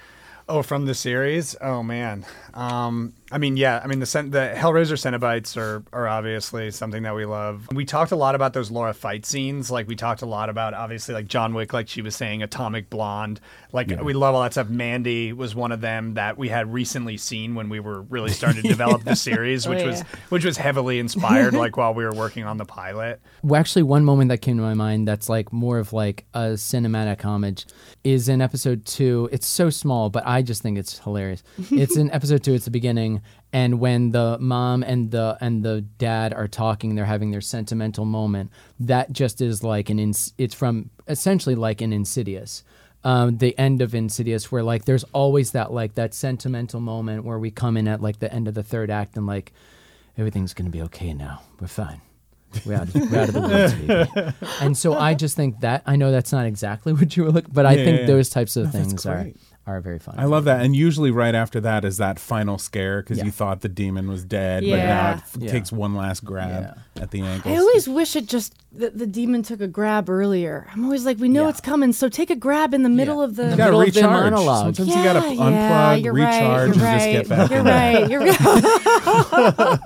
Oh, 0.49 0.61
from 0.61 0.85
the 0.85 0.93
series? 0.95 1.55
Oh 1.59 1.83
man. 1.83 2.25
Um, 2.53 3.13
I 3.31 3.37
mean, 3.39 3.57
yeah. 3.57 3.81
I 3.83 3.87
mean, 3.87 3.99
the 3.99 4.05
the 4.05 4.53
Hellraiser 4.55 4.95
Cenobites 4.95 5.57
are 5.57 5.83
are 5.91 6.07
obviously 6.07 6.71
something 6.71 7.03
that 7.03 7.13
we 7.13 7.25
love. 7.25 7.67
We 7.73 7.83
talked 7.83 8.11
a 8.11 8.15
lot 8.15 8.35
about 8.35 8.53
those 8.53 8.71
Laura 8.71 8.93
fight 8.93 9.25
scenes. 9.25 9.69
Like 9.69 9.87
we 9.87 9.95
talked 9.95 10.21
a 10.21 10.25
lot 10.25 10.49
about 10.49 10.73
obviously 10.73 11.13
like 11.13 11.27
John 11.27 11.53
Wick, 11.53 11.73
like 11.73 11.89
she 11.89 12.01
was 12.01 12.15
saying, 12.15 12.41
Atomic 12.41 12.89
Blonde. 12.89 13.41
Like 13.73 13.89
we 14.01 14.13
love 14.13 14.33
all 14.33 14.43
that 14.43 14.53
stuff. 14.53 14.69
Mandy 14.69 15.33
was 15.33 15.55
one 15.55 15.71
of 15.73 15.81
them 15.81 16.13
that 16.13 16.37
we 16.37 16.47
had 16.47 16.71
recently 16.71 17.17
seen 17.17 17.53
when 17.53 17.67
we 17.67 17.79
were 17.81 18.01
really 18.03 18.31
starting 18.31 18.61
to 18.61 18.67
develop 18.67 19.03
the 19.03 19.15
series, 19.27 19.67
Oh, 19.67 19.71
which 19.71 19.83
was 19.83 20.01
which 20.29 20.45
was 20.45 20.57
heavily 20.57 20.99
inspired 20.99 21.53
like 21.53 21.75
while 21.75 21.93
we 21.93 22.05
were 22.05 22.13
working 22.13 22.45
on 22.45 22.57
the 22.57 22.65
pilot. 22.65 23.19
Well, 23.43 23.59
actually, 23.59 23.83
one 23.83 24.05
moment 24.05 24.29
that 24.29 24.37
came 24.39 24.57
to 24.57 24.63
my 24.63 24.73
mind 24.73 25.07
that's 25.07 25.27
like 25.27 25.51
more 25.51 25.79
of 25.79 25.91
like 25.91 26.25
a 26.33 26.53
cinematic 26.53 27.23
homage 27.25 27.65
is 28.03 28.29
in 28.29 28.41
episode 28.41 28.85
two. 28.85 29.27
It's 29.31 29.47
so 29.47 29.69
small, 29.69 30.09
but 30.09 30.25
I 30.25 30.41
just 30.41 30.61
think 30.61 30.77
it's 30.77 30.99
hilarious. 30.99 31.43
it's 31.71 31.97
in 31.97 32.09
episode 32.11 32.43
two. 32.43 32.53
It's 32.53 32.65
the 32.65 32.71
beginning, 32.71 33.16
and 33.53 33.79
when 33.79 34.11
the 34.11 34.37
mom 34.39 34.83
and 34.83 35.11
the 35.11 35.37
and 35.39 35.63
the 35.63 35.81
dad 35.81 36.33
are 36.33 36.47
talking, 36.47 36.95
they're 36.95 37.05
having 37.05 37.31
their 37.31 37.41
sentimental 37.41 38.05
moment. 38.05 38.51
That 38.79 39.11
just 39.11 39.41
is 39.41 39.63
like 39.63 39.89
an. 39.89 39.99
Ins- 39.99 40.33
it's 40.37 40.53
from 40.53 40.89
essentially 41.07 41.55
like 41.55 41.81
an 41.81 41.93
Insidious. 41.93 42.63
Um, 43.03 43.37
the 43.37 43.57
end 43.57 43.81
of 43.81 43.95
Insidious, 43.95 44.51
where 44.51 44.63
like 44.63 44.85
there's 44.85 45.05
always 45.13 45.51
that 45.51 45.71
like 45.71 45.95
that 45.95 46.13
sentimental 46.13 46.81
moment 46.81 47.23
where 47.23 47.39
we 47.39 47.51
come 47.51 47.77
in 47.77 47.87
at 47.87 48.01
like 48.01 48.19
the 48.19 48.31
end 48.33 48.47
of 48.47 48.53
the 48.53 48.63
third 48.63 48.91
act 48.91 49.15
and 49.15 49.25
like 49.25 49.53
everything's 50.17 50.53
gonna 50.53 50.69
be 50.69 50.81
okay 50.81 51.13
now. 51.13 51.41
We're 51.59 51.67
fine. 51.67 52.01
We're 52.65 52.75
out, 52.75 52.83
of, 52.87 52.95
we're 53.11 53.19
out 53.19 53.27
of 53.29 53.33
the 53.33 53.41
woods, 53.41 53.73
baby. 54.13 54.33
And 54.61 54.75
so 54.77 54.93
I 54.95 55.13
just 55.13 55.35
think 55.35 55.59
that 55.61 55.83
I 55.85 55.95
know 55.95 56.11
that's 56.11 56.31
not 56.31 56.45
exactly 56.45 56.93
what 56.93 57.15
you 57.15 57.23
were 57.23 57.31
looking, 57.31 57.51
but 57.53 57.65
I 57.65 57.73
Yeah, 57.73 57.83
think 57.85 57.95
yeah, 57.95 58.01
yeah. 58.01 58.07
those 58.07 58.29
types 58.29 58.55
of 58.55 58.65
No, 58.65 58.71
things 58.71 59.05
are 59.05 59.27
are 59.67 59.81
very 59.81 59.99
fun. 59.99 60.15
I 60.17 60.23
love 60.23 60.45
that. 60.45 60.61
And 60.61 60.73
usually 60.73 61.11
right 61.11 61.35
after 61.35 61.59
that 61.59 61.83
is 61.83 61.97
that 61.97 62.19
final 62.19 62.57
scare 62.57 63.01
because 63.01 63.17
Yeah. 63.17 63.25
you 63.25 63.31
thought 63.31 63.59
the 63.59 63.67
demon 63.67 64.07
was 64.07 64.23
dead, 64.23 64.63
Yeah. 64.63 64.75
but 64.77 64.83
now 64.85 65.09
it 65.11 65.17
f- 65.17 65.35
Yeah. 65.39 65.51
takes 65.51 65.73
one 65.73 65.93
last 65.93 66.23
grab 66.23 66.77
at 66.95 67.11
the 67.11 67.19
ankle. 67.21 67.51
I 67.51 67.57
always 67.57 67.85
wish 67.85 68.15
it 68.15 68.27
just 68.27 68.53
that 68.71 68.97
the 68.97 69.05
demon 69.05 69.43
took 69.43 69.59
a 69.59 69.67
grab 69.67 70.09
earlier. 70.09 70.67
I'm 70.71 70.85
always 70.85 71.05
like, 71.05 71.19
we 71.19 71.27
know 71.27 71.43
Yeah. 71.43 71.49
it's 71.49 71.59
coming, 71.59 71.91
so 71.91 72.07
take 72.07 72.29
a 72.29 72.35
grab 72.37 72.73
in 72.73 72.83
the 72.83 72.89
middle 72.89 73.21
of 73.21 73.35
the. 73.35 73.43
In 73.43 73.49
you 73.49 73.51
the 73.51 73.57
gotta 73.57 73.71
middle 73.71 73.81
of 73.81 73.93
the 73.93 74.01
recharge. 74.01 74.23
monologue. 74.31 74.75
Sometimes 74.77 74.87
yeah, 74.89 74.97
you 74.97 75.03
gotta 75.19 75.35
yeah, 75.35 75.95
unplug, 75.97 76.03
you're 76.05 76.13
recharge, 76.13 76.37
right, 76.41 76.63
and 76.63 76.75
you're 76.77 76.91
just 76.93 77.05
get 77.11 77.29
back 77.29 77.49
You're 77.49 77.59
in 77.59 77.65
there. 77.65 77.99
right. 77.99 78.09
You're 78.09 78.21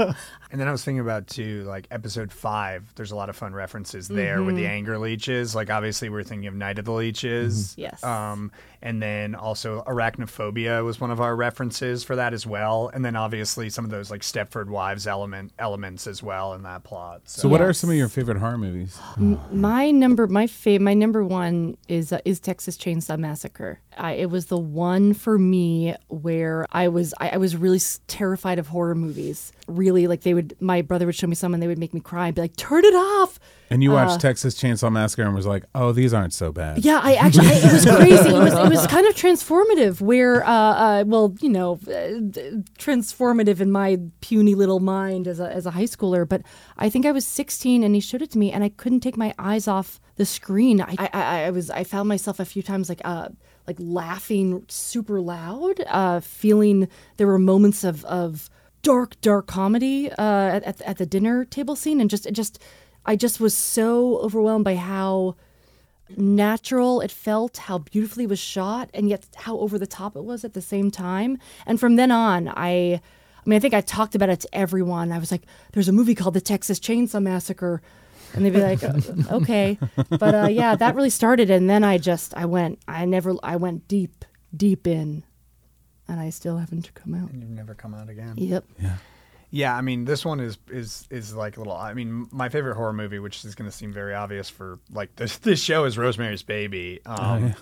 right. 0.06 0.16
And 0.52 0.60
then 0.60 0.68
I 0.68 0.72
was 0.72 0.84
thinking 0.84 1.00
about 1.00 1.28
too, 1.28 1.64
like 1.64 1.88
episode 1.92 2.32
five. 2.32 2.94
There's 2.96 3.12
a 3.12 3.16
lot 3.16 3.30
of 3.30 3.38
fun 3.38 3.54
references 3.54 4.08
there 4.10 4.44
with 4.44 4.56
the 4.56 4.64
Mm-hmm. 4.64 4.72
anger 4.72 4.98
leeches. 5.00 5.56
Like 5.56 5.70
obviously 5.70 6.10
we're 6.10 6.24
thinking 6.24 6.48
of 6.48 6.54
Night 6.56 6.78
of 6.78 6.86
the 6.86 6.92
Leeches. 6.92 7.74
Yes. 7.78 8.04
Um, 8.04 8.52
and 8.82 9.02
then 9.02 9.36
also 9.36 9.84
arachnophobia 9.88 10.84
was 10.84 11.00
one 11.00 11.12
of 11.12 11.22
our 11.22 11.36
references 11.36 12.04
for 12.04 12.16
that 12.16 12.34
as 12.34 12.46
well. 12.48 12.90
And 12.94 13.06
then 13.06 13.16
obviously 13.16 13.70
some 13.70 13.86
of 13.86 13.92
those 13.92 14.10
like 14.10 14.22
Stepford 14.22 14.68
Wives 14.68 15.08
element 15.08 15.54
elements 15.60 16.08
as 16.08 16.24
well 16.24 16.54
in 16.54 16.64
that 16.64 16.84
plot. 16.84 17.22
So, 17.26 17.48
what 17.48 17.62
are 17.62 17.74
some 17.74 17.90
of 17.90 17.96
your 17.96 18.10
favorite 18.10 18.38
horror 18.38 18.58
movies? 18.58 19.00
my 19.52 19.92
number, 19.92 20.28
my 20.28 20.48
fav, 20.48 20.80
my 20.80 20.94
number 20.94 21.24
one 21.24 21.78
is 21.88 22.12
uh, 22.12 22.20
is 22.26 22.40
Texas 22.40 22.78
Chainsaw 22.78 23.18
Massacre. 23.18 23.80
I, 23.98 24.14
it 24.14 24.30
was 24.30 24.48
the 24.48 24.58
one 24.58 25.14
for 25.14 25.38
me 25.38 25.96
where 26.08 26.66
I 26.72 26.88
was 26.88 27.14
I, 27.20 27.30
I 27.30 27.38
was 27.38 27.56
really 27.56 27.80
terrified 28.08 28.60
of 28.60 28.68
horror 28.68 28.96
movies. 28.96 29.52
Really, 29.68 30.08
like 30.08 30.22
they 30.22 30.34
would, 30.34 30.56
my 30.60 30.82
brother 30.82 31.06
would 31.06 31.16
show 31.16 31.28
me 31.28 31.36
some 31.36 31.54
and 31.54 31.62
they 31.62 31.68
would 31.68 31.78
make 31.78 31.94
me 31.94 32.00
cry 32.00 32.28
and 32.28 32.36
be 32.36 32.42
like, 32.42 32.56
"Turn 32.56 32.84
it 32.86 32.96
off." 32.96 33.40
And 33.72 33.82
you 33.82 33.92
Uh, 33.92 34.06
watched 34.06 34.20
Texas 34.22 34.54
Chainsaw 34.54 34.92
Massacre 34.92 35.24
and 35.24 35.34
was 35.34 35.48
like, 35.48 35.64
"Oh, 35.74 35.92
these 35.94 36.14
aren't 36.14 36.34
so 36.34 36.52
bad." 36.52 36.84
Yeah, 36.86 37.00
I 37.02 37.14
actually, 37.16 37.48
I, 37.48 37.54
it 37.54 37.72
was 37.74 37.86
crazy. 37.98 38.30
It 38.30 38.34
was, 38.34 38.54
it 38.54 38.70
was 38.70 38.86
kind 38.88 39.08
of 39.08 39.16
transformative. 39.16 40.02
Where, 40.02 40.44
uh, 40.46 40.52
uh, 40.52 41.04
well, 41.08 41.34
you 41.42 41.50
know, 41.50 41.80
uh, 41.88 42.20
transformative 42.78 43.60
in 43.60 43.72
my 43.72 44.00
puny 44.22 44.56
little 44.56 44.80
mind 44.80 45.28
as 45.28 45.40
a 45.40 45.52
as 45.52 45.66
a 45.66 45.72
high 45.72 45.84
schooler. 45.86 46.28
But 46.28 46.42
I 46.78 46.90
think 46.90 47.06
I 47.06 47.12
was 47.12 47.26
16, 47.26 47.84
and 47.84 47.96
he 47.96 48.02
showed 48.02 48.22
it 48.22 48.32
to 48.32 48.38
me, 48.38 48.52
and 48.52 48.64
I 48.64 48.70
couldn't 48.70 49.00
take 49.02 49.18
my 49.18 49.34
eyes 49.40 49.68
off 49.68 50.00
the 50.18 50.26
screen. 50.26 50.82
I, 50.82 50.96
I, 51.14 51.44
I 51.46 51.50
was, 51.52 51.70
I 51.70 51.84
found 51.84 52.10
myself 52.10 52.40
a 52.40 52.46
few 52.46 52.62
times 52.62 52.90
like, 52.90 53.02
uh, 53.06 53.30
like 53.68 53.78
laughing 53.80 54.66
super 54.68 55.22
loud, 55.22 55.82
uh, 55.88 56.20
feeling 56.20 56.88
there 57.18 57.28
were 57.28 57.40
moments 57.40 57.84
of 57.84 58.04
of 58.06 58.50
dark, 58.84 59.20
dark 59.22 59.46
comedy 59.48 60.12
uh, 60.12 60.60
at 60.68 60.82
at 60.82 60.98
the 60.98 61.06
dinner 61.06 61.46
table 61.46 61.76
scene, 61.76 62.02
and 62.02 62.10
just, 62.10 62.26
it 62.26 62.34
just, 62.34 62.60
I 63.06 63.16
just 63.16 63.40
was 63.40 63.56
so 63.56 64.18
overwhelmed 64.20 64.66
by 64.66 64.76
how 64.76 65.36
natural 66.18 67.02
it 67.02 67.12
felt, 67.12 67.58
how 67.58 67.78
beautifully 67.80 68.26
it 68.26 68.30
was 68.30 68.40
shot, 68.40 68.90
and 68.94 69.10
yet 69.10 69.26
how 69.36 69.58
over 69.60 69.80
the 69.80 69.88
top 69.88 70.16
it 70.16 70.24
was 70.24 70.44
at 70.44 70.54
the 70.54 70.62
same 70.62 70.92
time. 70.92 71.38
And 71.66 71.80
from 71.80 71.96
then 71.96 72.12
on, 72.12 72.48
I, 72.50 73.02
I 73.02 73.02
mean, 73.46 73.58
I 73.58 73.60
think 73.60 73.74
I 73.74 73.82
talked 73.82 74.14
about 74.16 74.30
it 74.30 74.42
to 74.42 74.50
everyone. 74.56 75.12
I 75.12 75.18
was 75.20 75.32
like, 75.32 75.44
"There's 75.72 75.88
a 75.88 75.94
movie 75.94 76.16
called 76.16 76.34
The 76.34 76.42
Texas 76.42 76.80
Chainsaw 76.80 77.22
Massacre," 77.22 77.82
and 78.34 78.46
they'd 78.46 78.54
be 78.54 78.62
like, 78.62 78.84
"Uh, 78.84 79.00
"Okay," 79.32 79.80
but 80.10 80.36
uh, 80.36 80.48
yeah, 80.52 80.76
that 80.76 80.96
really 80.96 81.10
started, 81.10 81.50
and 81.50 81.70
then 81.70 81.84
I 81.84 81.98
just, 81.98 82.36
I 82.36 82.46
went, 82.46 82.80
I 82.88 83.06
never, 83.06 83.36
I 83.42 83.56
went 83.56 83.88
deep, 83.88 84.26
deep 84.56 84.86
in, 84.86 85.24
and 86.08 86.20
I 86.20 86.30
still 86.30 86.58
haven't 86.58 86.94
come 86.94 87.16
out. 87.16 87.32
And 87.32 87.42
you've 87.42 87.52
never 87.52 87.74
come 87.74 87.94
out 87.94 88.10
again. 88.10 88.36
Yep. 88.38 88.66
Yeah, 88.80 88.98
I 89.78 89.82
mean, 89.82 90.06
this 90.06 90.24
one 90.24 90.40
is 90.40 90.58
is 90.70 91.06
is 91.10 91.36
like 91.36 91.58
a 91.58 91.60
little. 91.60 91.74
I 91.74 91.94
mean, 91.94 92.28
my 92.32 92.48
favorite 92.48 92.76
horror 92.76 92.94
movie, 92.94 93.20
which 93.20 93.44
is 93.44 93.54
going 93.54 93.70
to 93.70 93.76
seem 93.76 93.92
very 93.92 94.16
obvious 94.16 94.50
for 94.50 94.80
like 94.92 95.16
this 95.18 95.38
this 95.40 95.62
show, 95.62 95.84
is 95.84 95.98
Rosemary's 95.98 96.42
Baby, 96.42 97.02
um, 97.06 97.54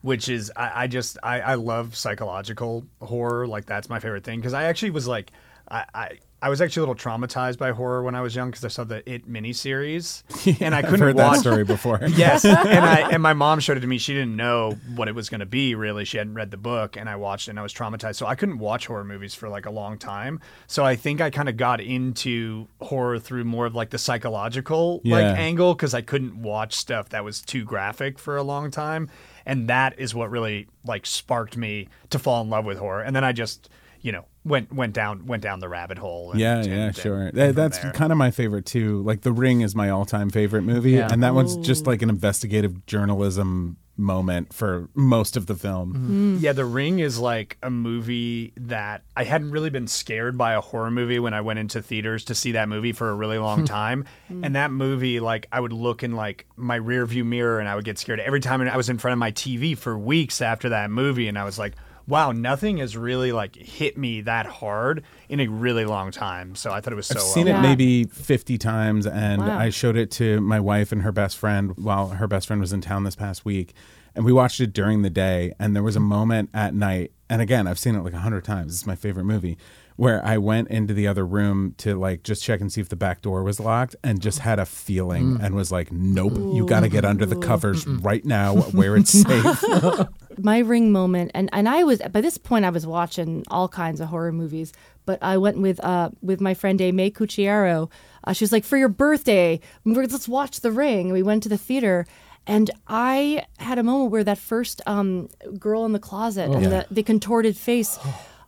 which 0.00 0.30
is 0.30 0.50
I, 0.56 0.84
I 0.84 0.86
just 0.86 1.18
I, 1.22 1.40
I 1.40 1.54
love 1.54 1.96
psychological 1.96 2.86
horror. 3.02 3.46
Like 3.46 3.66
that's 3.66 3.90
my 3.90 4.00
favorite 4.00 4.24
thing 4.24 4.40
because 4.40 4.54
I 4.54 4.64
actually 4.64 4.90
was 4.90 5.06
like 5.06 5.32
I. 5.70 5.84
I 5.94 6.18
I 6.44 6.50
was 6.50 6.60
actually 6.60 6.80
a 6.84 6.86
little 6.88 6.94
traumatized 7.10 7.56
by 7.56 7.70
horror 7.70 8.02
when 8.02 8.14
I 8.14 8.20
was 8.20 8.36
young 8.36 8.50
because 8.50 8.66
I 8.66 8.68
saw 8.68 8.84
the 8.84 9.02
It 9.10 9.26
miniseries, 9.26 10.22
and 10.60 10.74
I 10.74 10.78
I've 10.80 10.84
couldn't 10.84 11.00
heard 11.00 11.16
watch 11.16 11.36
that 11.36 11.40
story 11.40 11.64
before. 11.64 11.98
yes, 12.08 12.44
and 12.44 12.54
I 12.84 13.08
and 13.10 13.22
my 13.22 13.32
mom 13.44 13.60
showed 13.60 13.78
it 13.78 13.80
to 13.80 13.86
me. 13.86 13.96
She 13.96 14.12
didn't 14.12 14.36
know 14.36 14.72
what 14.94 15.08
it 15.08 15.14
was 15.14 15.30
going 15.30 15.40
to 15.40 15.46
be. 15.46 15.74
Really, 15.74 16.04
she 16.04 16.18
hadn't 16.18 16.34
read 16.34 16.50
the 16.50 16.58
book, 16.58 16.98
and 16.98 17.08
I 17.08 17.16
watched 17.16 17.48
it, 17.48 17.52
and 17.52 17.58
I 17.58 17.62
was 17.62 17.72
traumatized. 17.72 18.16
So 18.16 18.26
I 18.26 18.34
couldn't 18.34 18.58
watch 18.58 18.86
horror 18.88 19.04
movies 19.04 19.34
for 19.34 19.48
like 19.48 19.64
a 19.64 19.70
long 19.70 19.96
time. 19.96 20.38
So 20.66 20.84
I 20.84 20.96
think 20.96 21.22
I 21.22 21.30
kind 21.30 21.48
of 21.48 21.56
got 21.56 21.80
into 21.80 22.68
horror 22.82 23.18
through 23.18 23.44
more 23.44 23.64
of 23.64 23.74
like 23.74 23.88
the 23.88 23.98
psychological 23.98 25.00
Yeah. 25.02 25.16
like 25.16 25.38
angle 25.38 25.74
because 25.74 25.94
I 25.94 26.02
couldn't 26.02 26.36
watch 26.42 26.74
stuff 26.74 27.08
that 27.08 27.24
was 27.24 27.40
too 27.40 27.64
graphic 27.64 28.18
for 28.18 28.36
a 28.36 28.42
long 28.42 28.70
time, 28.70 29.08
and 29.46 29.66
that 29.70 29.98
is 29.98 30.14
what 30.14 30.30
really 30.30 30.66
like 30.84 31.06
sparked 31.06 31.56
me 31.56 31.88
to 32.10 32.18
fall 32.18 32.42
in 32.42 32.50
love 32.50 32.66
with 32.66 32.76
horror. 32.76 33.00
And 33.00 33.16
then 33.16 33.24
I 33.24 33.32
just 33.32 33.70
you 34.04 34.12
know 34.12 34.24
went 34.44 34.70
went 34.72 34.92
down 34.92 35.24
went 35.26 35.42
down 35.42 35.58
the 35.58 35.68
rabbit 35.68 35.98
hole. 35.98 36.30
And, 36.30 36.38
Yeah, 36.40 36.58
and- 36.58 36.66
yeah, 36.66 36.74
and 36.86 36.96
sure. 36.96 37.28
from 37.30 37.36
That, 37.36 37.54
that's 37.56 37.78
there. 37.78 37.90
kind 37.92 38.12
of 38.12 38.18
my 38.18 38.30
favorite 38.30 38.66
too. 38.66 39.02
Like 39.02 39.22
The 39.22 39.32
Ring 39.32 39.62
is 39.62 39.74
my 39.74 39.88
all-time 39.90 40.30
favorite 40.30 40.62
movie, 40.62 40.92
Yeah. 40.92 41.08
and 41.10 41.22
that 41.22 41.34
one's 41.34 41.56
just 41.56 41.86
like 41.86 42.02
an 42.02 42.10
investigative 42.10 42.84
journalism 42.86 43.78
moment 43.96 44.52
for 44.52 44.88
most 44.94 45.36
of 45.36 45.46
the 45.46 45.54
film. 45.54 45.94
Mm-hmm. 45.94 46.36
Mm. 46.38 46.42
Yeah, 46.42 46.52
The 46.52 46.64
Ring 46.64 46.98
is 46.98 47.18
like 47.20 47.56
a 47.62 47.70
movie 47.70 48.52
that 48.56 49.04
I 49.16 49.22
hadn't 49.24 49.52
really 49.52 49.70
been 49.70 49.86
scared 49.86 50.36
by 50.36 50.54
a 50.54 50.60
horror 50.60 50.90
movie 50.90 51.20
when 51.20 51.32
I 51.32 51.40
went 51.42 51.60
into 51.60 51.80
theaters 51.80 52.24
to 52.24 52.34
see 52.34 52.52
that 52.52 52.68
movie 52.68 52.90
for 52.92 53.08
a 53.10 53.14
really 53.14 53.38
long 53.38 53.64
time. 53.80 54.04
Mm. 54.30 54.44
and 54.44 54.56
that 54.56 54.70
movie, 54.72 55.20
like, 55.20 55.46
I 55.52 55.60
would 55.60 55.72
look 55.72 56.02
in 56.02 56.12
like 56.12 56.44
my 56.56 56.74
rear 56.76 57.06
view 57.06 57.24
mirror 57.24 57.60
and 57.60 57.68
I 57.68 57.76
would 57.76 57.84
get 57.84 57.98
scared 57.98 58.18
every 58.20 58.40
time 58.40 58.60
I 58.62 58.76
was 58.76 58.88
in 58.90 58.98
front 58.98 59.12
of 59.12 59.18
my 59.18 59.30
TV 59.32 59.78
for 59.78 59.96
weeks 59.96 60.42
after 60.42 60.68
that 60.70 60.90
movie, 60.90 61.28
and 61.28 61.38
I 61.38 61.44
was 61.44 61.58
like. 61.58 61.72
Wow, 62.06 62.32
nothing 62.32 62.78
has 62.78 62.96
really 62.96 63.32
like 63.32 63.56
hit 63.56 63.96
me 63.96 64.20
that 64.22 64.46
hard 64.46 65.02
in 65.28 65.40
a 65.40 65.46
really 65.46 65.84
long 65.84 66.10
time. 66.10 66.54
So 66.54 66.70
I 66.70 66.80
thought 66.80 66.92
it 66.92 66.96
was 66.96 67.06
so. 67.06 67.18
I've 67.18 67.22
seen 67.22 67.46
well 67.46 67.56
it 67.56 67.58
Yeah. 67.58 67.62
maybe 67.62 68.04
50 68.04 68.58
times, 68.58 69.06
and 69.06 69.40
Wow. 69.42 69.58
I 69.58 69.70
showed 69.70 69.96
it 69.96 70.10
to 70.12 70.40
my 70.40 70.60
wife 70.60 70.92
and 70.92 71.02
her 71.02 71.12
best 71.12 71.36
friend 71.36 71.72
while 71.76 72.08
her 72.08 72.26
best 72.26 72.46
friend 72.46 72.60
was 72.60 72.72
in 72.72 72.80
town 72.80 73.04
this 73.04 73.16
past 73.16 73.44
week. 73.44 73.74
And 74.16 74.24
we 74.24 74.32
watched 74.32 74.60
it 74.60 74.72
during 74.72 75.02
the 75.02 75.10
day, 75.10 75.54
and 75.58 75.74
there 75.74 75.82
was 75.82 75.96
a 75.96 76.00
moment 76.00 76.50
at 76.54 76.72
night, 76.72 77.10
and 77.28 77.42
again, 77.42 77.66
I've 77.66 77.80
seen 77.80 77.96
it 77.96 78.04
like 78.04 78.12
a 78.12 78.18
hundred 78.18 78.44
times. 78.44 78.72
It's 78.72 78.86
my 78.86 78.94
favorite 78.94 79.24
movie, 79.24 79.58
where 79.96 80.24
I 80.24 80.38
went 80.38 80.68
into 80.68 80.94
the 80.94 81.08
other 81.08 81.26
room 81.26 81.74
to 81.78 81.96
like 81.96 82.22
just 82.22 82.40
check 82.40 82.60
and 82.60 82.72
see 82.72 82.80
if 82.80 82.88
the 82.88 82.94
back 82.96 83.22
door 83.22 83.42
was 83.42 83.58
locked, 83.58 83.96
and 84.04 84.20
just 84.20 84.38
had 84.40 84.60
a 84.60 84.66
feeling 84.66 85.38
mm. 85.38 85.44
and 85.44 85.56
was 85.56 85.72
like, 85.72 85.90
"Nope, 85.90 86.34
you 86.36 86.64
got 86.64 86.80
to 86.80 86.88
get 86.88 87.04
under 87.04 87.26
the 87.26 87.34
covers 87.34 87.88
right 87.88 88.24
now, 88.24 88.54
where 88.54 88.94
it's 88.96 89.10
safe." 89.10 89.64
my 90.38 90.58
ring 90.58 90.92
moment 90.92 91.30
and 91.34 91.48
and 91.52 91.68
I 91.68 91.84
was 91.84 92.00
by 92.10 92.20
this 92.20 92.38
point 92.38 92.64
I 92.64 92.70
was 92.70 92.86
watching 92.86 93.44
all 93.50 93.68
kinds 93.68 94.00
of 94.00 94.08
horror 94.08 94.32
movies 94.32 94.72
but 95.06 95.18
I 95.22 95.36
went 95.36 95.58
with 95.58 95.82
uh 95.84 96.10
with 96.22 96.40
my 96.40 96.54
friend 96.54 96.78
May 96.78 97.10
Cucciaro. 97.10 97.90
Uh, 98.24 98.32
she 98.32 98.44
was 98.44 98.52
like 98.52 98.64
for 98.64 98.76
your 98.76 98.88
birthday 98.88 99.60
let's 99.84 100.28
watch 100.28 100.60
The 100.60 100.72
Ring. 100.72 101.06
And 101.06 101.12
we 101.12 101.22
went 101.22 101.42
to 101.44 101.48
the 101.48 101.58
theater 101.58 102.06
and 102.46 102.70
I 102.88 103.46
had 103.58 103.78
a 103.78 103.82
moment 103.82 104.10
where 104.10 104.24
that 104.24 104.38
first 104.38 104.80
um 104.86 105.28
girl 105.58 105.84
in 105.84 105.92
the 105.92 105.98
closet 105.98 106.50
and 106.50 106.64
the, 106.66 106.86
the 106.90 107.02
contorted 107.02 107.56
face 107.56 107.98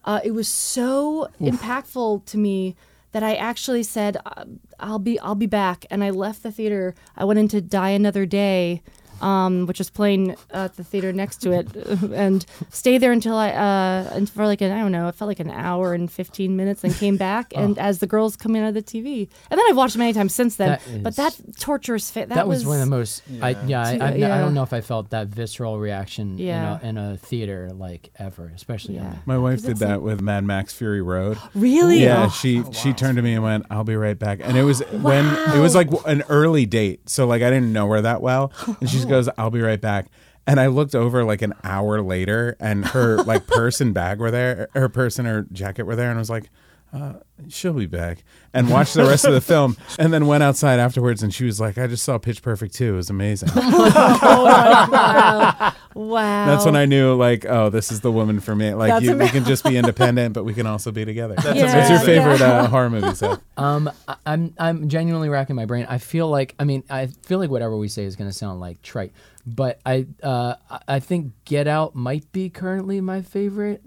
uh, 0.05 0.21
it 0.25 0.31
was 0.31 0.47
so 0.47 1.29
impactful 1.41 2.25
to 2.27 2.39
me 2.39 2.77
that 3.13 3.23
I 3.23 3.35
actually 3.35 3.83
said 3.83 4.19
uh, 4.25 4.45
I'll 4.79 4.99
be 4.99 5.19
I'll 5.21 5.35
be 5.35 5.47
back. 5.47 5.87
And 5.91 6.05
I 6.05 6.11
left 6.11 6.43
the 6.43 6.53
theater. 6.53 6.95
I 7.17 7.25
went 7.25 7.39
into 7.39 7.61
Die 7.61 7.89
Another 7.89 8.27
Day 8.27 8.83
um, 9.21 9.67
which 9.67 9.79
was 9.79 9.91
playing 9.91 10.37
at 10.51 10.77
the 10.77 10.85
theater 10.85 11.13
next 11.13 11.39
to 11.43 11.53
it, 11.53 11.75
and 12.13 12.45
stayed 12.71 12.99
there 12.99 13.13
until 13.13 13.37
I, 13.37 13.51
uh, 13.51 14.11
and 14.15 14.29
for 14.29 14.47
like 14.47 14.61
an, 14.61 14.73
I 14.73 14.81
don't 14.81 14.93
know, 14.93 15.09
it 15.09 15.15
felt 15.15 15.29
like 15.29 15.41
an 15.41 15.51
hour 15.51 15.95
and 15.95 16.11
15 16.11 16.57
minutes, 16.57 16.85
and 16.85 16.95
came 16.95 17.17
back, 17.17 17.53
and 17.57 17.79
as 17.79 17.99
the 17.99 18.07
girls 18.07 18.37
come 18.37 18.57
in 18.57 18.65
out 18.65 18.69
of 18.69 18.75
the 18.75 18.83
TV, 18.83 19.29
and 19.51 19.59
then 19.59 19.67
I've 19.69 19.77
watched 19.77 19.97
many 19.97 20.13
times 20.13 20.35
since 20.35 20.57
then. 20.57 20.67
That 20.67 21.03
but 21.03 21.17
that 21.17 21.39
torturous 21.59 22.11
fit, 22.11 22.29
that, 22.29 22.37
That, 22.37 22.49
was, 22.49 22.67
one 22.67 22.81
of 22.81 22.85
the 22.89 22.91
most. 22.97 23.23
I, 23.41 23.51
yeah, 23.67 23.83
I, 23.83 23.99
I, 24.01 24.09
I 24.09 24.41
don't 24.41 24.55
know 24.55 24.63
if 24.63 24.73
I 24.73 24.81
felt 24.81 25.11
that 25.11 25.29
visceral 25.29 25.79
reaction 25.79 26.39
Yeah. 26.39 26.79
in, 26.83 26.97
a, 26.97 27.05
in 27.07 27.13
a 27.13 27.17
theater 27.17 27.71
like 27.73 28.11
ever, 28.19 28.53
especially. 28.55 28.97
Yeah. 28.97 29.15
My 29.27 29.39
wife 29.39 29.61
did 29.61 29.77
That's 29.77 29.81
that 29.81 30.03
with 30.03 30.21
Mad 30.21 30.45
Max 30.45 30.73
Fury 30.73 31.03
Road. 31.03 31.39
really, 31.55 32.03
Yeah, 32.03 32.27
Oh, 32.27 32.31
she 32.31 32.63
she 32.73 32.93
turned 32.93 33.17
to 33.17 33.23
me 33.23 33.35
and 33.35 33.43
went, 33.43 33.67
"I'll 33.71 33.85
be 33.85 33.97
right 33.97 34.19
back." 34.19 34.41
And 34.43 34.57
it 34.57 34.63
was 34.65 34.81
when 34.93 35.27
it 35.55 35.61
was 35.61 35.75
like 35.75 35.89
an 36.07 36.23
early 36.29 36.67
date, 36.67 37.09
so 37.09 37.27
like 37.27 37.43
I 37.43 37.51
didn't 37.51 37.73
know 37.73 37.89
her 37.91 38.01
that 38.01 38.21
well, 38.21 38.53
and 38.81 38.89
goes, 39.07 39.29
"I'll 39.39 39.51
be 39.51 39.61
right 39.61 39.81
back." 39.81 40.07
And 40.47 40.61
I 40.61 40.67
looked 40.69 40.95
over 40.95 41.25
like 41.25 41.43
an 41.43 41.55
hour 41.65 42.01
later, 42.01 42.57
and 42.61 42.85
her 42.87 43.17
like 43.23 43.47
purse 43.47 43.81
and 43.81 43.93
bag 43.93 44.19
were 44.19 44.31
there, 44.31 44.69
her 44.75 44.89
purse 44.89 45.19
and 45.19 45.27
her 45.27 45.47
jacket 45.53 45.85
were 45.85 45.97
there, 45.97 46.11
and 46.11 46.19
I 46.19 46.21
was 46.21 46.31
like. 46.31 46.51
Uh, 46.93 47.15
she'll 47.49 47.73
be 47.75 47.87
back 47.87 48.25
and 48.55 48.71
watched 48.71 48.95
the 48.95 49.05
rest 49.05 49.25
of 49.27 49.35
the 49.35 49.41
film 49.41 49.77
and 49.99 50.13
then 50.13 50.27
went 50.27 50.43
outside 50.43 50.79
afterwards 50.79 51.23
and 51.23 51.35
she 51.35 51.45
was 51.45 51.61
like 51.61 51.77
i 51.77 51.87
just 51.87 52.03
saw 52.05 52.17
pitch 52.17 52.41
perfect 52.43 52.75
2 52.75 52.95
it 52.95 52.97
was 52.97 53.11
amazing 53.11 53.49
wow. 53.57 55.73
Wow. 55.95 56.47
That's 56.47 56.65
when 56.67 56.77
I 56.77 56.85
knew, 56.85 57.15
like, 57.15 57.47
oh, 57.47 57.71
this 57.71 57.91
is 57.91 58.03
the 58.03 58.13
woman 58.13 58.39
for 58.41 58.55
me. 58.55 58.75
Like, 58.75 59.03
you, 59.03 59.17
we 59.17 59.29
can 59.29 59.45
just 59.45 59.65
be 59.65 59.79
independent, 59.79 60.35
but 60.35 60.45
we 60.45 60.53
can 60.53 60.67
also 60.67 60.93
be 60.93 61.07
together. 61.07 61.35
That's 61.37 61.59
Yeah, 61.59 61.75
What's 61.75 61.89
your 61.89 61.99
yeah. 61.99 62.05
favorite 62.23 62.43
uh, 62.43 62.67
horror 62.67 62.91
movie, 62.91 63.15
Seth? 63.15 63.41
Um, 63.57 63.91
I, 64.07 64.17
I'm 64.27 64.55
I'm 64.59 64.89
genuinely 64.91 65.31
racking 65.31 65.57
my 65.57 65.65
brain. 65.65 65.87
I 65.89 65.97
feel 65.97 66.29
like 66.29 66.55
I 66.59 66.65
mean 66.65 66.85
I 66.91 67.07
feel 67.07 67.39
like 67.39 67.49
whatever 67.51 67.75
we 67.77 67.89
say 67.89 68.05
is 68.05 68.15
going 68.15 68.29
to 68.29 68.37
sound 68.37 68.61
like 68.61 68.83
trite, 68.83 69.13
but 69.47 69.81
I 69.87 70.07
uh 70.23 70.57
I- 70.69 70.81
I 70.89 71.01
think 71.01 71.33
Get 71.45 71.67
Out 71.69 71.95
might 71.95 72.31
be 72.33 72.51
currently 72.51 73.01
my 73.01 73.23
favorite. 73.23 73.83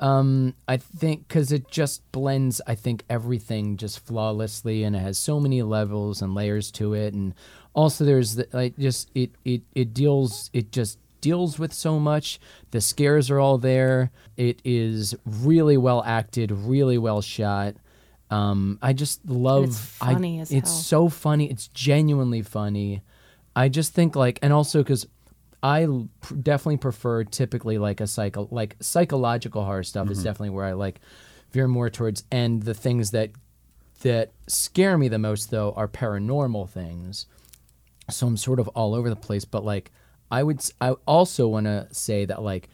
Um, 0.00 0.54
I 0.68 0.76
think 0.76 1.28
because 1.28 1.52
it 1.52 1.70
just 1.70 2.10
blends. 2.12 2.60
I 2.66 2.74
think 2.74 3.04
everything 3.08 3.76
just 3.76 4.00
flawlessly, 4.04 4.82
and 4.84 4.96
it 4.96 5.00
has 5.00 5.16
so 5.18 5.38
many 5.40 5.62
levels 5.62 6.20
and 6.20 6.34
layers 6.34 6.70
to 6.72 6.94
it, 6.94 7.14
and 7.14 7.34
also 7.74 8.04
there's 8.04 8.34
the, 8.34 8.48
like 8.52 8.76
just 8.76 9.10
it 9.14 9.30
it 9.44 9.62
it 9.74 9.94
deals 9.94 10.50
it 10.52 10.72
just 10.72 10.98
deals 11.20 11.58
with 11.58 11.72
so 11.72 11.98
much. 12.00 12.38
The 12.72 12.80
scares 12.80 13.30
are 13.30 13.38
all 13.40 13.56
there. 13.58 14.10
It 14.36 14.60
is 14.64 15.14
really 15.24 15.76
well 15.76 16.02
acted, 16.04 16.50
really 16.50 16.98
well 16.98 17.22
shot. 17.22 17.76
Um, 18.30 18.78
I 18.82 18.92
just 18.94 19.24
love. 19.28 19.64
it's 19.64 19.78
funny 19.78 20.38
I, 20.38 20.42
as 20.42 20.50
It's 20.50 20.70
hell. 20.70 20.78
so 20.80 21.08
funny. 21.08 21.48
It's 21.50 21.68
genuinely 21.68 22.42
funny. 22.42 23.02
I 23.56 23.68
just 23.68 23.94
think 23.94 24.16
like, 24.16 24.38
and 24.42 24.52
also 24.52 24.82
because 24.82 25.06
I 25.62 25.86
pr- 26.20 26.34
definitely 26.34 26.78
prefer 26.78 27.24
typically 27.24 27.78
like 27.78 28.00
a 28.00 28.06
psycho, 28.06 28.48
like 28.50 28.76
psychological 28.80 29.64
horror 29.64 29.82
stuff 29.82 30.10
is 30.10 30.18
mm-hmm. 30.18 30.24
definitely 30.24 30.50
where 30.50 30.66
I 30.66 30.72
like 30.72 31.00
veer 31.52 31.68
more 31.68 31.90
towards. 31.90 32.24
And 32.30 32.62
the 32.62 32.74
things 32.74 33.10
that 33.12 33.30
that 34.02 34.32
scare 34.48 34.98
me 34.98 35.08
the 35.08 35.18
most 35.18 35.50
though 35.50 35.72
are 35.76 35.88
paranormal 35.88 36.68
things. 36.68 37.26
So 38.10 38.26
I'm 38.26 38.36
sort 38.36 38.60
of 38.60 38.68
all 38.68 38.94
over 38.94 39.08
the 39.08 39.16
place. 39.16 39.44
But 39.44 39.64
like, 39.64 39.90
I 40.30 40.42
would, 40.42 40.58
s- 40.58 40.72
I 40.80 40.90
also 41.06 41.48
want 41.48 41.66
to 41.66 41.88
say 41.92 42.24
that 42.26 42.42
like, 42.42 42.68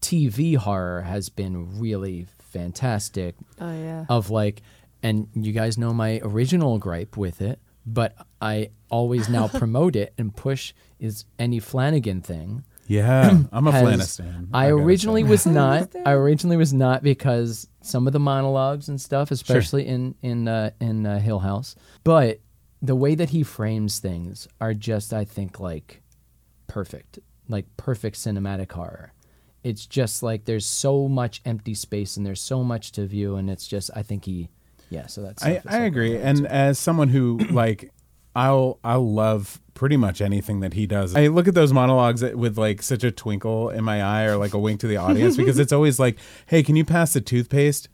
TV 0.00 0.56
horror 0.56 1.02
has 1.02 1.28
been 1.28 1.80
really 1.80 2.26
fantastic 2.38 3.34
Oh 3.60 3.72
yeah. 3.72 4.04
of 4.08 4.30
like 4.30 4.62
and 5.02 5.28
you 5.34 5.52
guys 5.52 5.76
know 5.76 5.92
my 5.92 6.20
original 6.22 6.78
gripe 6.78 7.16
with 7.16 7.40
it 7.42 7.58
but 7.84 8.25
i 8.40 8.70
always 8.90 9.28
now 9.28 9.48
promote 9.62 9.96
it 9.96 10.12
and 10.18 10.34
push 10.36 10.72
is 10.98 11.24
any 11.38 11.58
flanagan 11.60 12.20
thing. 12.22 12.64
Yeah, 12.88 13.40
I'm 13.52 13.66
a 13.66 13.70
Flanagan. 13.72 13.98
Flanistan. 13.98 14.48
i 14.54 14.68
originally 14.68 15.24
was 15.24 15.44
not. 15.62 15.92
i 16.06 16.12
originally 16.12 16.56
was 16.56 16.72
not 16.72 17.02
because 17.02 17.68
some 17.82 18.06
of 18.06 18.12
the 18.12 18.20
monologues 18.20 18.88
and 18.88 19.00
stuff 19.00 19.30
especially 19.32 19.86
in 19.86 20.14
in 20.22 20.46
uh, 20.48 20.70
in 20.80 21.04
uh, 21.06 21.18
hill 21.18 21.40
house. 21.40 21.74
But 22.04 22.40
the 22.80 22.94
way 22.94 23.14
that 23.16 23.30
he 23.30 23.42
frames 23.42 23.98
things 23.98 24.46
are 24.60 24.74
just 24.74 25.12
i 25.12 25.24
think 25.24 25.58
like 25.58 26.02
perfect 26.68 27.18
like 27.48 27.66
perfect 27.76 28.16
cinematic 28.16 28.70
horror. 28.72 29.12
It's 29.64 29.84
just 29.86 30.22
like 30.22 30.44
there's 30.44 30.66
so 30.66 31.08
much 31.08 31.40
empty 31.44 31.74
space 31.74 32.16
and 32.16 32.24
there's 32.24 32.40
so 32.40 32.62
much 32.62 32.92
to 32.92 33.04
view 33.06 33.34
and 33.36 33.50
it's 33.50 33.66
just 33.66 33.90
i 33.96 34.02
think 34.02 34.24
he 34.24 34.48
yeah 34.90 35.06
so 35.06 35.22
that's 35.22 35.44
I, 35.44 35.60
I 35.66 35.78
agree. 35.80 36.16
And 36.16 36.46
as 36.46 36.78
someone 36.78 37.08
who 37.08 37.38
like 37.50 37.90
I'll 38.36 38.78
I'll 38.84 39.10
love 39.10 39.60
pretty 39.72 39.96
much 39.96 40.20
anything 40.20 40.60
that 40.60 40.74
he 40.74 40.86
does. 40.86 41.16
I 41.16 41.28
look 41.28 41.48
at 41.48 41.54
those 41.54 41.72
monologues 41.72 42.22
with 42.22 42.58
like 42.58 42.82
such 42.82 43.02
a 43.02 43.10
twinkle 43.10 43.70
in 43.70 43.82
my 43.82 44.02
eye 44.02 44.24
or 44.24 44.36
like 44.36 44.52
a 44.52 44.58
wink 44.58 44.80
to 44.80 44.86
the 44.86 44.98
audience 44.98 45.36
because 45.38 45.58
it's 45.58 45.72
always 45.72 45.98
like, 45.98 46.18
"Hey, 46.44 46.62
can 46.62 46.76
you 46.76 46.84
pass 46.84 47.14
the 47.14 47.22
toothpaste?" 47.22 47.88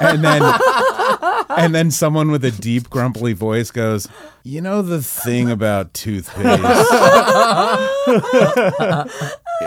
And 0.00 0.22
then 0.22 0.42
and 1.48 1.74
then 1.74 1.90
someone 1.90 2.30
with 2.30 2.44
a 2.44 2.52
deep 2.52 2.90
grumbly 2.90 3.32
voice 3.32 3.72
goes, 3.72 4.06
"You 4.44 4.60
know 4.60 4.82
the 4.82 5.02
thing 5.02 5.50
about 5.50 5.94
toothpaste 5.94 6.62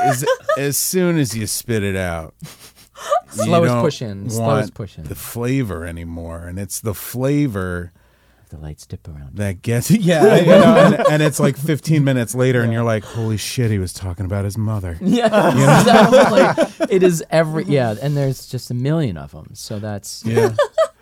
is 0.06 0.26
as 0.58 0.78
soon 0.78 1.18
as 1.18 1.36
you 1.36 1.46
spit 1.48 1.84
it 1.84 1.96
out, 1.98 2.36
Slowest 3.30 3.74
don't 3.74 3.82
push 3.82 4.02
in, 4.02 4.30
slowest 4.30 4.40
want 4.40 4.74
push 4.76 4.98
in. 4.98 5.04
the 5.06 5.16
flavor 5.16 5.86
anymore, 5.86 6.46
and 6.48 6.58
it's 6.58 6.80
the 6.80 6.94
flavor 6.94 7.92
the 8.56 8.62
lights 8.62 8.86
dip 8.86 9.08
around 9.08 9.36
that 9.36 9.62
gets 9.62 9.92
yeah, 9.92 10.36
you 10.38 10.46
know, 10.46 10.76
and, 10.76 11.08
and 11.12 11.24
it's 11.24 11.40
like 11.40 11.58
15 11.58 12.04
minutes 12.04 12.34
later, 12.36 12.62
and 12.62 12.72
you're 12.72 12.84
like, 12.84 13.04
holy 13.04 13.38
shit, 13.38 13.72
he 13.72 13.80
was 13.80 13.94
talking 13.94 14.26
about 14.26 14.46
his 14.46 14.58
mother. 14.58 14.98
yeah 15.02 15.80
exactly. 15.80 16.86
it 16.90 17.04
is 17.04 17.24
every 17.30 17.64
yeah 17.66 17.96
and 18.02 18.16
there's 18.18 18.48
just 18.48 18.72
a 18.72 18.74
million 18.74 19.18
of 19.18 19.32
them 19.32 19.50
so 19.54 19.80
that's 19.80 20.24
Yeah. 20.26 20.56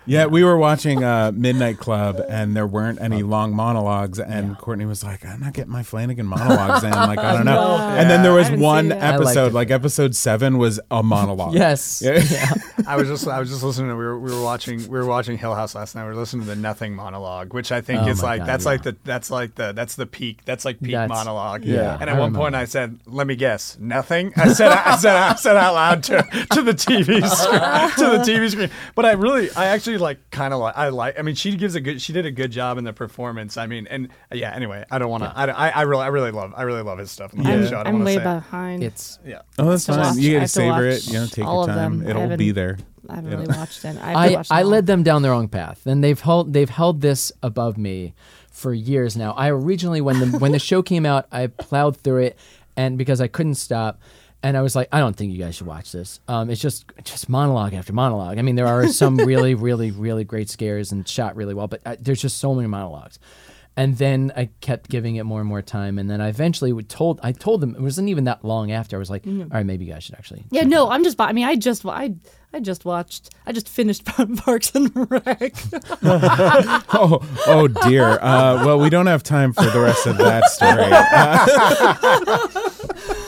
Yeah, 0.06 0.26
we 0.26 0.44
were 0.44 0.56
watching 0.58 1.02
uh, 1.02 1.32
Midnight 1.34 1.78
Club, 1.78 2.20
and 2.28 2.54
there 2.56 2.66
weren't 2.66 3.00
any 3.00 3.22
long 3.22 3.54
monologues. 3.54 4.18
And 4.20 4.56
Courtney 4.58 4.84
was 4.84 5.02
like, 5.02 5.24
"I'm 5.24 5.40
not 5.40 5.52
getting 5.54 5.72
my 5.72 5.82
Flanagan 5.82 6.26
monologues 6.26 6.84
in." 6.84 6.90
Like, 6.90 7.18
I 7.18 7.32
don't 7.32 7.44
know. 7.46 7.54
No. 7.54 7.76
And 7.78 8.10
then 8.10 8.22
there 8.22 8.32
was 8.34 8.50
one 8.50 8.84
seen 8.86 8.92
it. 8.92 9.02
I 9.02 9.10
liked 9.16 9.22
episode, 9.22 9.52
like 9.52 9.70
episode 9.70 10.14
seven, 10.16 10.58
was 10.58 10.80
a 10.90 11.02
monologue. 11.02 11.54
yes 11.54 12.02
Yeah. 12.04 12.22
I 12.86 12.96
was 12.96 13.08
just 13.08 13.26
I 13.26 13.38
was 13.40 13.48
just 13.48 13.62
listening. 13.62 13.88
To, 13.90 13.96
we 13.96 14.04
were 14.04 14.18
we 14.18 14.30
were 14.32 14.42
watching 14.42 14.78
we 14.82 14.88
were 14.98 15.06
watching 15.06 15.38
Hill 15.38 15.54
House 15.54 15.74
last 15.74 15.94
night. 15.94 16.02
We 16.02 16.08
were 16.10 16.16
listening 16.16 16.42
to 16.42 16.48
the 16.54 16.56
Nothing 16.56 16.94
monologue, 16.94 17.54
which 17.54 17.72
I 17.72 17.80
think 17.80 18.02
Oh 18.02 18.08
is 18.08 18.22
like 18.22 18.40
God, 18.40 18.48
that's 18.48 18.64
yeah. 18.64 18.70
like 18.72 18.82
the 18.82 18.96
that's 19.04 19.30
like 19.30 19.54
the 19.54 19.72
that's 19.72 19.94
the 19.94 20.06
peak. 20.06 20.44
That's 20.44 20.64
like 20.64 20.80
peak 20.80 20.92
That's- 20.92 21.08
monologue. 21.08 21.64
yeah, 21.64 21.96
And 22.00 22.10
I 22.10 22.12
at 22.14 22.18
one 22.18 22.30
remember. 22.32 22.38
point, 22.40 22.54
I 22.56 22.64
said, 22.66 22.98
"Let 23.06 23.26
me 23.26 23.36
guess, 23.36 23.78
nothing." 23.80 24.32
I 24.36 24.52
said 24.52 24.70
I 24.72 24.96
said 24.96 25.16
I 25.16 25.34
said 25.36 25.56
out 25.56 25.74
loud 25.74 26.02
to, 26.04 26.22
to 26.52 26.62
the 26.62 26.72
TV 26.72 27.26
screen, 27.26 28.10
to 28.10 28.18
the 28.18 28.22
TV 28.24 28.50
screen. 28.50 28.70
But 28.94 29.06
I 29.06 29.12
really 29.12 29.50
I 29.52 29.66
actually 29.66 29.93
like 29.98 30.30
kind 30.30 30.52
of 30.54 30.60
like 30.60 30.76
I 30.76 30.88
like. 30.88 31.18
I 31.18 31.22
mean, 31.22 31.34
she 31.34 31.54
gives 31.56 31.74
a 31.74 31.80
good 31.80 32.00
she 32.00 32.12
did 32.12 32.26
a 32.26 32.30
good 32.30 32.50
job 32.50 32.78
in 32.78 32.84
the 32.84 32.92
performance. 32.92 33.56
I 33.56 33.66
mean, 33.66 33.86
and 33.88 34.08
uh, 34.32 34.36
yeah. 34.36 34.52
Anyway, 34.54 34.84
I 34.90 34.98
don't 34.98 35.10
want 35.10 35.24
to. 35.24 35.32
I, 35.36 35.46
I 35.46 35.68
I 35.70 35.82
really 35.82 36.02
I 36.04 36.08
really 36.08 36.30
love 36.30 36.52
I 36.56 36.62
really 36.62 36.82
love 36.82 36.98
his 36.98 37.10
stuff 37.10 37.32
on 37.36 37.42
the 37.42 37.50
Yeah. 37.50 37.66
show. 37.68 37.78
I 37.80 37.82
don't 37.84 37.96
I'm 37.96 38.04
way 38.04 38.16
say. 38.16 38.22
behind. 38.22 38.82
it's 38.82 39.18
Yeah. 39.24 39.42
Oh, 39.58 39.70
that's 39.70 39.86
fine. 39.86 39.98
watch- 39.98 40.16
You 40.16 40.30
I 40.30 40.32
get 40.32 40.32
to 40.32 40.40
have 40.40 40.42
to 40.42 40.48
savor 40.48 40.70
watch 40.88 40.96
it. 40.96 41.06
You 41.08 41.12
know, 41.14 41.26
take 41.26 41.44
all 41.44 41.54
your 41.66 41.70
of 41.70 41.76
time. 41.76 41.98
them. 42.00 42.08
It'll 42.08 42.36
be 42.36 42.50
there. 42.50 42.78
I 43.08 43.16
haven't 43.16 43.30
really 43.30 43.46
watched 43.46 43.84
it. 43.84 43.96
I, 44.00 44.28
have 44.30 44.46
to 44.46 44.54
I, 44.54 44.60
I 44.60 44.62
led 44.62 44.86
them 44.86 45.02
down 45.02 45.20
the 45.22 45.28
wrong 45.30 45.46
path, 45.48 45.86
and 45.86 46.02
they've 46.02 46.18
held 46.18 46.52
they've 46.54 46.70
held 46.70 47.00
this 47.02 47.32
above 47.42 47.76
me 47.76 48.14
for 48.50 48.72
years 48.72 49.14
now. 49.16 49.32
I 49.32 49.50
originally 49.50 50.00
when 50.00 50.20
the 50.20 50.38
when 50.38 50.52
the 50.52 50.58
show 50.70 50.82
came 50.82 51.04
out, 51.04 51.26
I 51.30 51.48
plowed 51.48 51.98
through 51.98 52.22
it, 52.22 52.38
and 52.76 52.96
because 52.96 53.20
I 53.20 53.26
couldn't 53.28 53.56
stop, 53.56 54.00
and 54.44 54.58
I 54.58 54.62
was 54.62 54.76
like, 54.76 54.88
I 54.92 55.00
don't 55.00 55.16
think 55.16 55.32
you 55.32 55.38
guys 55.38 55.56
should 55.56 55.66
watch 55.66 55.90
this. 55.90 56.20
Um, 56.28 56.50
it's 56.50 56.60
just 56.60 56.84
just 57.02 57.30
monologue 57.30 57.72
after 57.72 57.94
monologue. 57.94 58.38
I 58.38 58.42
mean, 58.42 58.56
there 58.56 58.66
are 58.66 58.86
some 58.88 59.16
really 59.16 59.54
really 59.68 59.90
really 59.90 60.22
great 60.24 60.50
scares 60.50 60.92
and 60.92 61.08
shot 61.08 61.34
really 61.34 61.54
well, 61.54 61.66
but 61.66 61.80
uh, 61.86 61.96
there's 61.98 62.20
just 62.20 62.36
so 62.38 62.54
many 62.54 62.68
monologues. 62.68 63.18
And 63.76 63.96
then 63.98 64.32
I 64.36 64.50
kept 64.60 64.88
giving 64.88 65.16
it 65.16 65.24
more 65.24 65.40
and 65.40 65.48
more 65.48 65.62
time, 65.62 65.98
and 65.98 66.08
then 66.08 66.20
I 66.20 66.28
eventually 66.28 66.72
would 66.72 66.88
told 66.88 67.18
I 67.24 67.32
told 67.32 67.60
them 67.62 67.74
it 67.74 67.80
wasn't 67.80 68.08
even 68.10 68.24
that 68.24 68.44
long 68.44 68.70
after. 68.70 68.96
I 68.96 68.98
was 69.00 69.10
like, 69.10 69.26
all 69.26 69.46
right, 69.50 69.66
maybe 69.66 69.86
you 69.86 69.92
guys 69.92 70.04
should 70.04 70.14
actually. 70.14 70.44
Yeah, 70.50 70.62
no, 70.62 70.90
I'm 70.90 71.02
just. 71.02 71.18
I 71.20 71.32
mean, 71.32 71.46
I 71.46 71.56
just. 71.56 71.84
I. 71.86 72.14
I 72.52 72.60
just 72.60 72.84
watched. 72.84 73.30
I 73.46 73.50
just 73.50 73.68
finished 73.68 74.04
Parks 74.36 74.76
and 74.76 74.92
Rec. 74.94 75.54
Oh, 76.96 77.18
oh 77.48 77.66
dear. 77.66 78.10
Uh, 78.20 78.62
well, 78.64 78.78
we 78.78 78.90
don't 78.90 79.08
have 79.08 79.24
time 79.24 79.52
for 79.52 79.64
the 79.64 79.80
rest 79.80 80.06
of 80.06 80.18
that 80.18 80.44
story. 80.50 80.84
Uh, 83.10 83.20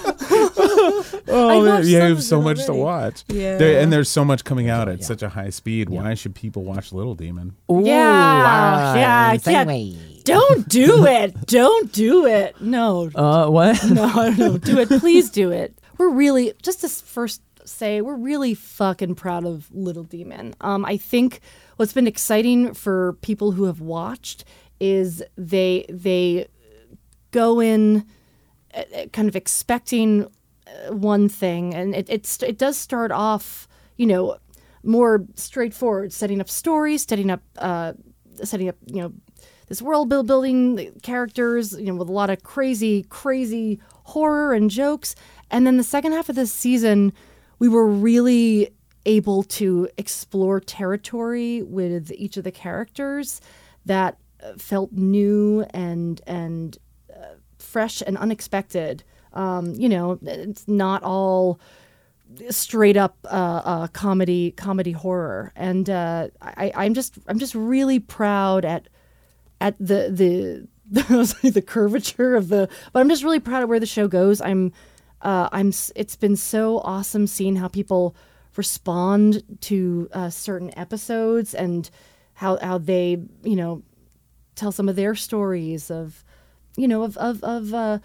oh, 1.28 1.64
watched 1.66 1.86
you 1.88 1.98
some 1.98 2.08
have 2.08 2.22
so 2.22 2.40
it 2.40 2.44
much 2.44 2.64
to 2.66 2.74
watch. 2.74 3.24
Yeah. 3.28 3.56
There, 3.56 3.80
and 3.80 3.92
there's 3.92 4.08
so 4.08 4.24
much 4.24 4.44
coming 4.44 4.68
out 4.68 4.88
at 4.88 5.02
such 5.04 5.22
a 5.22 5.28
high 5.28 5.50
speed. 5.50 5.88
Why 5.88 6.14
should 6.14 6.34
people 6.34 6.62
watch 6.64 6.92
Little 6.92 7.14
Demon? 7.14 7.56
Ooh, 7.70 7.82
Yeah, 7.84 7.92
yeah, 7.92 8.42
wow, 8.42 8.94
yeah. 8.94 9.36
segue. 9.36 10.24
Don't 10.24 10.68
do 10.68 11.06
it. 11.18 11.46
Don't 11.46 11.92
do 11.92 12.26
it. 12.26 12.60
No, 12.60 13.10
Uh, 13.14 13.48
what? 13.48 13.82
no, 13.90 14.30
no. 14.30 14.58
Do 14.58 14.78
it. 14.78 14.88
Please 14.88 15.30
do 15.30 15.50
it. 15.50 15.78
We're 15.98 16.10
really 16.10 16.52
just 16.62 16.80
to 16.82 16.88
first 16.88 17.42
say 17.64 18.00
we're 18.00 18.14
really 18.16 18.54
fucking 18.54 19.14
proud 19.16 19.44
of 19.44 19.68
Little 19.72 20.04
Demon. 20.04 20.54
Um, 20.60 20.84
I 20.84 20.96
think 20.96 21.40
what's 21.76 21.92
been 21.92 22.06
exciting 22.06 22.74
for 22.74 23.14
people 23.22 23.52
who 23.52 23.64
have 23.64 23.80
watched 23.80 24.44
is 24.78 25.22
they 25.36 25.84
they 25.88 26.46
go 27.32 27.60
in 27.60 28.04
uh, 28.74 28.82
uh, 28.94 29.06
kind 29.12 29.28
of 29.28 29.34
expecting 29.36 30.26
one 30.90 31.28
thing, 31.28 31.74
and 31.74 31.94
it 31.94 32.08
it's, 32.08 32.42
it 32.42 32.58
does 32.58 32.76
start 32.76 33.12
off, 33.12 33.68
you 33.96 34.06
know, 34.06 34.36
more 34.82 35.24
straightforward, 35.34 36.12
setting 36.12 36.40
up 36.40 36.48
stories, 36.48 37.02
setting 37.02 37.30
up 37.30 37.42
uh, 37.58 37.92
setting 38.44 38.68
up, 38.68 38.76
you 38.86 39.02
know, 39.02 39.12
this 39.68 39.82
world 39.82 40.08
build 40.08 40.26
building 40.26 40.92
characters, 41.02 41.72
you 41.72 41.86
know, 41.86 41.96
with 41.96 42.08
a 42.08 42.12
lot 42.12 42.30
of 42.30 42.42
crazy, 42.42 43.04
crazy 43.08 43.80
horror 44.04 44.52
and 44.52 44.70
jokes. 44.70 45.14
And 45.50 45.66
then 45.66 45.76
the 45.76 45.84
second 45.84 46.12
half 46.12 46.28
of 46.28 46.36
this 46.36 46.52
season, 46.52 47.12
we 47.58 47.68
were 47.68 47.86
really 47.86 48.70
able 49.06 49.42
to 49.44 49.88
explore 49.96 50.60
territory 50.60 51.62
with 51.62 52.12
each 52.12 52.36
of 52.36 52.44
the 52.44 52.52
characters 52.52 53.40
that 53.84 54.18
uh, 54.42 54.52
felt 54.58 54.92
new 54.92 55.64
and 55.70 56.20
and 56.26 56.78
uh, 57.14 57.36
fresh 57.58 58.02
and 58.02 58.18
unexpected. 58.18 59.04
Um, 59.36 59.74
you 59.74 59.88
know, 59.88 60.18
it's 60.22 60.66
not 60.66 61.02
all 61.02 61.60
straight 62.50 62.96
up 62.96 63.16
uh, 63.24 63.62
uh, 63.64 63.86
comedy 63.88 64.50
comedy 64.50 64.92
horror 64.92 65.52
and 65.54 65.88
uh, 65.88 66.28
I, 66.42 66.72
I'm 66.74 66.94
just 66.94 67.18
I'm 67.28 67.38
just 67.38 67.54
really 67.54 68.00
proud 68.00 68.64
at 68.64 68.88
at 69.60 69.78
the 69.78 70.10
the 70.10 70.68
the 71.50 71.62
curvature 71.62 72.34
of 72.34 72.48
the 72.48 72.68
but 72.92 73.00
I'm 73.00 73.08
just 73.08 73.22
really 73.24 73.40
proud 73.40 73.62
of 73.62 73.68
where 73.68 73.80
the 73.80 73.86
show 73.86 74.08
goes 74.08 74.40
I'm 74.40 74.72
Uh, 75.22 75.48
I'm. 75.50 75.72
It's 75.94 76.16
been 76.16 76.36
so 76.36 76.78
awesome 76.84 77.26
seeing 77.26 77.56
how 77.56 77.68
people 77.68 78.14
respond 78.56 79.42
to 79.62 80.08
uh, 80.12 80.30
certain 80.30 80.70
episodes 80.78 81.54
and 81.54 81.88
how 82.34 82.58
how 82.60 82.78
they 82.78 83.18
you 83.42 83.56
know 83.56 83.82
tell 84.54 84.72
some 84.72 84.88
of 84.88 84.96
their 84.96 85.14
stories 85.14 85.90
of 85.90 86.22
you 86.76 86.86
know 86.86 87.02
of 87.02 87.16
of, 87.16 87.42
of 87.42 87.72
uh, 87.74 87.98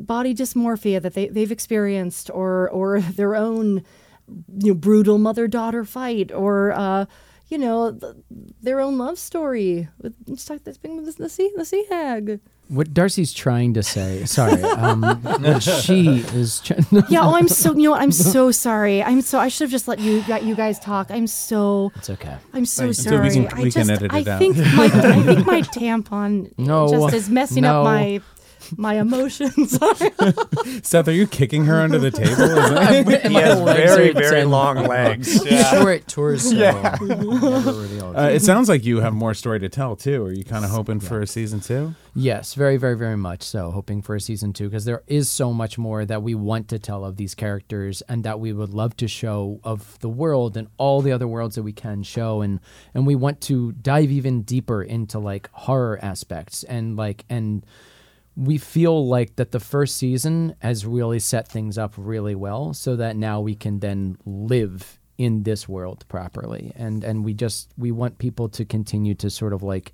body 0.00 0.34
dysmorphia 0.34 1.00
that 1.02 1.14
they 1.14 1.28
they've 1.28 1.52
experienced 1.52 2.30
or 2.32 2.70
or 2.70 3.00
their 3.16 3.34
own 3.34 3.82
you 4.58 4.68
know 4.68 4.74
brutal 4.74 5.18
mother 5.18 5.46
daughter 5.46 5.84
fight 5.84 6.32
or 6.32 6.72
uh, 6.72 7.04
you 7.48 7.58
know 7.58 7.92
th- 7.92 8.14
their 8.62 8.80
own 8.80 8.96
love 8.98 9.18
story 9.18 9.88
with 10.00 10.14
let's 10.26 10.44
talk 10.44 10.64
this 10.64 10.76
thing 10.78 10.96
with 11.04 11.16
the 11.16 11.28
sea 11.28 11.52
the 11.56 11.64
sea 11.64 11.84
hag. 11.90 12.40
What 12.68 12.94
Darcy's 12.94 13.34
trying 13.34 13.74
to 13.74 13.82
say, 13.82 14.24
sorry, 14.24 14.62
um, 14.62 15.02
what 15.02 15.62
she 15.62 16.20
is. 16.32 16.60
Try- 16.60 16.78
Yeah, 17.10 17.26
oh, 17.26 17.34
I'm 17.34 17.46
so 17.46 17.74
you 17.76 17.90
know 17.90 17.94
I'm 17.94 18.10
so 18.10 18.50
sorry. 18.52 19.02
I'm 19.02 19.20
so 19.20 19.38
I 19.38 19.48
should 19.48 19.64
have 19.66 19.70
just 19.70 19.86
let 19.86 19.98
you 19.98 20.24
let 20.28 20.44
you 20.44 20.54
guys 20.54 20.78
talk. 20.78 21.10
I'm 21.10 21.26
so 21.26 21.92
it's 21.96 22.08
okay. 22.08 22.34
I'm 22.54 22.64
so 22.64 22.84
Thanks. 22.84 22.98
So 23.02 23.10
sorry. 23.10 23.28
we 23.28 23.34
can- 23.34 23.46
I 23.48 23.62
we 23.64 23.70
can 23.70 23.86
just 23.86 24.02
I 24.14 24.38
think 24.38 24.56
my 24.56 24.84
I 24.86 25.22
think 25.22 25.46
my 25.46 25.60
tampon 25.60 26.52
No, 26.58 26.88
just 26.88 27.14
is 27.14 27.28
messing 27.28 27.64
no. 27.64 27.80
up 27.80 27.84
my 27.84 28.22
my 28.76 28.94
emotions. 28.94 29.78
Seth, 30.82 31.08
are 31.08 31.12
you 31.12 31.26
kicking 31.26 31.64
her 31.66 31.80
under 31.80 31.98
the 31.98 32.10
table? 32.10 32.30
Is 32.30 32.70
that- 32.70 33.26
He 33.26 33.34
has 33.34 33.60
very, 33.60 34.12
very 34.12 34.44
long 34.44 34.76
legs. 34.86 35.44
Yeah. 35.44 35.70
Short 35.80 36.06
torso. 36.08 36.54
Yeah. 36.54 36.96
uh, 37.00 38.30
it 38.32 38.40
sounds 38.42 38.68
like 38.68 38.84
you 38.84 39.00
have 39.00 39.12
more 39.14 39.34
story 39.34 39.60
to 39.60 39.68
tell 39.68 39.96
too. 39.96 40.24
Are 40.24 40.32
you 40.32 40.44
kind 40.44 40.64
of 40.64 40.70
hoping 40.70 41.00
for 41.00 41.20
a 41.20 41.26
season 41.26 41.60
two? 41.60 41.94
Yes, 42.16 42.54
very, 42.54 42.76
very, 42.76 42.96
very 42.96 43.16
much 43.16 43.42
so. 43.42 43.70
Hoping 43.72 44.00
for 44.00 44.14
a 44.14 44.20
season 44.20 44.52
two 44.52 44.68
because 44.68 44.84
there 44.84 45.02
is 45.08 45.28
so 45.28 45.52
much 45.52 45.78
more 45.78 46.04
that 46.04 46.22
we 46.22 46.34
want 46.34 46.68
to 46.68 46.78
tell 46.78 47.04
of 47.04 47.16
these 47.16 47.34
characters 47.34 48.02
and 48.08 48.22
that 48.24 48.38
we 48.38 48.52
would 48.52 48.70
love 48.70 48.96
to 48.98 49.08
show 49.08 49.60
of 49.64 49.98
the 50.00 50.08
world 50.08 50.56
and 50.56 50.68
all 50.78 51.00
the 51.02 51.10
other 51.12 51.26
worlds 51.26 51.56
that 51.56 51.62
we 51.64 51.72
can 51.72 52.02
show 52.04 52.40
and 52.40 52.60
and 52.94 53.06
we 53.06 53.14
want 53.16 53.40
to 53.40 53.72
dive 53.72 54.10
even 54.10 54.42
deeper 54.42 54.82
into 54.82 55.18
like 55.18 55.48
horror 55.52 55.98
aspects 56.02 56.62
and 56.64 56.96
like 56.96 57.24
and 57.28 57.64
we 58.36 58.58
feel 58.58 59.06
like 59.06 59.36
that 59.36 59.52
the 59.52 59.60
first 59.60 59.96
season 59.96 60.56
has 60.60 60.84
really 60.84 61.18
set 61.20 61.46
things 61.46 61.78
up 61.78 61.94
really 61.96 62.34
well 62.34 62.74
so 62.74 62.96
that 62.96 63.16
now 63.16 63.40
we 63.40 63.54
can 63.54 63.78
then 63.80 64.16
live 64.24 64.98
in 65.16 65.44
this 65.44 65.68
world 65.68 66.04
properly 66.08 66.72
and 66.74 67.04
and 67.04 67.24
we 67.24 67.32
just 67.32 67.70
we 67.78 67.92
want 67.92 68.18
people 68.18 68.48
to 68.48 68.64
continue 68.64 69.14
to 69.14 69.30
sort 69.30 69.52
of 69.52 69.62
like 69.62 69.92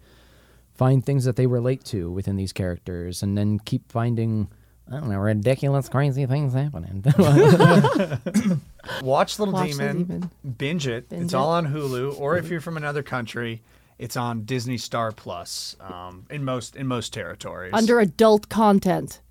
find 0.72 1.04
things 1.04 1.26
that 1.26 1.36
they 1.36 1.46
relate 1.46 1.84
to 1.84 2.10
within 2.10 2.36
these 2.36 2.54
characters 2.54 3.22
and 3.22 3.36
then 3.36 3.58
keep 3.58 3.92
finding 3.92 4.48
I 4.90 4.94
don't 4.94 5.10
know 5.10 5.18
ridiculous 5.18 5.88
crazy 5.88 6.26
things 6.26 6.52
happening. 6.54 7.04
Watch 9.02 9.38
Little 9.38 9.54
Watch 9.54 9.70
Demon, 9.70 9.98
Little 9.98 10.04
Demon. 10.04 10.30
binge 10.58 10.88
it. 10.88 11.08
Binge 11.08 11.24
it's 11.24 11.32
it. 11.32 11.36
all 11.36 11.50
on 11.50 11.68
Hulu, 11.72 12.18
or 12.18 12.36
if 12.38 12.48
you're 12.48 12.60
from 12.60 12.76
another 12.76 13.02
country, 13.04 13.62
it's 14.00 14.16
on 14.16 14.44
Disney 14.44 14.78
Star 14.78 15.12
Plus. 15.12 15.76
Um, 15.78 16.26
in 16.30 16.42
most 16.42 16.74
in 16.74 16.86
most 16.86 17.12
territories. 17.12 17.72
Under 17.74 18.00
adult 18.00 18.48
content. 18.48 19.20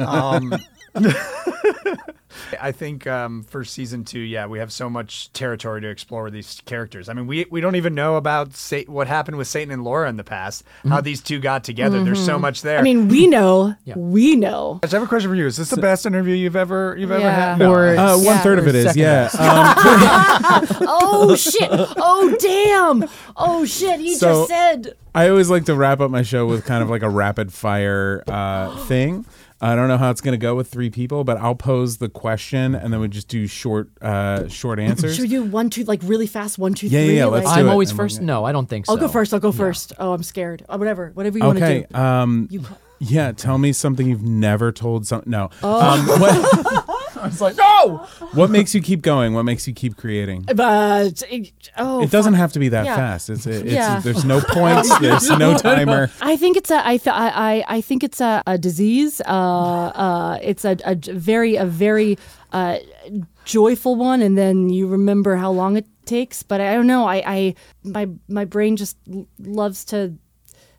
Um, 0.00 0.54
I 2.60 2.72
think 2.72 3.06
um, 3.06 3.42
for 3.42 3.64
season 3.64 4.04
two, 4.04 4.20
yeah, 4.20 4.46
we 4.46 4.58
have 4.58 4.72
so 4.72 4.88
much 4.88 5.32
territory 5.32 5.80
to 5.80 5.88
explore 5.88 6.24
with 6.24 6.32
these 6.32 6.62
characters. 6.66 7.08
I 7.08 7.12
mean, 7.12 7.26
we 7.26 7.46
we 7.50 7.60
don't 7.60 7.74
even 7.76 7.94
know 7.94 8.16
about 8.16 8.54
Sa- 8.54 8.82
what 8.86 9.06
happened 9.06 9.36
with 9.38 9.48
Satan 9.48 9.72
and 9.72 9.82
Laura 9.84 10.08
in 10.08 10.16
the 10.16 10.24
past. 10.24 10.62
How 10.88 11.00
these 11.00 11.20
two 11.20 11.40
got 11.40 11.64
together. 11.64 12.02
There's 12.04 12.24
so 12.24 12.38
much 12.38 12.62
there. 12.62 12.78
I 12.78 12.82
mean, 12.82 13.08
we 13.08 13.26
know. 13.36 13.74
We 13.96 14.36
know. 14.36 14.80
I 14.82 14.86
have 14.86 15.02
a 15.02 15.06
question 15.06 15.30
for 15.30 15.34
you. 15.34 15.46
Is 15.46 15.56
this 15.56 15.70
the 15.70 15.78
best 15.80 16.06
interview 16.06 16.34
you've 16.34 16.56
ever 16.56 16.96
you've 16.98 17.10
ever 17.10 17.30
had? 17.30 17.58
No. 17.58 17.72
Or- 17.72 17.88
Uh, 17.96 18.16
one 18.16 18.24
Yeah. 18.24 18.38
third 18.42 18.58
of 18.58 18.68
it 18.68 18.74
is, 18.74 18.96
yeah. 18.96 19.24
best. 19.24 19.40
Um, 19.40 20.66
Oh 20.90 21.34
shit! 21.36 21.68
Oh 21.70 22.36
damn! 22.40 23.08
Oh 23.36 23.64
shit! 23.64 24.00
He 24.00 24.14
So- 24.14 24.46
just 24.46 24.48
said. 24.48 24.94
I 25.14 25.28
always 25.30 25.50
like 25.50 25.64
to 25.64 25.74
wrap 25.74 26.00
up 26.00 26.10
my 26.12 26.22
show 26.22 26.46
with 26.46 26.64
kind 26.64 26.82
of 26.82 26.90
like 26.90 27.02
a 27.02 27.08
rapid 27.08 27.52
fire 27.52 28.22
uh, 28.28 28.76
thing. 28.86 29.24
I 29.60 29.74
don't 29.74 29.88
know 29.88 29.96
how 29.98 30.10
it's 30.10 30.20
going 30.20 30.32
to 30.32 30.38
go 30.38 30.54
with 30.54 30.68
three 30.68 30.88
people, 30.90 31.24
but 31.24 31.36
I'll 31.38 31.54
pose 31.56 31.96
the 31.98 32.08
question 32.08 32.74
and 32.76 32.92
then 32.92 33.00
we 33.00 33.08
just 33.08 33.26
do 33.28 33.46
short, 33.48 33.90
uh, 34.00 34.46
short 34.48 34.78
answers. 34.78 35.16
Should 35.16 35.22
we 35.22 35.28
do 35.28 35.42
one, 35.44 35.68
two, 35.68 35.82
like 35.84 36.00
really 36.04 36.26
fast? 36.28 36.58
One, 36.58 36.74
two, 36.74 36.86
Yeah, 36.86 37.04
three. 37.04 37.16
yeah, 37.16 37.24
like- 37.26 37.42
let's 37.44 37.54
do 37.54 37.60
I'm 37.60 37.66
it, 37.66 37.70
always 37.70 37.90
and 37.90 37.98
we'll 37.98 38.04
first. 38.06 38.18
get- 38.20 38.24
No, 38.26 38.44
I 38.44 38.52
don't 38.52 38.68
think 38.68 38.86
so. 38.86 38.92
I'll 38.92 38.98
go 38.98 39.08
first. 39.08 39.34
I'll 39.34 39.40
go 39.40 39.50
first. 39.52 39.92
Oh, 39.98 40.12
I'm 40.12 40.22
scared. 40.22 40.64
Uh, 40.68 40.76
whatever. 40.78 41.10
Whatever 41.14 41.38
you 41.38 41.44
want 41.44 41.58
to 41.58 41.64
Okay. 41.64 41.86
do. 41.90 41.98
Um, 41.98 42.48
You 42.50 42.62
yeah, 43.00 43.32
tell 43.32 43.58
me 43.58 43.72
something 43.72 44.06
you've 44.08 44.22
never 44.22 44.70
told 44.72 45.06
some. 45.06 45.22
No. 45.26 45.50
Oh. 45.62 45.80
Um, 45.80 46.06
what, 46.20 46.84
I 47.22 47.26
was 47.26 47.40
like, 47.40 47.56
no. 47.56 47.98
What 48.32 48.50
makes 48.50 48.74
you 48.74 48.80
keep 48.82 49.02
going? 49.02 49.34
What 49.34 49.42
makes 49.44 49.66
you 49.66 49.74
keep 49.74 49.96
creating? 49.96 50.42
But 50.54 51.22
it, 51.30 51.52
oh, 51.76 52.02
it 52.02 52.10
doesn't 52.10 52.34
fuck. 52.34 52.38
have 52.40 52.52
to 52.52 52.58
be 52.58 52.68
that 52.70 52.84
Yeah. 52.84 52.96
fast. 52.96 53.30
It's, 53.30 53.46
it's 53.46 53.70
Yeah. 53.70 54.00
there's 54.00 54.24
no 54.24 54.40
points. 54.48 54.96
There's 54.98 55.28
no 55.38 55.56
timer. 55.56 56.10
I 56.20 56.36
think 56.36 56.56
it's 56.56 56.70
a. 56.70 56.86
I, 56.86 56.96
th- 56.96 57.14
I, 57.14 57.28
I 57.28 57.64
I 57.76 57.80
think 57.80 58.04
it's 58.04 58.20
a, 58.20 58.42
a 58.46 58.56
disease. 58.58 59.20
Uh, 59.26 59.30
uh, 59.94 60.38
it's 60.42 60.64
a, 60.64 60.76
a 60.84 60.94
j- 60.94 61.12
very 61.12 61.56
a 61.56 61.64
very 61.66 62.18
uh, 62.52 62.78
joyful 63.44 63.96
one, 63.96 64.22
and 64.22 64.36
then 64.36 64.70
you 64.70 64.86
remember 64.86 65.36
how 65.36 65.50
long 65.50 65.76
it 65.76 65.86
takes. 66.04 66.42
But 66.42 66.60
I 66.60 66.74
don't 66.74 66.86
know. 66.86 67.06
I, 67.06 67.22
I 67.26 67.54
my 67.84 68.08
my 68.28 68.44
brain 68.44 68.76
just 68.76 68.96
l- 69.12 69.26
loves 69.38 69.84
to 69.86 70.14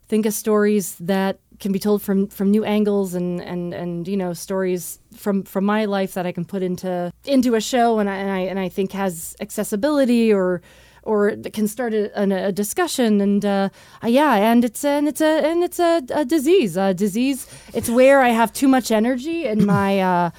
think 0.07 0.25
of 0.25 0.33
stories 0.33 0.95
that 1.01 1.39
can 1.59 1.71
be 1.71 1.79
told 1.79 2.01
from 2.01 2.27
from 2.27 2.51
new 2.51 2.63
angles 2.63 3.13
and 3.13 3.41
and 3.41 3.73
and 3.73 4.07
you 4.07 4.17
know 4.17 4.33
stories 4.33 4.99
from 5.15 5.43
from 5.43 5.65
my 5.65 5.85
life 5.85 6.13
that 6.13 6.25
I 6.25 6.31
can 6.31 6.45
put 6.45 6.63
into 6.63 7.11
into 7.25 7.55
a 7.55 7.61
show 7.61 7.99
and 7.99 8.09
I 8.09 8.15
and 8.15 8.31
I, 8.31 8.39
and 8.39 8.59
I 8.59 8.69
think 8.69 8.91
has 8.93 9.35
accessibility 9.39 10.33
or 10.33 10.61
or 11.03 11.35
can 11.53 11.67
start 11.67 11.93
a, 11.93 12.47
a 12.47 12.51
discussion. 12.51 13.21
And 13.21 13.43
uh, 13.43 13.69
uh, 14.03 14.07
yeah 14.07 14.35
and 14.35 14.63
it's 14.63 14.83
and 14.83 15.07
it's 15.07 15.21
a 15.21 15.45
and 15.45 15.63
it's 15.63 15.79
a, 15.79 16.01
a 16.13 16.25
disease 16.25 16.77
a 16.77 16.93
disease. 16.93 17.47
It's 17.73 17.89
where 17.89 18.21
I 18.21 18.29
have 18.29 18.53
too 18.53 18.67
much 18.67 18.91
energy 18.91 19.47
and 19.47 19.65
my 19.65 19.99
uh, 19.99 20.29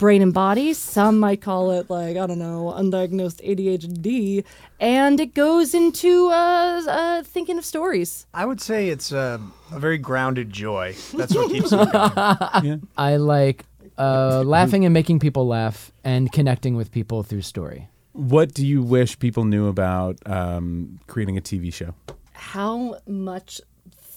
brain 0.00 0.22
and 0.22 0.32
body 0.32 0.72
some 0.72 1.20
might 1.20 1.42
call 1.42 1.70
it 1.72 1.90
like 1.90 2.16
I 2.16 2.26
don't 2.26 2.38
know 2.38 2.72
undiagnosed 2.74 3.46
ADHD 3.46 4.42
and 4.80 5.20
it 5.20 5.34
goes 5.34 5.74
into 5.74 6.30
uh, 6.30 6.82
uh, 6.88 7.22
thinking 7.22 7.58
of 7.58 7.66
stories 7.66 8.26
I 8.32 8.46
would 8.46 8.62
say 8.62 8.88
it's 8.88 9.12
a, 9.12 9.38
a 9.70 9.78
very 9.78 9.98
grounded 9.98 10.50
joy. 10.50 10.94
That's 11.12 11.34
what 11.34 11.50
keeps 11.50 11.70
me 11.70 11.84
going. 11.92 12.88
I 12.96 13.16
like 13.16 13.66
uh, 13.98 14.42
laughing 14.46 14.86
and 14.86 14.94
making 14.94 15.18
people 15.18 15.46
laugh 15.46 15.92
and 16.02 16.32
connecting 16.32 16.76
with 16.76 16.90
people 16.90 17.22
through 17.22 17.42
story. 17.42 17.88
What 18.12 18.54
do 18.54 18.66
you 18.66 18.82
wish 18.82 19.18
people 19.18 19.44
knew 19.44 19.68
about 19.68 20.16
um, 20.24 20.98
creating 21.08 21.36
a 21.36 21.42
TV 21.42 21.72
show? 21.72 21.94
how 22.40 22.96
much 23.06 23.60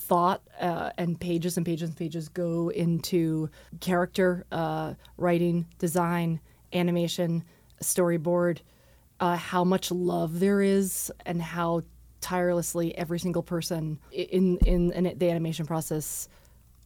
thought 0.03 0.41
uh, 0.59 0.91
and 0.97 1.19
pages 1.19 1.57
and 1.57 1.65
pages 1.65 1.89
and 1.89 1.97
pages 1.97 2.29
go 2.29 2.69
into 2.69 3.49
character 3.79 4.45
uh, 4.51 4.93
writing, 5.17 5.65
design, 5.79 6.39
animation, 6.73 7.43
storyboard, 7.81 8.59
uh, 9.19 9.35
how 9.37 9.63
much 9.63 9.91
love 9.91 10.39
there 10.39 10.61
is, 10.61 11.11
and 11.25 11.41
how 11.41 11.81
tirelessly 12.21 12.97
every 12.97 13.19
single 13.19 13.43
person 13.43 13.99
in 14.11 14.57
in, 14.65 14.91
in 14.91 15.17
the 15.17 15.29
animation 15.29 15.65
process 15.65 16.29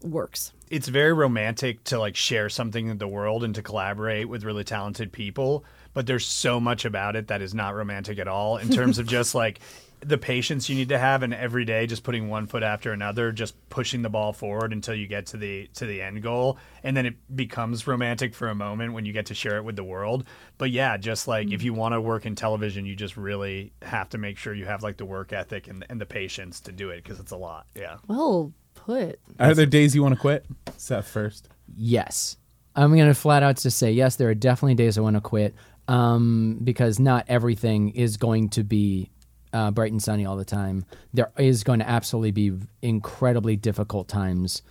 works. 0.03 0.53
it's 0.70 0.88
very 0.88 1.13
romantic 1.13 1.84
to 1.84 1.97
like 1.97 2.15
share 2.15 2.49
something 2.49 2.88
in 2.88 2.97
the 2.99 3.07
world 3.07 3.43
and 3.43 3.55
to 3.55 3.63
collaborate 3.63 4.30
with 4.30 4.43
really 4.43 4.63
talented 4.63 5.11
people 5.11 5.65
but 5.93 6.05
there's 6.05 6.26
so 6.26 6.59
much 6.59 6.86
about 6.86 7.15
it 7.15 7.28
that 7.28 7.41
is 7.41 7.55
not 7.55 7.74
romantic 7.74 8.20
at 8.20 8.28
all 8.28 8.57
in 8.57 8.70
terms 8.70 8.99
of 8.99 9.07
just 9.07 9.34
like 9.43 9.59
the 10.01 10.17
patience 10.17 10.69
you 10.69 10.75
need 10.75 10.89
to 10.89 10.97
have 10.97 11.23
and 11.23 11.33
every 11.33 11.65
day 11.65 11.87
just 11.87 12.03
putting 12.03 12.29
one 12.29 12.47
foot 12.47 12.63
after 12.63 12.91
another 12.91 13.31
just 13.31 13.55
pushing 13.69 14.01
the 14.01 14.09
ball 14.09 14.33
forward 14.33 14.71
until 14.71 14.93
you 14.93 15.07
get 15.07 15.25
to 15.25 15.37
the 15.37 15.67
to 15.73 15.85
the 15.85 16.01
end 16.01 16.21
goal 16.21 16.57
and 16.83 16.95
then 16.95 17.05
it 17.05 17.15
becomes 17.35 17.87
romantic 17.87 18.33
for 18.33 18.47
a 18.49 18.55
moment 18.55 18.93
when 18.93 19.05
you 19.05 19.13
get 19.13 19.25
to 19.25 19.33
share 19.33 19.57
it 19.57 19.63
with 19.63 19.75
the 19.75 19.83
world 19.83 20.23
but 20.57 20.69
yeah 20.71 20.97
just 20.97 21.27
like 21.27 21.51
if 21.51 21.63
you 21.63 21.73
want 21.73 21.93
to 21.93 22.01
work 22.01 22.25
in 22.25 22.35
television 22.35 22.85
you 22.85 22.95
just 22.95 23.17
really 23.17 23.73
have 23.81 24.07
to 24.09 24.17
make 24.17 24.37
sure 24.37 24.53
you 24.53 24.65
have 24.65 24.83
like 24.83 24.97
the 24.97 25.05
work 25.05 25.33
ethic 25.33 25.67
and, 25.67 25.85
and 25.89 25.99
the 25.99 26.05
patience 26.05 26.59
to 26.59 26.71
do 26.71 26.89
it 26.89 27.03
because 27.03 27.19
it's 27.19 27.31
a 27.31 27.37
lot 27.37 27.65
yeah 27.75 27.97
Well 28.07 28.53
put. 28.77 29.19
Are 29.39 29.53
there 29.53 29.65
days 29.65 29.93
you 29.93 30.01
want 30.01 30.15
to 30.15 30.19
quit? 30.19 30.45
Seth 30.77 31.07
first. 31.07 31.49
Yes. 31.75 32.37
I'm 32.75 32.95
going 32.95 33.07
to 33.07 33.15
flat 33.15 33.43
out 33.43 33.57
to 33.57 33.71
say 33.71 33.91
yes, 33.91 34.15
there 34.15 34.29
are 34.29 34.35
definitely 34.35 34.75
days 34.75 34.97
I 34.97 35.01
want 35.01 35.15
to 35.15 35.21
quit 35.21 35.55
um, 35.87 36.59
because 36.63 36.99
not 36.99 37.25
everything 37.27 37.89
is 37.89 38.17
going 38.17 38.49
to 38.49 38.63
be 38.63 39.09
uh, 39.53 39.71
bright 39.71 39.91
and 39.91 40.01
sunny 40.01 40.25
all 40.25 40.37
the 40.37 40.45
time. 40.45 40.85
There 41.13 41.31
is 41.37 41.63
going 41.63 41.79
to 41.79 41.89
absolutely 41.89 42.31
be 42.31 42.53
incredibly 42.81 43.55
difficult 43.55 44.07
times. 44.07 44.61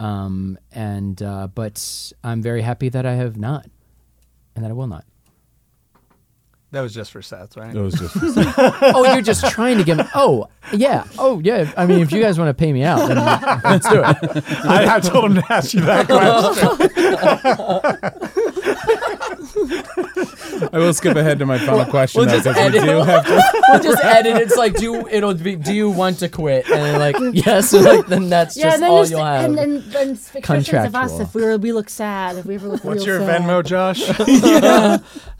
Um, 0.00 0.58
and 0.72 1.22
uh, 1.22 1.48
but 1.48 2.12
I'm 2.24 2.42
very 2.42 2.62
happy 2.62 2.88
that 2.88 3.06
I 3.06 3.14
have 3.14 3.36
not 3.36 3.66
and 4.54 4.64
that 4.64 4.70
I 4.70 4.74
will 4.74 4.88
not. 4.88 5.04
That 6.72 6.80
was 6.80 6.94
just 6.94 7.12
for 7.12 7.20
Seth, 7.20 7.58
right? 7.58 7.74
It 7.74 7.80
was 7.80 7.94
just 7.94 8.16
oh, 8.18 9.04
you're 9.12 9.20
just 9.20 9.46
trying 9.50 9.76
to 9.76 9.84
give. 9.84 10.00
Oh, 10.14 10.48
yeah. 10.72 11.04
Oh, 11.18 11.38
yeah. 11.40 11.70
I 11.76 11.84
mean, 11.84 12.00
if 12.00 12.10
you 12.10 12.22
guys 12.22 12.38
want 12.38 12.48
to 12.48 12.54
pay 12.54 12.72
me 12.72 12.82
out, 12.82 13.08
then 13.08 13.18
let's 13.64 13.86
do 13.86 14.02
it. 14.02 14.44
I, 14.64 14.96
I 14.96 15.00
told 15.00 15.32
him 15.32 15.34
to 15.34 15.52
ask 15.52 15.74
you 15.74 15.82
that 15.82 16.06
question. 18.08 18.21
I 20.72 20.78
will 20.78 20.94
skip 20.94 21.16
ahead 21.16 21.38
to 21.40 21.46
my 21.46 21.58
final 21.58 21.84
question 21.86 22.20
we'll 22.20 22.28
though, 22.28 22.34
just 22.40 22.46
because 22.48 22.72
we 22.72 22.78
edit. 22.78 22.88
do 22.90 23.02
have 23.02 23.26
to. 23.26 23.42
We'll 23.72 23.82
just 23.82 24.04
edit. 24.04 24.36
It's 24.42 24.56
like, 24.56 24.74
do 24.76 25.06
it'll 25.08 25.34
be. 25.34 25.56
Do 25.56 25.72
you 25.72 25.90
want 25.90 26.18
to 26.20 26.28
quit? 26.28 26.68
And 26.68 26.74
then 26.82 26.98
like, 27.00 27.16
yes. 27.46 27.72
And 27.72 27.84
like, 27.84 28.06
then 28.06 28.28
that's 28.28 28.56
Yeah, 28.56 28.64
just 28.64 28.74
and 28.74 28.82
then 28.82 28.90
all 28.90 29.06
you'll 29.06 29.24
have. 29.24 29.44
and 29.46 29.58
then 29.58 29.82
then 29.90 30.16
pictures 30.16 30.68
of 30.84 30.94
us 30.94 31.10
Contractual. 31.12 31.20
if 31.22 31.34
we 31.34 31.42
were 31.42 31.56
we 31.58 31.72
look 31.72 31.88
sad 31.88 32.36
if 32.36 32.44
we 32.44 32.54
ever 32.56 32.68
look 32.68 32.84
What's 32.84 33.04
your 33.06 33.20
sad. 33.20 33.42
Venmo, 33.42 33.64
Josh? 33.64 34.02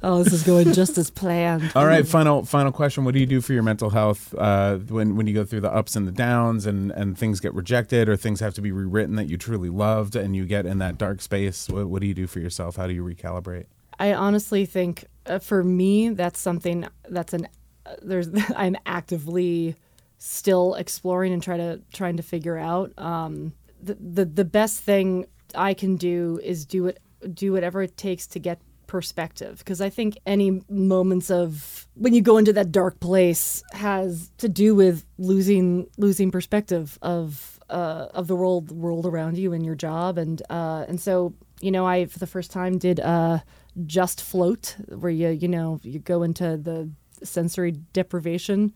Oh, 0.04 0.22
this 0.24 0.32
is 0.32 0.42
going 0.42 0.72
just 0.72 0.98
as 0.98 1.10
planned. 1.10 1.70
All 1.76 1.86
right, 1.86 2.06
final 2.06 2.44
final 2.44 2.72
question. 2.72 3.04
What 3.04 3.14
do 3.14 3.20
you 3.20 3.26
do 3.26 3.40
for 3.40 3.52
your 3.52 3.62
mental 3.62 3.90
health 3.90 4.34
uh, 4.36 4.76
when 4.78 5.16
when 5.16 5.26
you 5.26 5.34
go 5.34 5.44
through 5.44 5.60
the 5.60 5.72
ups 5.72 5.94
and 5.94 6.06
the 6.08 6.12
downs 6.12 6.66
and 6.66 6.90
and 6.92 7.16
things 7.16 7.38
get 7.40 7.54
rejected 7.54 8.08
or 8.08 8.16
things 8.16 8.40
have 8.40 8.54
to 8.54 8.60
be 8.62 8.72
rewritten 8.72 9.16
that 9.16 9.28
you 9.28 9.36
truly 9.36 9.68
loved 9.70 10.16
and 10.16 10.34
you 10.34 10.44
get 10.46 10.66
in 10.66 10.78
that 10.78 10.98
dark 10.98 11.20
space? 11.22 11.68
What, 11.68 11.88
what 11.88 12.00
do 12.00 12.06
you 12.08 12.14
do 12.14 12.26
for 12.26 12.40
yourself? 12.40 12.76
How 12.76 12.86
do 12.86 12.94
you 12.94 13.04
recalibrate? 13.04 13.66
I 14.02 14.14
honestly 14.14 14.66
think 14.66 15.04
uh, 15.26 15.38
for 15.38 15.62
me 15.62 16.08
that's 16.08 16.40
something 16.40 16.88
that's 17.08 17.32
an 17.32 17.46
uh, 17.86 17.94
there's 18.02 18.28
I'm 18.56 18.76
actively 18.84 19.76
still 20.18 20.74
exploring 20.74 21.32
and 21.32 21.40
try 21.40 21.56
to 21.56 21.80
trying 21.92 22.16
to 22.16 22.22
figure 22.24 22.58
out. 22.58 22.92
Um, 22.98 23.52
the, 23.80 23.94
the 23.94 24.24
the 24.24 24.44
best 24.44 24.82
thing 24.82 25.26
I 25.54 25.74
can 25.74 25.96
do 25.96 26.40
is 26.42 26.66
do 26.66 26.88
it 26.88 26.98
do 27.32 27.52
whatever 27.52 27.80
it 27.80 27.96
takes 27.96 28.26
to 28.28 28.40
get 28.40 28.60
perspective 28.88 29.58
because 29.58 29.80
I 29.80 29.88
think 29.88 30.18
any 30.26 30.60
moments 30.68 31.30
of 31.30 31.86
when 31.94 32.12
you 32.12 32.22
go 32.22 32.38
into 32.38 32.52
that 32.54 32.72
dark 32.72 32.98
place 32.98 33.62
has 33.72 34.32
to 34.38 34.48
do 34.48 34.74
with 34.74 35.06
losing 35.16 35.86
losing 35.96 36.32
perspective 36.32 36.98
of 37.02 37.60
uh, 37.70 38.08
of 38.12 38.26
the 38.26 38.34
world 38.34 38.72
world 38.72 39.06
around 39.06 39.38
you 39.38 39.52
and 39.52 39.64
your 39.64 39.76
job 39.76 40.18
and 40.18 40.42
uh, 40.50 40.86
and 40.88 41.00
so 41.00 41.34
you 41.60 41.70
know 41.70 41.86
I 41.86 42.06
for 42.06 42.18
the 42.18 42.26
first 42.26 42.50
time 42.50 42.78
did 42.78 42.98
uh, 42.98 43.38
just 43.86 44.20
float 44.20 44.76
where 44.88 45.10
you 45.10 45.28
you 45.28 45.48
know 45.48 45.80
you 45.82 45.98
go 45.98 46.22
into 46.22 46.56
the 46.56 46.90
sensory 47.22 47.72
deprivation 47.92 48.72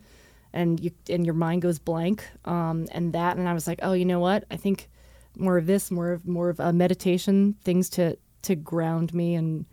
and 0.53 0.80
you 0.80 0.90
and 1.11 1.26
your 1.26 1.34
mind 1.34 1.62
goes 1.62 1.78
blank 1.78 2.24
um, 2.44 2.86
and 2.92 3.12
that 3.12 3.36
and 3.36 3.49
I 3.49 3.55
was 3.55 3.66
like 3.66 3.80
oh 3.82 3.92
you 3.92 4.05
know 4.05 4.20
what? 4.20 4.44
I 4.51 4.57
think 4.57 4.88
more 5.36 5.59
of 5.59 5.66
this 5.66 5.90
more 5.90 6.12
of 6.12 6.26
more 6.26 6.49
of 6.49 6.61
a 6.61 6.72
meditation 6.72 7.57
things 7.62 7.88
to 7.90 8.16
to 8.42 8.57
ground 8.57 9.12
me 9.12 9.34
and 9.34 9.66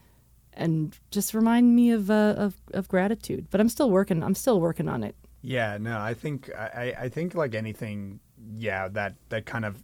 and 0.55 0.97
just 1.11 1.33
remind 1.33 1.75
me 1.75 1.91
of 1.91 2.09
uh, 2.11 2.35
of 2.37 2.55
of 2.73 2.87
gratitude. 2.87 3.47
But 3.49 3.61
I'm 3.61 3.69
still 3.69 3.89
working 3.89 4.23
I'm 4.23 4.35
still 4.35 4.59
working 4.59 4.87
on 4.87 5.03
it. 5.03 5.15
Yeah, 5.41 5.77
no, 5.79 5.99
I 5.99 6.13
think 6.13 6.49
I, 6.55 6.95
I 6.97 7.09
think 7.09 7.35
like 7.35 7.53
anything, 7.53 8.19
yeah, 8.55 8.87
that 8.89 9.15
that 9.29 9.45
kind 9.45 9.65
of 9.65 9.83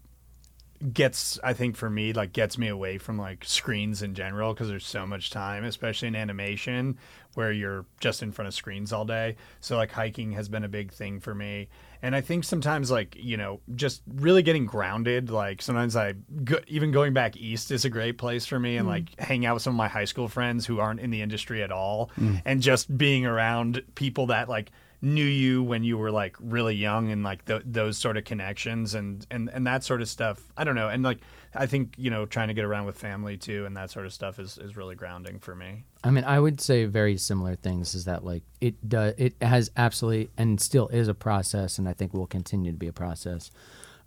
gets 0.93 1.37
I 1.43 1.53
think 1.53 1.75
for 1.75 1.89
me 1.89 2.13
like 2.13 2.31
gets 2.31 2.57
me 2.57 2.69
away 2.69 2.97
from 2.97 3.17
like 3.17 3.43
screens 3.43 4.01
in 4.01 4.13
general 4.13 4.53
because 4.53 4.69
there's 4.69 4.85
so 4.85 5.05
much 5.05 5.29
time, 5.29 5.63
especially 5.65 6.07
in 6.07 6.15
animation 6.15 6.97
where 7.35 7.51
you're 7.51 7.85
just 7.99 8.23
in 8.23 8.31
front 8.31 8.47
of 8.47 8.53
screens 8.53 8.93
all 8.93 9.05
day. 9.05 9.35
So 9.59 9.75
like 9.75 9.91
hiking 9.91 10.31
has 10.33 10.49
been 10.49 10.63
a 10.63 10.69
big 10.69 10.91
thing 10.91 11.19
for 11.19 11.35
me. 11.35 11.67
And 12.01 12.15
I 12.15 12.21
think 12.21 12.45
sometimes 12.45 12.89
like, 12.89 13.15
you 13.19 13.35
know, 13.35 13.59
just 13.75 14.01
really 14.07 14.41
getting 14.41 14.65
grounded, 14.65 15.29
like 15.29 15.61
sometimes 15.61 15.95
I 15.95 16.13
go, 16.43 16.59
even 16.67 16.91
going 16.91 17.13
back 17.13 17.35
east 17.35 17.71
is 17.71 17.83
a 17.83 17.89
great 17.89 18.17
place 18.17 18.45
for 18.45 18.59
me 18.59 18.77
and 18.77 18.87
mm. 18.87 18.91
like 18.91 19.19
hang 19.19 19.45
out 19.45 19.55
with 19.55 19.63
some 19.63 19.73
of 19.73 19.77
my 19.77 19.89
high 19.89 20.05
school 20.05 20.29
friends 20.29 20.65
who 20.65 20.79
aren't 20.79 21.01
in 21.01 21.09
the 21.09 21.21
industry 21.21 21.61
at 21.61 21.71
all 21.71 22.09
mm. 22.19 22.41
and 22.45 22.61
just 22.61 22.97
being 22.97 23.25
around 23.25 23.83
people 23.95 24.27
that 24.27 24.47
like 24.47 24.71
knew 25.01 25.25
you 25.25 25.63
when 25.63 25.83
you 25.83 25.97
were 25.97 26.11
like 26.11 26.35
really 26.39 26.75
young 26.75 27.11
and 27.11 27.23
like 27.23 27.45
th- 27.45 27.61
those 27.65 27.97
sort 27.97 28.17
of 28.17 28.25
connections 28.25 28.95
and, 28.95 29.25
and 29.31 29.49
and 29.53 29.65
that 29.65 29.83
sort 29.83 30.01
of 30.01 30.09
stuff 30.09 30.51
i 30.57 30.63
don't 30.63 30.75
know 30.75 30.89
and 30.89 31.03
like 31.03 31.19
i 31.55 31.65
think 31.65 31.93
you 31.97 32.09
know 32.09 32.25
trying 32.25 32.49
to 32.49 32.53
get 32.53 32.65
around 32.65 32.85
with 32.85 32.97
family 32.97 33.37
too 33.37 33.65
and 33.65 33.77
that 33.77 33.89
sort 33.89 34.05
of 34.05 34.11
stuff 34.11 34.39
is, 34.39 34.57
is 34.57 34.75
really 34.75 34.95
grounding 34.95 35.39
for 35.39 35.55
me 35.55 35.85
I 36.03 36.11
mean, 36.11 36.23
I 36.23 36.39
would 36.39 36.61
say 36.61 36.85
very 36.85 37.17
similar 37.17 37.55
things. 37.55 37.93
Is 37.93 38.05
that 38.05 38.23
like 38.23 38.43
it 38.61 38.87
does? 38.87 39.15
It 39.17 39.35
has 39.41 39.69
absolutely 39.75 40.29
and 40.37 40.59
still 40.59 40.87
is 40.87 41.07
a 41.07 41.13
process, 41.13 41.77
and 41.77 41.89
I 41.89 41.93
think 41.93 42.13
will 42.13 42.27
continue 42.27 42.71
to 42.71 42.77
be 42.77 42.87
a 42.87 42.93
process. 42.93 43.51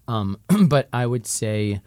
Um, 0.08 0.38
but 0.66 0.88
I 0.92 1.06
would 1.06 1.26
say, 1.26 1.82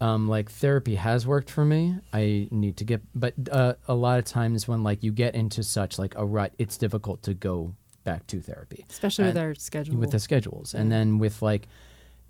um, 0.00 0.28
like 0.28 0.50
therapy 0.50 0.96
has 0.96 1.26
worked 1.26 1.50
for 1.50 1.64
me. 1.64 1.96
I 2.12 2.48
need 2.50 2.76
to 2.78 2.84
get, 2.84 3.02
but 3.14 3.34
uh, 3.50 3.74
a 3.86 3.94
lot 3.94 4.18
of 4.18 4.24
times 4.24 4.66
when 4.66 4.82
like 4.82 5.04
you 5.04 5.12
get 5.12 5.36
into 5.36 5.62
such 5.62 5.98
like 5.98 6.14
a 6.16 6.24
rut, 6.24 6.52
it's 6.58 6.76
difficult 6.76 7.22
to 7.24 7.34
go 7.34 7.74
back 8.10 8.26
to 8.26 8.40
therapy. 8.40 8.84
Especially 8.90 9.26
with 9.26 9.38
our 9.38 9.54
schedule. 9.54 9.96
with 9.96 10.10
the 10.10 10.18
schedules. 10.28 10.74
And 10.74 10.90
then 10.90 11.18
with 11.18 11.42
like 11.42 11.68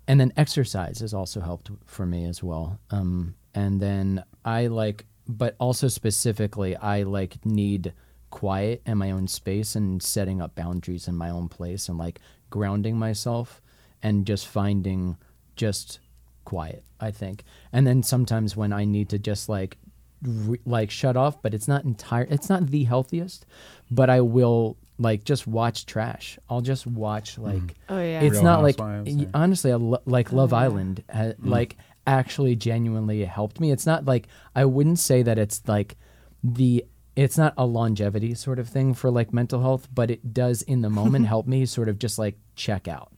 and 0.07 0.19
then 0.19 0.31
exercise 0.37 0.97
has 0.99 1.13
also 1.13 1.39
helped 1.49 1.69
for 1.85 2.05
me 2.05 2.25
as 2.25 2.39
well. 2.49 2.79
Um 2.89 3.35
and 3.55 3.81
then 3.81 4.23
i 4.45 4.67
like 4.67 5.05
but 5.27 5.55
also 5.59 5.87
specifically 5.87 6.75
i 6.75 7.01
like 7.01 7.33
need 7.45 7.93
quiet 8.29 8.79
and 8.85 8.99
my 8.99 9.09
own 9.09 9.27
space 9.27 9.75
and 9.75 10.03
setting 10.03 10.39
up 10.39 10.53
boundaries 10.53 11.07
in 11.07 11.15
my 11.15 11.31
own 11.31 11.47
place 11.49 11.89
and 11.89 11.97
like 11.97 12.19
grounding 12.51 12.95
myself 12.95 13.59
and 14.03 14.27
just 14.27 14.47
finding 14.47 15.17
just 15.55 15.99
quiet 16.45 16.83
i 16.99 17.11
think. 17.11 17.43
And 17.73 17.87
then 17.87 18.03
sometimes 18.03 18.55
when 18.55 18.71
i 18.71 18.85
need 18.85 19.09
to 19.09 19.17
just 19.17 19.49
like 19.49 19.77
re- 20.21 20.61
like 20.65 20.91
shut 20.91 21.17
off 21.17 21.41
but 21.41 21.53
it's 21.55 21.67
not 21.67 21.85
entire 21.85 22.27
it's 22.29 22.49
not 22.49 22.67
the 22.67 22.83
healthiest 22.83 23.45
but 23.89 24.09
i 24.09 24.21
will 24.21 24.77
like 24.99 25.23
just 25.23 25.47
watch 25.47 25.85
trash. 25.85 26.37
I'll 26.49 26.61
just 26.61 26.85
watch 26.85 27.35
hmm. 27.35 27.43
like 27.43 27.75
oh 27.87 27.99
yeah. 27.99 28.21
it's 28.21 28.35
Real 28.35 28.43
not 28.43 28.63
like 28.63 28.77
y- 28.77 29.27
honestly 29.33 29.71
I 29.71 29.75
lo- 29.75 30.01
like 30.05 30.31
love 30.31 30.53
oh, 30.53 30.57
yeah. 30.57 30.63
island 30.63 31.03
ha- 31.11 31.31
hmm. 31.31 31.49
like 31.49 31.77
actually 32.05 32.55
genuinely 32.55 33.23
helped 33.23 33.59
me. 33.59 33.71
It's 33.71 33.85
not 33.85 34.05
like 34.05 34.27
i 34.53 34.65
wouldn't 34.65 34.99
say 34.99 35.23
that 35.23 35.39
it's 35.39 35.61
like 35.67 35.95
the 36.43 36.85
it's 37.15 37.37
not 37.37 37.53
a 37.57 37.65
longevity 37.65 38.33
sort 38.33 38.59
of 38.59 38.69
thing 38.69 38.93
for 38.93 39.09
like 39.11 39.33
mental 39.33 39.61
health 39.61 39.87
but 39.93 40.09
it 40.11 40.33
does 40.33 40.61
in 40.61 40.81
the 40.81 40.89
moment 40.89 41.27
help 41.33 41.47
me 41.47 41.65
sort 41.65 41.89
of 41.89 41.97
just 41.97 42.19
like 42.19 42.37
check 42.55 42.87
out. 42.87 43.13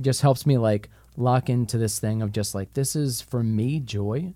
Just 0.00 0.22
helps 0.22 0.46
me 0.46 0.58
like 0.58 0.88
lock 1.16 1.48
into 1.48 1.78
this 1.78 1.98
thing 1.98 2.22
of 2.22 2.32
just 2.32 2.54
like 2.54 2.72
this 2.74 2.96
is 2.96 3.20
for 3.20 3.42
me 3.42 3.80
joy 3.80 4.34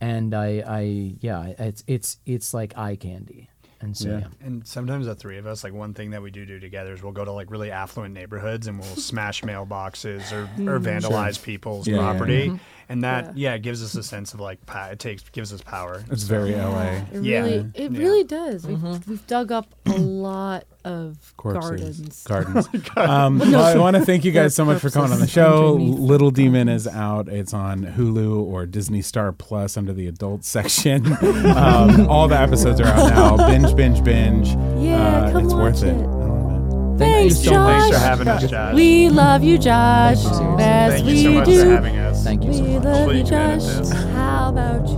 and 0.00 0.34
i 0.34 0.62
i 0.66 1.14
yeah 1.20 1.52
it's 1.58 1.82
it's 1.86 2.18
it's 2.26 2.52
like 2.52 2.76
eye 2.76 2.96
candy 2.96 3.48
and 3.80 3.96
so 3.96 4.08
Yeah. 4.08 4.18
yeah, 4.18 4.26
and 4.46 4.66
sometimes 4.66 5.06
the 5.06 5.14
three 5.14 5.38
of 5.38 5.46
us 5.46 5.62
like 5.64 5.72
one 5.72 5.94
thing 5.94 6.10
that 6.10 6.22
we 6.22 6.30
do 6.30 6.46
do 6.46 6.58
together 6.58 6.92
is 6.92 7.02
we'll 7.02 7.12
go 7.12 7.24
to 7.24 7.32
like 7.32 7.50
really 7.50 7.70
affluent 7.70 8.14
neighborhoods 8.14 8.66
and 8.66 8.78
we'll 8.78 8.88
smash 8.96 9.42
mailboxes 9.42 10.32
or, 10.32 10.42
or 10.70 10.78
vandalize 10.80 11.42
people's 11.42 11.86
Yeah, 11.86 11.96
yeah, 11.96 12.00
property 12.02 12.46
Mm-hmm. 12.48 12.56
and 12.88 13.04
that 13.04 13.36
yeah. 13.36 13.54
it 13.54 13.62
gives 13.62 13.82
us 13.82 13.94
a 13.94 14.02
sense 14.02 14.32
of 14.34 14.40
like 14.40 14.64
pa- 14.66 14.88
it 14.92 14.98
takes 14.98 15.22
gives 15.30 15.52
us 15.52 15.60
power 15.60 16.04
It's 16.10 16.22
very 16.22 16.54
LA. 16.54 17.02
It 17.12 17.22
Yeah. 17.22 17.40
really, 17.40 17.70
it 17.74 17.92
Yeah. 17.92 17.98
really 17.98 18.24
does. 18.24 18.66
We've, 18.66 19.08
we've 19.08 19.26
dug 19.26 19.52
up 19.52 19.66
a 19.86 19.90
lot 19.98 20.64
of 20.84 21.34
Corpses, 21.36 22.22
gardens. 22.24 22.66
gardens. 22.68 22.68
um, 22.96 23.38
well, 23.40 23.64
I 23.64 23.76
want 23.76 23.96
to 23.96 24.04
thank 24.04 24.24
you 24.24 24.30
guys 24.30 24.54
so 24.54 24.64
much 24.64 24.80
for 24.80 24.88
coming 24.88 25.10
on 25.12 25.18
the 25.18 25.26
show. 25.26 25.74
Little 25.74 26.30
Demon 26.30 26.68
is 26.68 26.86
out. 26.86 27.28
It's 27.28 27.52
on 27.52 27.84
Hulu 27.84 28.40
or 28.40 28.66
Disney 28.66 29.02
Star 29.02 29.32
Plus 29.32 29.76
under 29.76 29.92
the 29.92 30.06
adult 30.06 30.44
section. 30.44 31.06
um, 31.56 32.08
all 32.08 32.28
the 32.28 32.38
episodes 32.38 32.80
are 32.80 32.86
out 32.86 33.10
now. 33.10 33.48
Binge, 33.74 34.02
binge, 34.04 34.54
binge. 34.54 34.84
Yeah, 34.84 34.96
Uh, 35.26 35.32
come 35.32 35.44
it's 35.44 35.54
worth 35.54 35.74
watch 35.74 35.82
it. 35.82 35.88
it. 35.88 35.92
I 35.92 35.92
it. 35.94 36.98
Thank 36.98 37.24
you 37.24 37.30
Thanks, 37.30 37.36
so 37.36 37.50
Josh. 37.50 37.52
much. 37.52 37.80
thanks 37.82 37.96
for 37.98 38.02
having 38.04 38.28
us 38.28 38.50
josh 38.50 38.74
We 38.74 39.08
love 39.10 39.42
you, 39.44 39.58
Josh. 39.58 40.22
Thank 40.22 40.40
you. 40.40 40.56
As 40.58 40.92
thank 40.94 41.06
we 41.06 41.12
you 41.12 41.22
so 41.22 41.30
much 41.32 41.44
do. 41.46 41.60
for 41.60 41.70
having 41.70 41.96
us 41.98 42.24
thank 42.24 42.44
you 42.44 42.52
so 42.54 42.62
we 42.62 42.68
much 42.74 42.84
love 42.84 43.12
you, 43.12 43.18
you 43.18 43.24
can 43.24 43.34
edit 43.34 43.60
Josh. 43.62 43.76
this. 43.76 43.92
How 43.92 44.48
about 44.48 44.88
you? 44.88 44.96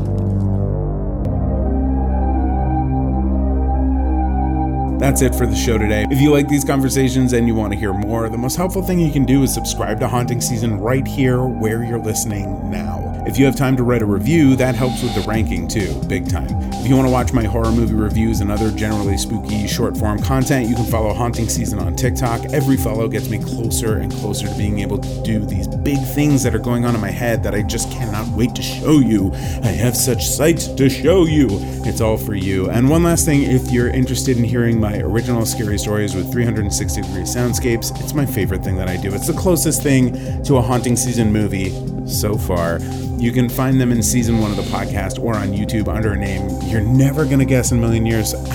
That's 4.98 5.22
it 5.22 5.32
for 5.34 5.46
the 5.46 5.54
show 5.54 5.78
today. 5.78 6.06
If 6.10 6.20
you 6.20 6.32
like 6.32 6.48
these 6.48 6.64
conversations 6.64 7.32
and 7.32 7.46
you 7.46 7.54
want 7.54 7.72
to 7.72 7.78
hear 7.78 7.92
more, 7.92 8.28
the 8.28 8.36
most 8.36 8.56
helpful 8.56 8.82
thing 8.82 8.98
you 8.98 9.12
can 9.12 9.24
do 9.24 9.44
is 9.44 9.54
subscribe 9.54 10.00
to 10.00 10.08
Haunting 10.08 10.40
Season 10.40 10.76
right 10.80 11.06
here 11.06 11.44
where 11.44 11.84
you're 11.84 12.00
listening 12.00 12.68
now. 12.68 13.07
If 13.28 13.36
you 13.36 13.44
have 13.44 13.56
time 13.56 13.76
to 13.76 13.82
write 13.82 14.00
a 14.00 14.06
review, 14.06 14.56
that 14.56 14.74
helps 14.74 15.02
with 15.02 15.14
the 15.14 15.20
ranking 15.28 15.68
too, 15.68 15.92
big 16.08 16.30
time. 16.30 16.48
If 16.72 16.88
you 16.88 16.96
want 16.96 17.08
to 17.08 17.12
watch 17.12 17.34
my 17.34 17.44
horror 17.44 17.70
movie 17.70 17.92
reviews 17.92 18.40
and 18.40 18.50
other 18.50 18.70
generally 18.70 19.18
spooky 19.18 19.66
short 19.68 19.98
form 19.98 20.18
content, 20.18 20.66
you 20.66 20.74
can 20.74 20.86
follow 20.86 21.12
Haunting 21.12 21.50
Season 21.50 21.78
on 21.78 21.94
TikTok. 21.94 22.46
Every 22.54 22.78
follow 22.78 23.06
gets 23.06 23.28
me 23.28 23.38
closer 23.38 23.98
and 23.98 24.10
closer 24.10 24.48
to 24.48 24.54
being 24.56 24.78
able 24.78 24.96
to 24.96 25.22
do 25.24 25.40
these 25.44 25.68
big 25.68 26.02
things 26.14 26.42
that 26.42 26.54
are 26.54 26.58
going 26.58 26.86
on 26.86 26.94
in 26.94 27.02
my 27.02 27.10
head 27.10 27.42
that 27.42 27.54
I 27.54 27.60
just 27.60 27.92
cannot 27.92 28.26
wait 28.28 28.54
to 28.54 28.62
show 28.62 28.98
you. 28.98 29.30
I 29.62 29.72
have 29.76 29.94
such 29.94 30.26
sights 30.26 30.66
to 30.66 30.88
show 30.88 31.26
you. 31.26 31.48
It's 31.84 32.00
all 32.00 32.16
for 32.16 32.34
you. 32.34 32.70
And 32.70 32.88
one 32.88 33.02
last 33.02 33.26
thing, 33.26 33.42
if 33.42 33.70
you're 33.70 33.90
interested 33.90 34.38
in 34.38 34.44
hearing 34.44 34.80
my 34.80 35.00
original 35.00 35.44
scary 35.44 35.76
stories 35.76 36.14
with 36.14 36.32
360 36.32 37.02
degree 37.02 37.22
soundscapes, 37.24 37.94
it's 38.00 38.14
my 38.14 38.24
favorite 38.24 38.64
thing 38.64 38.76
that 38.76 38.88
I 38.88 38.96
do. 38.96 39.12
It's 39.12 39.26
the 39.26 39.38
closest 39.38 39.82
thing 39.82 40.42
to 40.44 40.56
a 40.56 40.62
haunting 40.62 40.96
season 40.96 41.30
movie 41.30 41.97
so 42.08 42.36
far. 42.36 42.80
You 43.18 43.32
can 43.32 43.48
find 43.48 43.80
them 43.80 43.92
in 43.92 44.02
season 44.02 44.38
one 44.38 44.50
of 44.50 44.56
the 44.56 44.62
podcast 44.64 45.22
or 45.22 45.34
on 45.36 45.48
YouTube 45.48 45.88
under 45.88 46.12
a 46.12 46.16
name 46.16 46.48
you're 46.68 46.80
never 46.80 47.24
going 47.24 47.38
to 47.38 47.44
guess 47.44 47.72
in 47.72 47.78
a 47.78 47.80
million 47.80 48.06
years. 48.06 48.34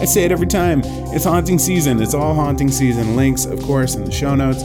I 0.00 0.04
say 0.04 0.24
it 0.24 0.32
every 0.32 0.46
time. 0.46 0.82
It's 1.14 1.24
haunting 1.24 1.58
season. 1.58 2.00
It's 2.02 2.14
all 2.14 2.34
haunting 2.34 2.70
season. 2.70 3.16
Links, 3.16 3.44
of 3.46 3.62
course, 3.62 3.94
in 3.94 4.04
the 4.04 4.12
show 4.12 4.34
notes. 4.34 4.62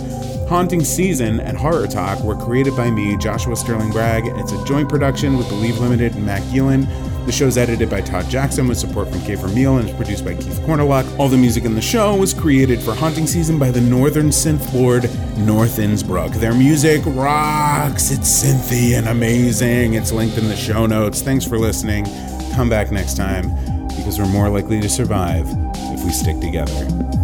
Haunting 0.49 0.83
Season 0.83 1.39
and 1.39 1.57
HorrorTok 1.57 2.25
were 2.25 2.35
created 2.35 2.75
by 2.75 2.91
me, 2.91 3.15
Joshua 3.15 3.55
Sterling 3.55 3.89
Bragg. 3.91 4.27
It's 4.27 4.51
a 4.51 4.65
joint 4.65 4.89
production 4.89 5.37
with 5.37 5.47
Believe 5.47 5.79
Limited 5.79 6.13
and 6.15 6.25
Matt 6.25 6.41
Gielan. 6.43 6.85
The 7.25 7.31
show's 7.31 7.57
edited 7.57 7.89
by 7.89 8.01
Todd 8.01 8.27
Jackson 8.29 8.67
with 8.67 8.79
support 8.79 9.09
from 9.09 9.21
Kay 9.21 9.35
Meal 9.53 9.77
and 9.77 9.87
is 9.87 9.95
produced 9.95 10.25
by 10.25 10.33
Keith 10.33 10.59
Cornerlock. 10.61 11.05
All 11.19 11.29
the 11.29 11.37
music 11.37 11.65
in 11.65 11.75
the 11.75 11.81
show 11.81 12.15
was 12.15 12.33
created 12.33 12.81
for 12.81 12.95
Haunting 12.95 13.27
Season 13.27 13.59
by 13.59 13.69
the 13.69 13.79
Northern 13.79 14.29
Synth 14.29 14.73
Lord, 14.73 15.09
North 15.37 15.77
Innsbruck. 15.77 16.31
Their 16.31 16.53
music 16.53 17.03
rocks. 17.05 18.09
It's 18.09 18.43
synthy 18.43 18.97
and 18.97 19.07
amazing. 19.07 19.93
It's 19.93 20.11
linked 20.11 20.37
in 20.37 20.47
the 20.47 20.55
show 20.55 20.87
notes. 20.87 21.21
Thanks 21.21 21.45
for 21.45 21.59
listening. 21.59 22.05
Come 22.53 22.69
back 22.69 22.91
next 22.91 23.17
time 23.17 23.49
because 23.89 24.17
we're 24.17 24.25
more 24.25 24.49
likely 24.49 24.81
to 24.81 24.89
survive 24.89 25.45
if 25.93 26.03
we 26.03 26.11
stick 26.11 26.39
together. 26.39 27.20